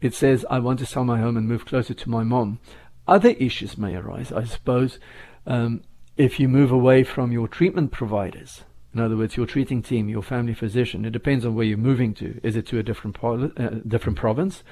it 0.00 0.14
says, 0.14 0.46
I 0.48 0.58
want 0.60 0.78
to 0.78 0.86
sell 0.86 1.04
my 1.04 1.20
home 1.20 1.36
and 1.36 1.46
move 1.46 1.66
closer 1.66 1.94
to 1.94 2.10
my 2.10 2.22
mom. 2.22 2.60
other 3.06 3.30
issues 3.30 3.76
may 3.76 3.96
arise. 3.96 4.30
I 4.30 4.44
suppose 4.44 4.98
um, 5.46 5.82
if 6.20 6.38
you 6.38 6.46
move 6.46 6.70
away 6.70 7.02
from 7.02 7.32
your 7.32 7.48
treatment 7.48 7.90
providers, 7.90 8.64
in 8.92 9.00
other 9.00 9.16
words, 9.16 9.38
your 9.38 9.46
treating 9.46 9.80
team, 9.80 10.06
your 10.10 10.22
family 10.22 10.52
physician, 10.52 11.06
it 11.06 11.12
depends 11.12 11.46
on 11.46 11.54
where 11.54 11.64
you're 11.64 11.78
moving 11.78 12.12
to. 12.12 12.38
Is 12.42 12.56
it 12.56 12.66
to 12.66 12.78
a 12.78 12.82
different, 12.82 13.16
uh, 13.24 13.70
different 13.88 14.18
province? 14.18 14.62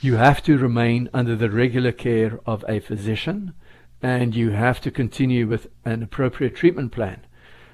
You 0.00 0.14
have 0.14 0.40
to 0.44 0.56
remain 0.56 1.10
under 1.12 1.34
the 1.34 1.50
regular 1.50 1.90
care 1.90 2.38
of 2.46 2.64
a 2.68 2.78
physician 2.78 3.54
and 4.00 4.36
you 4.36 4.50
have 4.50 4.80
to 4.82 4.92
continue 4.92 5.48
with 5.48 5.66
an 5.84 6.00
appropriate 6.04 6.54
treatment 6.54 6.92
plan. 6.92 7.26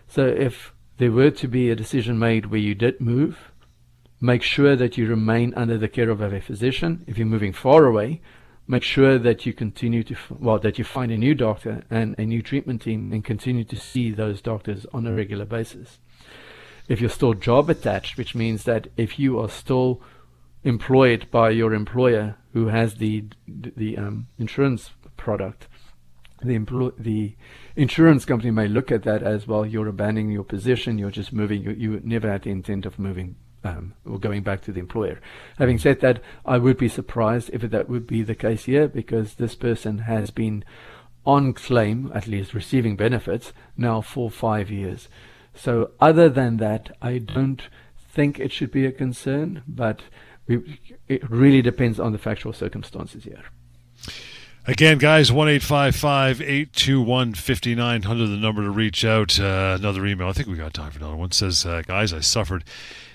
So 0.08 0.24
if 0.24 0.72
there 0.96 1.12
were 1.12 1.30
to 1.32 1.46
be 1.46 1.68
a 1.68 1.76
decision 1.76 2.18
made 2.18 2.46
where 2.46 2.58
you 2.58 2.74
did 2.74 3.02
move, 3.02 3.52
make 4.18 4.42
sure 4.42 4.76
that 4.76 4.96
you 4.96 5.06
remain 5.06 5.52
under 5.54 5.76
the 5.76 5.88
care 5.88 6.08
of 6.08 6.22
a 6.22 6.40
physician. 6.40 7.04
If 7.06 7.18
you're 7.18 7.26
moving 7.26 7.52
far 7.52 7.84
away, 7.84 8.22
make 8.66 8.82
sure 8.82 9.18
that 9.18 9.44
you 9.44 9.52
continue 9.52 10.02
to 10.02 10.16
well 10.30 10.58
that 10.58 10.78
you 10.78 10.84
find 10.84 11.12
a 11.12 11.18
new 11.18 11.34
doctor 11.34 11.82
and 11.90 12.14
a 12.18 12.24
new 12.24 12.42
treatment 12.42 12.82
team 12.82 13.12
and 13.12 13.24
continue 13.24 13.64
to 13.64 13.76
see 13.76 14.10
those 14.10 14.40
doctors 14.40 14.86
on 14.92 15.06
a 15.06 15.12
regular 15.12 15.44
basis. 15.44 15.98
If 16.88 17.00
you're 17.00 17.10
still 17.10 17.34
job 17.34 17.70
attached, 17.70 18.18
which 18.18 18.34
means 18.34 18.64
that 18.64 18.88
if 18.96 19.18
you 19.18 19.38
are 19.40 19.48
still 19.48 20.02
employed 20.62 21.30
by 21.30 21.50
your 21.50 21.74
employer 21.74 22.36
who 22.52 22.68
has 22.68 22.96
the 22.96 23.24
the 23.46 23.98
um, 23.98 24.28
insurance 24.38 24.90
product, 25.16 25.68
the 26.42 26.58
the 26.98 27.36
insurance 27.76 28.24
company 28.24 28.50
may 28.50 28.68
look 28.68 28.90
at 28.90 29.02
that 29.02 29.22
as 29.22 29.46
well. 29.46 29.66
You're 29.66 29.88
abandoning 29.88 30.30
your 30.30 30.44
position. 30.44 30.98
You're 30.98 31.10
just 31.10 31.32
moving. 31.32 31.62
You, 31.62 31.70
you 31.72 32.00
never 32.02 32.30
had 32.30 32.42
the 32.42 32.50
intent 32.50 32.86
of 32.86 32.98
moving 32.98 33.36
um, 33.64 33.94
or 34.04 34.18
going 34.18 34.42
back 34.42 34.60
to 34.62 34.72
the 34.72 34.80
employer. 34.80 35.20
Having 35.58 35.78
said 35.78 36.00
that, 36.00 36.20
I 36.44 36.58
would 36.58 36.76
be 36.76 36.88
surprised 36.88 37.50
if 37.52 37.62
that 37.62 37.88
would 37.88 38.06
be 38.06 38.22
the 38.22 38.34
case 38.34 38.66
here 38.66 38.86
because 38.86 39.34
this 39.34 39.54
person 39.54 39.98
has 40.00 40.30
been 40.30 40.64
on 41.26 41.54
claim, 41.54 42.12
at 42.14 42.26
least 42.26 42.52
receiving 42.52 42.96
benefits, 42.96 43.52
now 43.76 44.02
for 44.02 44.30
five 44.30 44.70
years. 44.70 45.08
So, 45.54 45.92
other 46.00 46.28
than 46.28 46.58
that, 46.58 46.94
I 47.00 47.18
don't 47.18 47.62
think 47.96 48.38
it 48.38 48.52
should 48.52 48.70
be 48.70 48.84
a 48.84 48.92
concern, 48.92 49.62
but 49.66 50.02
we, 50.46 50.78
it 51.08 51.28
really 51.30 51.62
depends 51.62 51.98
on 51.98 52.12
the 52.12 52.18
factual 52.18 52.52
circumstances 52.52 53.24
here. 53.24 53.44
Again, 54.66 54.96
guys, 54.98 55.30
1 55.30 55.48
821 55.48 57.34
5900, 57.34 58.26
the 58.26 58.36
number 58.36 58.62
to 58.62 58.70
reach 58.70 59.04
out. 59.04 59.38
Uh, 59.38 59.76
another 59.78 60.06
email. 60.06 60.28
I 60.28 60.32
think 60.32 60.48
we 60.48 60.56
got 60.56 60.72
time 60.72 60.90
for 60.90 60.98
another 60.98 61.16
one. 61.16 61.32
says, 61.32 61.66
uh, 61.66 61.82
Guys, 61.86 62.14
I 62.14 62.20
suffered 62.20 62.64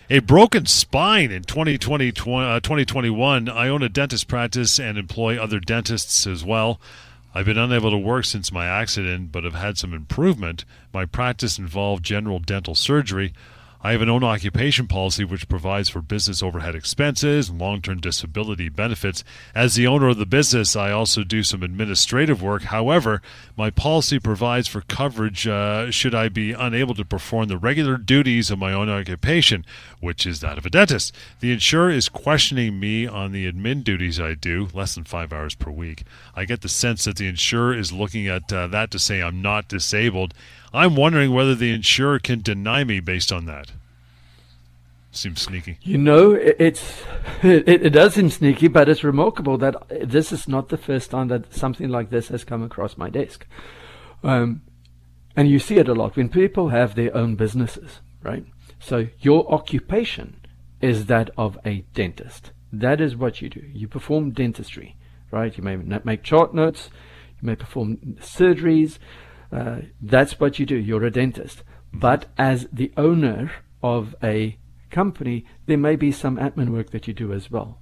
a 0.09 0.19
broken 0.19 0.65
spine 0.65 1.31
in 1.31 1.43
2020, 1.43 2.09
uh, 2.09 2.59
2021. 2.59 3.47
I 3.47 3.67
own 3.67 3.83
a 3.83 3.89
dentist 3.89 4.27
practice 4.27 4.79
and 4.79 4.97
employ 4.97 5.37
other 5.37 5.59
dentists 5.59 6.25
as 6.25 6.43
well. 6.43 6.81
I've 7.35 7.45
been 7.45 7.59
unable 7.59 7.91
to 7.91 7.97
work 7.97 8.25
since 8.25 8.51
my 8.51 8.65
accident, 8.65 9.31
but 9.31 9.43
have 9.43 9.53
had 9.53 9.77
some 9.77 9.93
improvement. 9.93 10.65
My 10.91 11.05
practice 11.05 11.59
involved 11.59 12.03
general 12.03 12.39
dental 12.39 12.73
surgery. 12.73 13.33
I 13.81 13.93
have 13.93 14.01
an 14.01 14.09
own 14.09 14.25
occupation 14.25 14.87
policy 14.87 15.23
which 15.23 15.47
provides 15.47 15.87
for 15.87 16.01
business 16.01 16.43
overhead 16.43 16.75
expenses 16.75 17.47
and 17.47 17.59
long 17.59 17.81
term 17.81 18.01
disability 18.01 18.67
benefits. 18.67 19.23
As 19.55 19.75
the 19.75 19.87
owner 19.87 20.09
of 20.09 20.17
the 20.17 20.25
business, 20.25 20.75
I 20.75 20.91
also 20.91 21.23
do 21.23 21.43
some 21.43 21.63
administrative 21.63 22.41
work. 22.41 22.63
However, 22.63 23.21
my 23.55 23.69
policy 23.69 24.19
provides 24.19 24.67
for 24.67 24.81
coverage 24.81 25.47
uh, 25.47 25.91
should 25.91 26.13
I 26.13 26.27
be 26.27 26.51
unable 26.51 26.93
to 26.95 27.05
perform 27.05 27.47
the 27.47 27.57
regular 27.57 27.95
duties 27.95 28.51
of 28.51 28.59
my 28.59 28.73
own 28.73 28.89
occupation, 28.89 29.65
which 30.01 30.25
is 30.25 30.41
that 30.41 30.57
of 30.57 30.65
a 30.65 30.69
dentist. 30.69 31.15
The 31.39 31.53
insurer 31.53 31.89
is 31.89 32.09
questioning 32.09 32.81
me 32.81 33.07
on 33.07 33.31
the 33.31 33.49
admin 33.49 33.85
duties 33.85 34.19
I 34.19 34.33
do, 34.33 34.67
less 34.73 34.95
than 34.95 35.05
five 35.05 35.31
hours 35.31 35.55
per 35.55 35.71
week. 35.71 36.03
I 36.35 36.43
get 36.43 36.61
the 36.61 36.69
sense 36.69 37.05
that 37.05 37.15
the 37.15 37.27
insurer 37.27 37.73
is 37.73 37.93
looking 37.93 38.27
at 38.27 38.51
uh, 38.51 38.67
that 38.67 38.91
to 38.91 38.99
say 38.99 39.21
I'm 39.21 39.41
not 39.41 39.69
disabled 39.69 40.33
I'm 40.73 40.95
wondering 40.95 41.33
whether 41.33 41.55
the 41.55 41.71
insurer 41.71 42.19
can 42.19 42.41
deny 42.41 42.83
me 42.83 42.99
based 42.99 43.31
on 43.31 43.45
that. 43.45 43.71
Seems 45.11 45.41
sneaky. 45.41 45.79
You 45.81 45.97
know, 45.97 46.31
it's 46.33 47.01
it, 47.43 47.67
it 47.67 47.89
does 47.89 48.13
seem 48.13 48.29
sneaky, 48.29 48.67
but 48.67 48.87
it's 48.87 49.03
remarkable 49.03 49.57
that 49.57 49.75
this 49.89 50.31
is 50.31 50.47
not 50.47 50.69
the 50.69 50.77
first 50.77 51.09
time 51.09 51.29
that 51.29 51.53
something 51.53 51.89
like 51.89 52.11
this 52.11 52.27
has 52.27 52.43
come 52.43 52.61
across 52.61 52.97
my 52.97 53.09
desk. 53.09 53.47
Um, 54.23 54.61
and 55.35 55.49
you 55.49 55.57
see 55.57 55.77
it 55.77 55.87
a 55.87 55.95
lot 55.95 56.15
when 56.15 56.29
people 56.29 56.69
have 56.69 56.93
their 56.93 57.15
own 57.15 57.35
businesses, 57.35 58.01
right? 58.21 58.45
So 58.79 59.07
your 59.19 59.51
occupation 59.51 60.39
is 60.79 61.07
that 61.07 61.29
of 61.37 61.57
a 61.65 61.85
dentist. 61.93 62.51
That 62.71 63.01
is 63.01 63.15
what 63.15 63.41
you 63.41 63.49
do. 63.49 63.61
You 63.73 63.87
perform 63.87 64.31
dentistry, 64.31 64.95
right? 65.31 65.55
You 65.57 65.63
may 65.63 65.77
make 65.77 66.23
chart 66.23 66.53
notes, 66.53 66.89
you 67.41 67.47
may 67.47 67.55
perform 67.55 67.97
surgeries, 68.19 68.99
uh, 69.51 69.77
that's 70.01 70.39
what 70.39 70.59
you 70.59 70.65
do. 70.65 70.75
You're 70.75 71.05
a 71.05 71.11
dentist. 71.11 71.63
But 71.93 72.25
as 72.37 72.67
the 72.71 72.91
owner 72.97 73.51
of 73.81 74.15
a 74.23 74.57
company, 74.91 75.45
there 75.65 75.77
may 75.77 75.95
be 75.95 76.11
some 76.11 76.37
admin 76.37 76.69
work 76.69 76.91
that 76.91 77.07
you 77.07 77.13
do 77.13 77.33
as 77.33 77.49
well. 77.49 77.79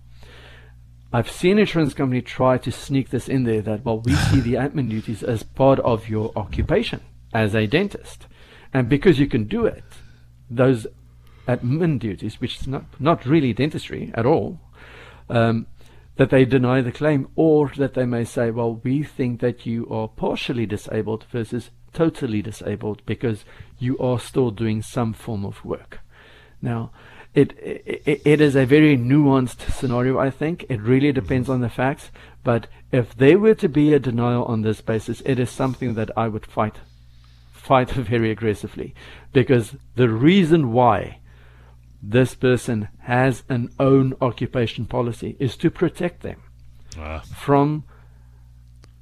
I've 1.11 1.31
seen 1.31 1.57
insurance 1.57 1.93
company 1.93 2.21
try 2.21 2.57
to 2.57 2.71
sneak 2.71 3.09
this 3.09 3.29
in 3.29 3.43
there 3.43 3.61
that, 3.61 3.85
well, 3.85 3.99
we 3.99 4.13
see 4.13 4.41
the 4.41 4.55
admin 4.55 4.89
duties 4.89 5.23
as 5.23 5.43
part 5.43 5.79
of 5.79 6.09
your 6.09 6.31
occupation 6.35 7.01
as 7.33 7.55
a 7.55 7.65
dentist. 7.65 8.27
And 8.73 8.89
because 8.89 9.17
you 9.17 9.27
can 9.27 9.45
do 9.45 9.65
it, 9.65 9.83
those 10.49 10.85
admin 11.47 11.99
duties, 11.99 12.41
which 12.41 12.59
is 12.59 12.67
not, 12.67 12.83
not 12.99 13.25
really 13.25 13.53
dentistry 13.53 14.11
at 14.15 14.25
all, 14.25 14.59
um, 15.29 15.67
that 16.17 16.29
they 16.29 16.45
deny 16.45 16.81
the 16.81 16.91
claim, 16.91 17.27
or 17.35 17.71
that 17.77 17.93
they 17.93 18.05
may 18.05 18.25
say, 18.25 18.51
well, 18.51 18.81
we 18.83 19.03
think 19.03 19.39
that 19.39 19.65
you 19.65 19.87
are 19.89 20.07
partially 20.07 20.65
disabled 20.65 21.25
versus 21.31 21.69
totally 21.93 22.41
disabled 22.41 23.01
because 23.05 23.45
you 23.79 23.97
are 23.99 24.19
still 24.19 24.51
doing 24.51 24.81
some 24.81 25.13
form 25.13 25.45
of 25.45 25.63
work. 25.63 25.99
Now, 26.61 26.91
it, 27.33 27.53
it, 27.59 28.21
it 28.25 28.41
is 28.41 28.55
a 28.55 28.65
very 28.65 28.97
nuanced 28.97 29.71
scenario, 29.71 30.17
I 30.17 30.31
think. 30.31 30.65
It 30.69 30.81
really 30.81 31.11
depends 31.11 31.49
on 31.49 31.61
the 31.61 31.69
facts. 31.69 32.09
But 32.43 32.67
if 32.91 33.15
there 33.15 33.37
were 33.37 33.55
to 33.55 33.69
be 33.69 33.93
a 33.93 33.99
denial 33.99 34.43
on 34.45 34.63
this 34.63 34.81
basis, 34.81 35.21
it 35.25 35.39
is 35.39 35.51
something 35.51 35.93
that 35.93 36.09
I 36.17 36.29
would 36.29 36.47
fight, 36.47 36.77
fight 37.51 37.89
very 37.91 38.31
aggressively. 38.31 38.95
Because 39.33 39.75
the 39.95 40.09
reason 40.09 40.71
why 40.71 41.19
this 42.01 42.35
person 42.35 42.87
has 42.99 43.43
an 43.49 43.69
own 43.79 44.13
occupation 44.21 44.85
policy 44.85 45.35
is 45.39 45.57
to 45.57 45.71
protect 45.71 46.21
them 46.21 46.41
uh. 46.97 47.19
from 47.19 47.83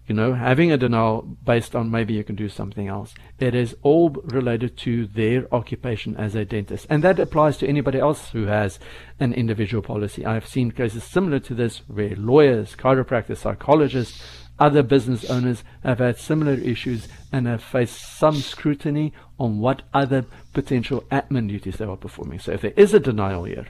you 0.08 0.16
know 0.16 0.34
having 0.34 0.72
a 0.72 0.78
denial 0.78 1.24
based 1.44 1.76
on 1.76 1.90
maybe 1.92 2.14
you 2.14 2.24
can 2.24 2.36
do 2.36 2.48
something 2.48 2.88
else. 2.88 3.14
It 3.40 3.56
is 3.56 3.76
all 3.82 4.10
related 4.10 4.78
to 4.78 5.08
their 5.08 5.54
occupation 5.54 6.16
as 6.16 6.36
a 6.36 6.46
dentist. 6.46 6.86
And 6.90 7.04
that 7.04 7.20
applies 7.20 7.58
to 7.58 7.68
anybody 7.68 8.00
else 8.00 8.30
who 8.30 8.46
has 8.46 8.80
an 9.20 9.34
individual 9.34 9.82
policy. 9.82 10.26
I've 10.26 10.48
seen 10.48 10.72
cases 10.72 11.04
similar 11.04 11.40
to 11.40 11.56
this 11.56 11.82
where 11.88 12.16
lawyers 12.16 12.76
chiropractors 12.76 13.38
psychologists 13.38 14.22
other 14.58 14.84
business 14.84 15.30
owners 15.30 15.64
have 15.84 16.00
had 16.00 16.18
similar 16.18 16.54
issues 16.54 17.08
and 17.32 17.46
have 17.46 17.64
faced 17.64 18.18
some 18.18 18.36
scrutiny 18.36 19.14
on 19.40 19.60
what 19.60 19.82
other 19.94 20.26
potential 20.54 21.02
admin 21.12 21.48
duties 21.50 21.78
they 21.78 21.86
are 21.86 21.98
performing. 21.98 22.40
So 22.40 22.52
if 22.52 22.62
there 22.62 22.74
is 22.76 22.94
a 22.94 23.00
denial 23.00 23.44
here, 23.44 23.68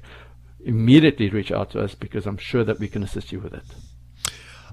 immediately 0.63 1.29
reach 1.29 1.51
out 1.51 1.71
to 1.71 1.81
us 1.81 1.95
because 1.95 2.25
I'm 2.25 2.37
sure 2.37 2.63
that 2.63 2.79
we 2.79 2.87
can 2.87 3.03
assist 3.03 3.31
you 3.31 3.39
with 3.39 3.53
it. 3.53 3.63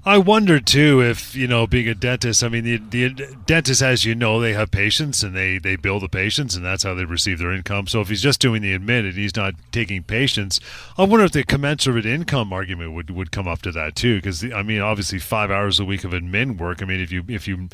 I 0.05 0.17
wonder 0.17 0.59
too 0.59 1.01
if 1.01 1.33
you 1.33 1.47
know, 1.47 1.65
being 1.65 1.87
a 1.87 1.95
dentist. 1.95 2.43
I 2.43 2.49
mean, 2.49 2.65
the, 2.65 2.77
the 2.77 3.35
dentist, 3.45 3.81
as 3.81 4.03
you 4.03 4.15
know, 4.15 4.41
they 4.41 4.51
have 4.51 4.69
patients 4.69 5.23
and 5.23 5.33
they 5.33 5.59
they 5.59 5.77
bill 5.77 6.01
the 6.01 6.09
patients, 6.09 6.57
and 6.57 6.65
that's 6.65 6.83
how 6.83 6.93
they 6.93 7.05
receive 7.05 7.39
their 7.39 7.53
income. 7.53 7.87
So 7.87 8.01
if 8.01 8.09
he's 8.09 8.21
just 8.21 8.41
doing 8.41 8.61
the 8.61 8.73
admit 8.73 9.05
and 9.05 9.13
he's 9.13 9.37
not 9.37 9.53
taking 9.71 10.03
patients, 10.03 10.59
I 10.97 11.03
wonder 11.03 11.23
if 11.23 11.31
the 11.31 11.45
commensurate 11.45 12.05
income 12.05 12.51
argument 12.51 12.91
would 12.91 13.11
would 13.11 13.31
come 13.31 13.47
up 13.47 13.61
to 13.61 13.71
that 13.71 13.95
too. 13.95 14.17
Because 14.17 14.43
I 14.43 14.61
mean, 14.61 14.81
obviously, 14.81 15.19
five 15.19 15.49
hours 15.49 15.79
a 15.79 15.85
week 15.85 16.03
of 16.03 16.11
admin 16.11 16.57
work. 16.57 16.81
I 16.81 16.85
mean, 16.85 16.99
if 16.99 17.13
you 17.13 17.23
if 17.29 17.47
you 17.47 17.69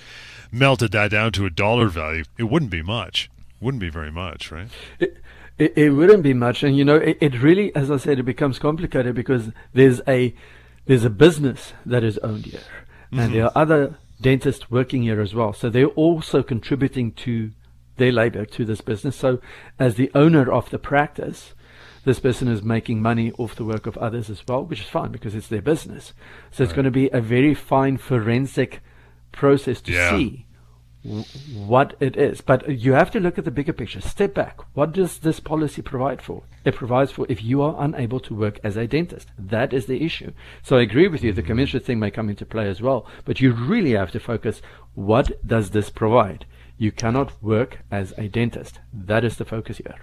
melted 0.52 0.92
that 0.92 1.12
down 1.12 1.32
to 1.34 1.46
a 1.46 1.50
dollar 1.50 1.88
value, 1.88 2.24
it 2.38 2.44
wouldn't 2.44 2.72
be 2.72 2.82
much. 2.82 3.30
Wouldn't 3.62 3.82
be 3.82 3.90
very 3.90 4.12
much, 4.12 4.52
right? 4.52 4.70
It, 5.00 5.18
it, 5.58 5.78
it 5.78 5.90
wouldn't 5.90 6.24
be 6.24 6.34
much, 6.34 6.64
and 6.64 6.78
you 6.78 6.86
know, 6.86 6.96
it, 6.96 7.18
it 7.20 7.42
really, 7.42 7.76
as 7.76 7.92
I 7.92 7.98
said, 7.98 8.20
it 8.20 8.24
becomes 8.24 8.60
complicated 8.60 9.14
because 9.16 9.52
there's 9.74 10.02
a 10.08 10.34
there's 10.86 11.04
a 11.04 11.10
business 11.10 11.74
that 11.86 12.04
is 12.04 12.18
owned 12.20 12.46
here, 12.46 12.62
mm-hmm. 12.62 13.20
and 13.20 13.36
there 13.36 13.46
are 13.46 13.52
other 13.56 13.98
dentists 14.22 14.72
working 14.72 15.04
here 15.04 15.22
as 15.22 15.36
well. 15.36 15.54
So 15.54 15.70
they're 15.70 15.88
also 15.88 16.42
contributing 16.42 17.12
to 17.14 17.52
their 17.98 18.12
labor 18.12 18.46
to 18.46 18.66
this 18.66 18.82
business. 18.82 19.16
So 19.16 19.40
as 19.78 19.96
the 19.96 20.10
owner 20.16 20.50
of 20.52 20.70
the 20.70 20.80
practice, 20.80 21.54
this 22.06 22.20
person 22.20 22.48
is 22.48 22.64
making 22.64 23.02
money 23.02 23.32
off 23.34 23.56
the 23.56 23.66
work 23.66 23.86
of 23.86 23.98
others 23.98 24.30
as 24.30 24.42
well, 24.48 24.64
which 24.64 24.82
is 24.82 24.88
fine 24.88 25.12
because 25.12 25.36
it's 25.36 25.48
their 25.48 25.62
business. 25.62 26.14
So 26.52 26.64
right. 26.64 26.70
it's 26.70 26.74
going 26.74 26.86
to 26.86 26.92
be 26.92 27.10
a 27.10 27.22
very 27.22 27.54
fine 27.54 27.98
forensic 27.98 28.82
process 29.32 29.82
to 29.82 29.92
yeah. 29.92 30.10
see 30.12 30.46
what 31.54 31.96
it 32.00 32.18
is. 32.18 32.42
But 32.42 32.68
you 32.70 32.94
have 32.94 33.12
to 33.12 33.20
look 33.20 33.38
at 33.38 33.46
the 33.46 33.52
bigger 33.52 33.74
picture. 33.74 34.02
Step 34.02 34.34
back. 34.34 34.60
What 34.74 34.92
does 34.92 35.20
this 35.20 35.40
policy 35.40 35.82
provide 35.82 36.22
for? 36.22 36.44
It 36.66 36.76
provides 36.76 37.12
for 37.12 37.26
if 37.30 37.44
you 37.44 37.62
are 37.62 37.76
unable 37.80 38.20
to 38.22 38.36
work 38.36 38.60
as 38.64 38.76
a 38.76 38.88
dentist. 38.88 39.30
That 39.38 39.74
is 39.74 39.86
the 39.86 40.04
issue. 40.04 40.34
So 40.62 40.78
I 40.78 40.82
agree 40.82 41.08
with 41.08 41.24
you. 41.24 41.32
The 41.32 41.42
commensurate 41.42 41.86
thing 41.86 42.00
may 42.00 42.12
come 42.12 42.30
into 42.30 42.46
play 42.46 42.68
as 42.68 42.82
well. 42.82 43.08
But 43.26 43.40
you 43.40 43.54
really 43.54 43.92
have 43.92 44.12
to 44.12 44.20
focus. 44.20 44.62
What 44.94 45.46
does 45.48 45.70
this 45.70 45.90
provide? 45.90 46.46
You 46.78 46.92
cannot 46.92 47.42
work 47.42 47.80
as 47.92 48.14
a 48.18 48.28
dentist. 48.28 48.80
That 48.94 49.24
is 49.24 49.38
the 49.38 49.46
focus 49.46 49.78
here. 49.78 49.96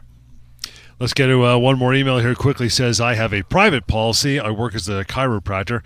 Let's 0.99 1.13
get 1.13 1.27
to 1.27 1.45
uh, 1.45 1.59
one 1.59 1.79
more 1.79 1.95
email 1.95 2.21
here 2.21 2.35
quickly. 2.35 2.71
Says, 2.71 3.03
I 3.03 3.15
have 3.15 3.35
a 3.35 3.43
private 3.43 3.87
policy. 3.87 4.41
I 4.41 4.51
work 4.51 4.75
as 4.75 4.89
a 4.89 5.05
chiropractor. 5.05 5.83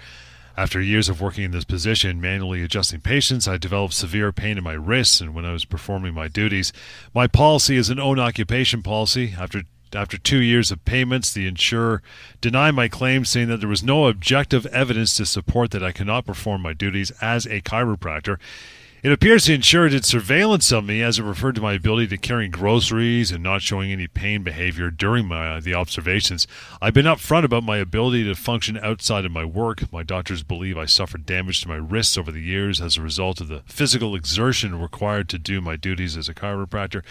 After 0.61 0.79
years 0.79 1.09
of 1.09 1.23
working 1.23 1.45
in 1.45 1.53
this 1.53 1.65
position, 1.65 2.21
manually 2.21 2.63
adjusting 2.63 3.01
patients, 3.01 3.49
I 3.49 3.57
developed 3.57 3.95
severe 3.95 4.31
pain 4.31 4.59
in 4.59 4.63
my 4.63 4.75
wrists 4.75 5.23
and 5.23 5.35
when 5.35 5.47
I 5.47 5.55
was 5.55 5.65
performing 5.65 6.13
my 6.13 6.29
duties. 6.29 6.71
My 7.15 7.27
policy 7.27 7.79
is 7.79 7.89
an 7.89 7.99
own 7.99 8.19
occupation 8.19 8.83
policy. 8.83 9.35
After 9.39 9.63
after 9.95 10.19
two 10.19 10.43
years 10.43 10.71
of 10.71 10.85
payments, 10.85 11.33
the 11.33 11.47
insurer 11.47 12.03
denied 12.43 12.73
my 12.73 12.89
claim, 12.89 13.25
saying 13.25 13.49
that 13.49 13.61
there 13.61 13.71
was 13.71 13.83
no 13.83 14.07
objective 14.07 14.67
evidence 14.67 15.17
to 15.17 15.25
support 15.25 15.71
that 15.71 15.83
I 15.83 15.93
cannot 15.93 16.27
perform 16.27 16.61
my 16.61 16.75
duties 16.75 17.11
as 17.23 17.47
a 17.47 17.63
chiropractor. 17.63 18.37
It 19.03 19.13
appears 19.13 19.47
the 19.47 19.55
insurer 19.55 19.89
did 19.89 20.05
surveillance 20.05 20.71
of 20.71 20.85
me 20.85 21.01
as 21.01 21.19
it 21.19 21.23
referred 21.23 21.55
to 21.55 21.63
my 21.63 21.73
ability 21.73 22.09
to 22.09 22.19
carry 22.19 22.49
groceries 22.49 23.33
and 23.33 23.43
not 23.43 23.63
showing 23.63 23.91
any 23.91 24.07
pain 24.07 24.43
behavior 24.43 24.91
during 24.91 25.27
my, 25.27 25.57
uh, 25.57 25.61
the 25.61 25.73
observations. 25.73 26.47
I've 26.83 26.93
been 26.93 27.07
upfront 27.07 27.45
about 27.45 27.65
my 27.65 27.79
ability 27.79 28.25
to 28.25 28.35
function 28.35 28.77
outside 28.77 29.25
of 29.25 29.33
my 29.33 29.47
work. 29.47 29.91
My 29.91 30.03
doctors 30.03 30.43
believe 30.43 30.77
I 30.77 30.85
suffered 30.85 31.25
damage 31.25 31.63
to 31.63 31.69
my 31.69 31.77
wrists 31.77 32.19
over 32.19 32.31
the 32.31 32.43
years 32.43 32.79
as 32.79 32.99
a 32.99 33.03
result 33.03 33.41
of 33.41 33.49
the 33.49 33.63
physical 33.65 34.15
exertion 34.15 34.79
required 34.79 35.31
to 35.31 35.39
do 35.39 35.63
my 35.63 35.77
duties 35.77 36.15
as 36.15 36.29
a 36.29 36.35
chiropractor. 36.35 37.03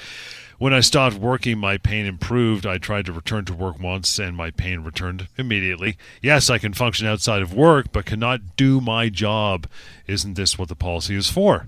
When 0.60 0.76
I 0.76 0.82
stopped 0.82 1.16
working, 1.16 1.58
my 1.58 1.78
pain 1.78 2.06
improved. 2.06 2.68
I 2.68 2.78
tried 2.78 3.08
to 3.08 3.14
return 3.14 3.46
to 3.46 3.56
work 3.56 3.80
once 3.80 4.20
and 4.20 4.38
my 4.38 4.52
pain 4.52 4.82
returned 4.82 5.28
immediately. 5.40 5.98
Yes, 6.22 6.52
I 6.52 6.60
can 6.60 6.74
function 6.74 7.08
outside 7.08 7.42
of 7.42 7.56
work, 7.56 7.92
but 7.92 8.06
cannot 8.06 8.56
do 8.56 8.80
my 8.80 9.10
job. 9.10 9.66
Isn't 10.06 10.36
this 10.36 10.56
what 10.56 10.68
the 10.68 10.76
policy 10.76 11.16
is 11.16 11.32
for? 11.32 11.66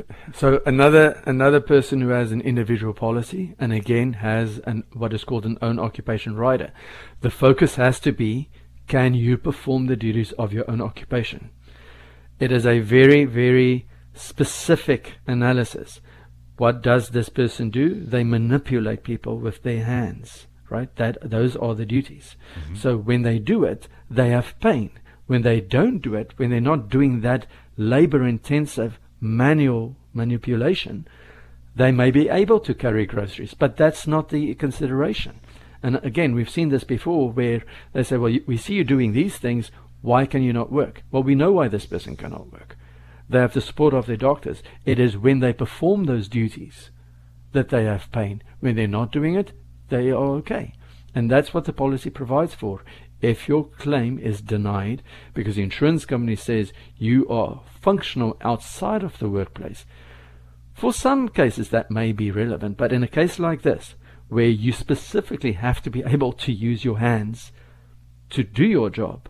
So 0.34 0.60
another 0.66 1.22
another 1.24 1.60
person 1.60 2.00
who 2.00 2.08
has 2.08 2.32
an 2.32 2.40
individual 2.40 2.92
policy 2.92 3.54
and 3.58 3.72
again 3.72 4.14
has 4.14 4.58
an 4.60 4.84
what 4.92 5.14
is 5.14 5.24
called 5.24 5.46
an 5.46 5.58
own 5.62 5.78
occupation 5.78 6.36
rider. 6.36 6.72
The 7.20 7.30
focus 7.30 7.76
has 7.76 8.00
to 8.00 8.12
be 8.12 8.50
can 8.86 9.14
you 9.14 9.36
perform 9.36 9.86
the 9.86 9.96
duties 9.96 10.32
of 10.32 10.52
your 10.52 10.70
own 10.70 10.80
occupation? 10.80 11.50
It 12.38 12.52
is 12.52 12.66
a 12.66 12.80
very, 12.80 13.24
very 13.24 13.86
specific 14.14 15.14
analysis. 15.26 16.00
What 16.56 16.82
does 16.82 17.10
this 17.10 17.28
person 17.28 17.70
do? 17.70 18.04
They 18.04 18.24
manipulate 18.24 19.02
people 19.02 19.38
with 19.38 19.62
their 19.62 19.84
hands, 19.84 20.46
right? 20.70 20.94
That 20.96 21.18
those 21.22 21.56
are 21.56 21.74
the 21.74 21.86
duties. 21.86 22.36
Mm-hmm. 22.58 22.76
So 22.76 22.96
when 22.96 23.22
they 23.22 23.38
do 23.38 23.64
it, 23.64 23.88
they 24.10 24.30
have 24.30 24.58
pain. 24.60 24.90
When 25.26 25.42
they 25.42 25.60
don't 25.60 25.98
do 25.98 26.14
it, 26.14 26.34
when 26.36 26.50
they're 26.50 26.60
not 26.60 26.88
doing 26.88 27.20
that 27.22 27.46
labor 27.76 28.26
intensive 28.26 28.98
manual 29.20 29.96
manipulation, 30.12 31.06
they 31.74 31.92
may 31.92 32.10
be 32.10 32.28
able 32.28 32.60
to 32.60 32.74
carry 32.74 33.06
groceries, 33.06 33.54
but 33.54 33.76
that's 33.76 34.06
not 34.06 34.30
the 34.30 34.54
consideration. 34.54 35.40
And 35.82 35.96
again, 35.96 36.34
we've 36.34 36.50
seen 36.50 36.70
this 36.70 36.84
before 36.84 37.30
where 37.30 37.62
they 37.92 38.02
say, 38.02 38.16
well, 38.16 38.34
we 38.46 38.56
see 38.56 38.74
you 38.74 38.84
doing 38.84 39.12
these 39.12 39.36
things. 39.36 39.70
Why 40.00 40.26
can 40.26 40.42
you 40.42 40.52
not 40.52 40.72
work? 40.72 41.02
Well, 41.10 41.22
we 41.22 41.34
know 41.34 41.52
why 41.52 41.68
this 41.68 41.86
person 41.86 42.16
cannot 42.16 42.52
work. 42.52 42.76
They 43.28 43.38
have 43.38 43.52
the 43.52 43.60
support 43.60 43.92
of 43.92 44.06
their 44.06 44.16
doctors. 44.16 44.62
It 44.84 44.98
is 44.98 45.18
when 45.18 45.40
they 45.40 45.52
perform 45.52 46.04
those 46.04 46.28
duties 46.28 46.90
that 47.52 47.68
they 47.68 47.84
have 47.84 48.10
pain. 48.12 48.42
When 48.60 48.76
they're 48.76 48.86
not 48.86 49.12
doing 49.12 49.34
it, 49.34 49.52
they 49.88 50.10
are 50.10 50.36
okay. 50.36 50.72
And 51.14 51.30
that's 51.30 51.52
what 51.52 51.64
the 51.64 51.72
policy 51.72 52.10
provides 52.10 52.54
for 52.54 52.82
if 53.20 53.48
your 53.48 53.64
claim 53.64 54.18
is 54.18 54.40
denied 54.40 55.02
because 55.34 55.56
the 55.56 55.62
insurance 55.62 56.04
company 56.04 56.36
says 56.36 56.72
you 56.96 57.28
are 57.28 57.62
functional 57.80 58.36
outside 58.42 59.02
of 59.02 59.18
the 59.18 59.28
workplace, 59.28 59.86
for 60.74 60.92
some 60.92 61.28
cases 61.28 61.70
that 61.70 61.90
may 61.90 62.12
be 62.12 62.30
relevant, 62.30 62.76
but 62.76 62.92
in 62.92 63.02
a 63.02 63.08
case 63.08 63.38
like 63.38 63.62
this, 63.62 63.94
where 64.28 64.48
you 64.48 64.72
specifically 64.72 65.52
have 65.52 65.80
to 65.82 65.90
be 65.90 66.02
able 66.04 66.32
to 66.32 66.52
use 66.52 66.84
your 66.84 66.98
hands 66.98 67.52
to 68.30 68.42
do 68.42 68.66
your 68.66 68.90
job, 68.90 69.28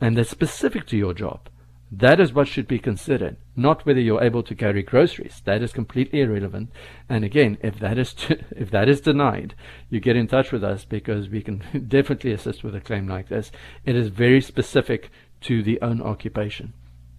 and 0.00 0.16
that's 0.16 0.30
specific 0.30 0.86
to 0.86 0.96
your 0.96 1.14
job, 1.14 1.48
that 1.90 2.20
is 2.20 2.32
what 2.32 2.48
should 2.48 2.68
be 2.68 2.78
considered, 2.78 3.36
not 3.56 3.86
whether 3.86 4.00
you're 4.00 4.22
able 4.22 4.42
to 4.42 4.54
carry 4.54 4.82
groceries. 4.82 5.42
That 5.44 5.62
is 5.62 5.72
completely 5.72 6.20
irrelevant. 6.20 6.70
And 7.08 7.24
again, 7.24 7.58
if 7.62 7.78
that 7.80 7.98
is 7.98 8.14
to, 8.14 8.38
if 8.56 8.70
that 8.70 8.88
is 8.88 9.00
denied, 9.00 9.54
you 9.90 10.00
get 10.00 10.16
in 10.16 10.26
touch 10.26 10.52
with 10.52 10.64
us 10.64 10.84
because 10.84 11.28
we 11.28 11.42
can 11.42 11.62
definitely 11.88 12.32
assist 12.32 12.64
with 12.64 12.74
a 12.74 12.80
claim 12.80 13.08
like 13.08 13.28
this. 13.28 13.52
It 13.84 13.96
is 13.96 14.08
very 14.08 14.40
specific 14.40 15.10
to 15.42 15.62
the 15.62 15.80
own 15.82 16.00
occupation, 16.00 16.72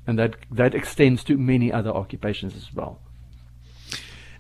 and 0.08 0.18
that 0.18 0.36
that 0.52 0.74
extends 0.74 1.24
to 1.26 1.38
many 1.38 1.72
other 1.72 1.92
occupations 1.92 2.56
as 2.56 2.74
well. 2.74 3.00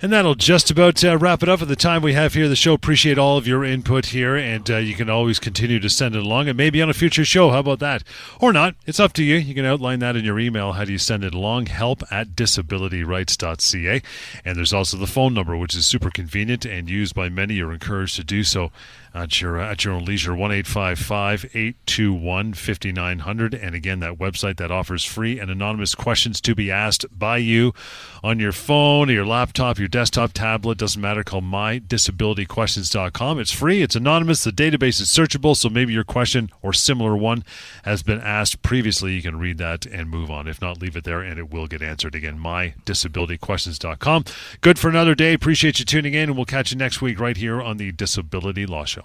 And 0.02 0.12
that'll 0.12 0.36
just 0.36 0.70
about 0.70 1.04
uh, 1.04 1.18
wrap 1.18 1.41
it 1.41 1.48
up 1.48 1.60
for 1.60 1.66
the 1.66 1.76
time 1.76 2.02
we 2.02 2.14
have 2.14 2.34
here. 2.34 2.50
The 2.50 2.56
show 2.56 2.74
appreciate 2.74 3.18
all 3.18 3.38
of 3.38 3.48
your 3.48 3.64
input 3.64 4.08
here, 4.08 4.36
and 4.36 4.70
uh, 4.70 4.78
you 4.78 4.93
can 4.93 5.10
always 5.10 5.39
continue 5.39 5.80
to 5.80 5.89
send 5.89 6.16
it 6.16 6.24
along, 6.24 6.50
and 6.50 6.58
maybe 6.58 6.82
on 6.82 6.89
a 6.89 6.93
future 6.93 7.24
show. 7.24 7.50
How 7.50 7.60
about 7.60 7.80
that? 7.80 8.04
Or 8.41 8.52
not? 8.52 8.76
It's 8.86 9.00
up 9.00 9.14
to 9.14 9.24
you. 9.24 9.36
You 9.36 9.56
can 9.56 9.66
outline 9.66 10.00
that 10.00 10.18
in 10.18 10.26
your 10.26 10.39
email. 10.39 10.74
How 10.74 10.84
do 10.84 10.91
you 10.91 10.98
send 10.98 11.24
it 11.24 11.34
along? 11.34 11.68
Help 11.68 12.04
at 12.12 12.30
disabilityrights.ca. 12.30 14.02
And 14.43 14.58
there's 14.58 14.74
also 14.74 14.98
the 14.98 15.08
phone 15.08 15.34
number, 15.34 15.56
which 15.56 15.76
is 15.76 15.86
super 15.86 16.10
convenient 16.10 16.66
and 16.66 16.89
used 16.89 17.16
by 17.16 17.30
many. 17.30 17.56
You're 17.56 17.74
encouraged 17.74 18.18
to 18.18 18.24
do 18.24 18.43
so 18.43 18.72
at 19.16 19.41
your 19.41 19.57
at 19.57 19.86
your 19.86 19.93
own 19.93 20.03
leisure. 20.03 20.36
One 20.36 20.51
eight 20.51 20.68
five 20.68 20.99
five 20.99 21.49
eight 21.53 21.78
two 21.86 22.13
one 22.13 22.53
fifty 22.53 22.91
nine 22.91 23.20
hundred, 23.20 23.53
and 23.53 23.74
again 23.74 24.01
that 24.01 24.18
website 24.18 24.57
that 24.57 24.72
offers 24.72 25.05
free 25.05 25.39
and 25.39 25.49
anonymous 25.49 25.95
questions 25.95 26.41
to 26.41 26.53
be 26.53 26.70
asked 26.70 27.05
by 27.18 27.38
you 27.38 27.74
on 28.22 28.39
your 28.39 28.51
phone, 28.51 29.07
your 29.09 29.26
laptop, 29.26 29.80
your 29.80 29.88
desktop, 29.88 30.34
tablet. 30.34 30.78
Doesn't 30.78 31.01
matter. 31.01 31.24
Call 31.24 31.41
mydisabilityquestions.com. 31.41 33.39
It's 33.39 33.51
free. 33.51 33.82
It's 33.82 33.95
anonymous. 33.95 34.43
The 34.43 34.51
database 34.51 34.99
is 34.99 35.07
searchable, 35.07 35.55
so 35.55 35.70
maybe 35.70 35.93
your 35.93 36.03
question 36.03 36.49
or 36.61 36.74
similar 36.74 37.16
one 37.16 37.45
has 37.84 38.03
been 38.03 38.20
asked 38.20 38.61
previously. 38.63 39.13
You 39.13 39.22
can 39.22 39.39
read 39.39 39.57
that 39.59 39.86
and 39.86 40.09
move 40.09 40.30
on. 40.30 40.47
If 40.47 40.61
not, 40.61 40.82
leave 40.82 40.97
it 40.97 41.05
there, 41.05 41.22
and 41.22 41.39
it 41.39 41.49
will 41.51 41.68
get 41.68 41.82
answered. 41.82 42.16
Again, 42.16 42.38
mydisabilityquestions.com. 42.38 44.26
Good 44.59 44.78
for 44.78 44.89
another 44.89 45.16
day. 45.16 45.34
Appreciate 45.34 45.80
you 45.80 45.86
tuning 45.86 46.13
in, 46.13 46.30
and 46.30 46.36
we'll 46.36 46.45
catch 46.45 46.72
you 46.72 46.78
next 46.78 47.01
week 47.01 47.18
right 47.20 47.38
here 47.38 47.61
on 47.61 47.78
the 47.78 47.93
Disability 47.93 48.66
Law 48.66 48.84
Show. 48.84 49.05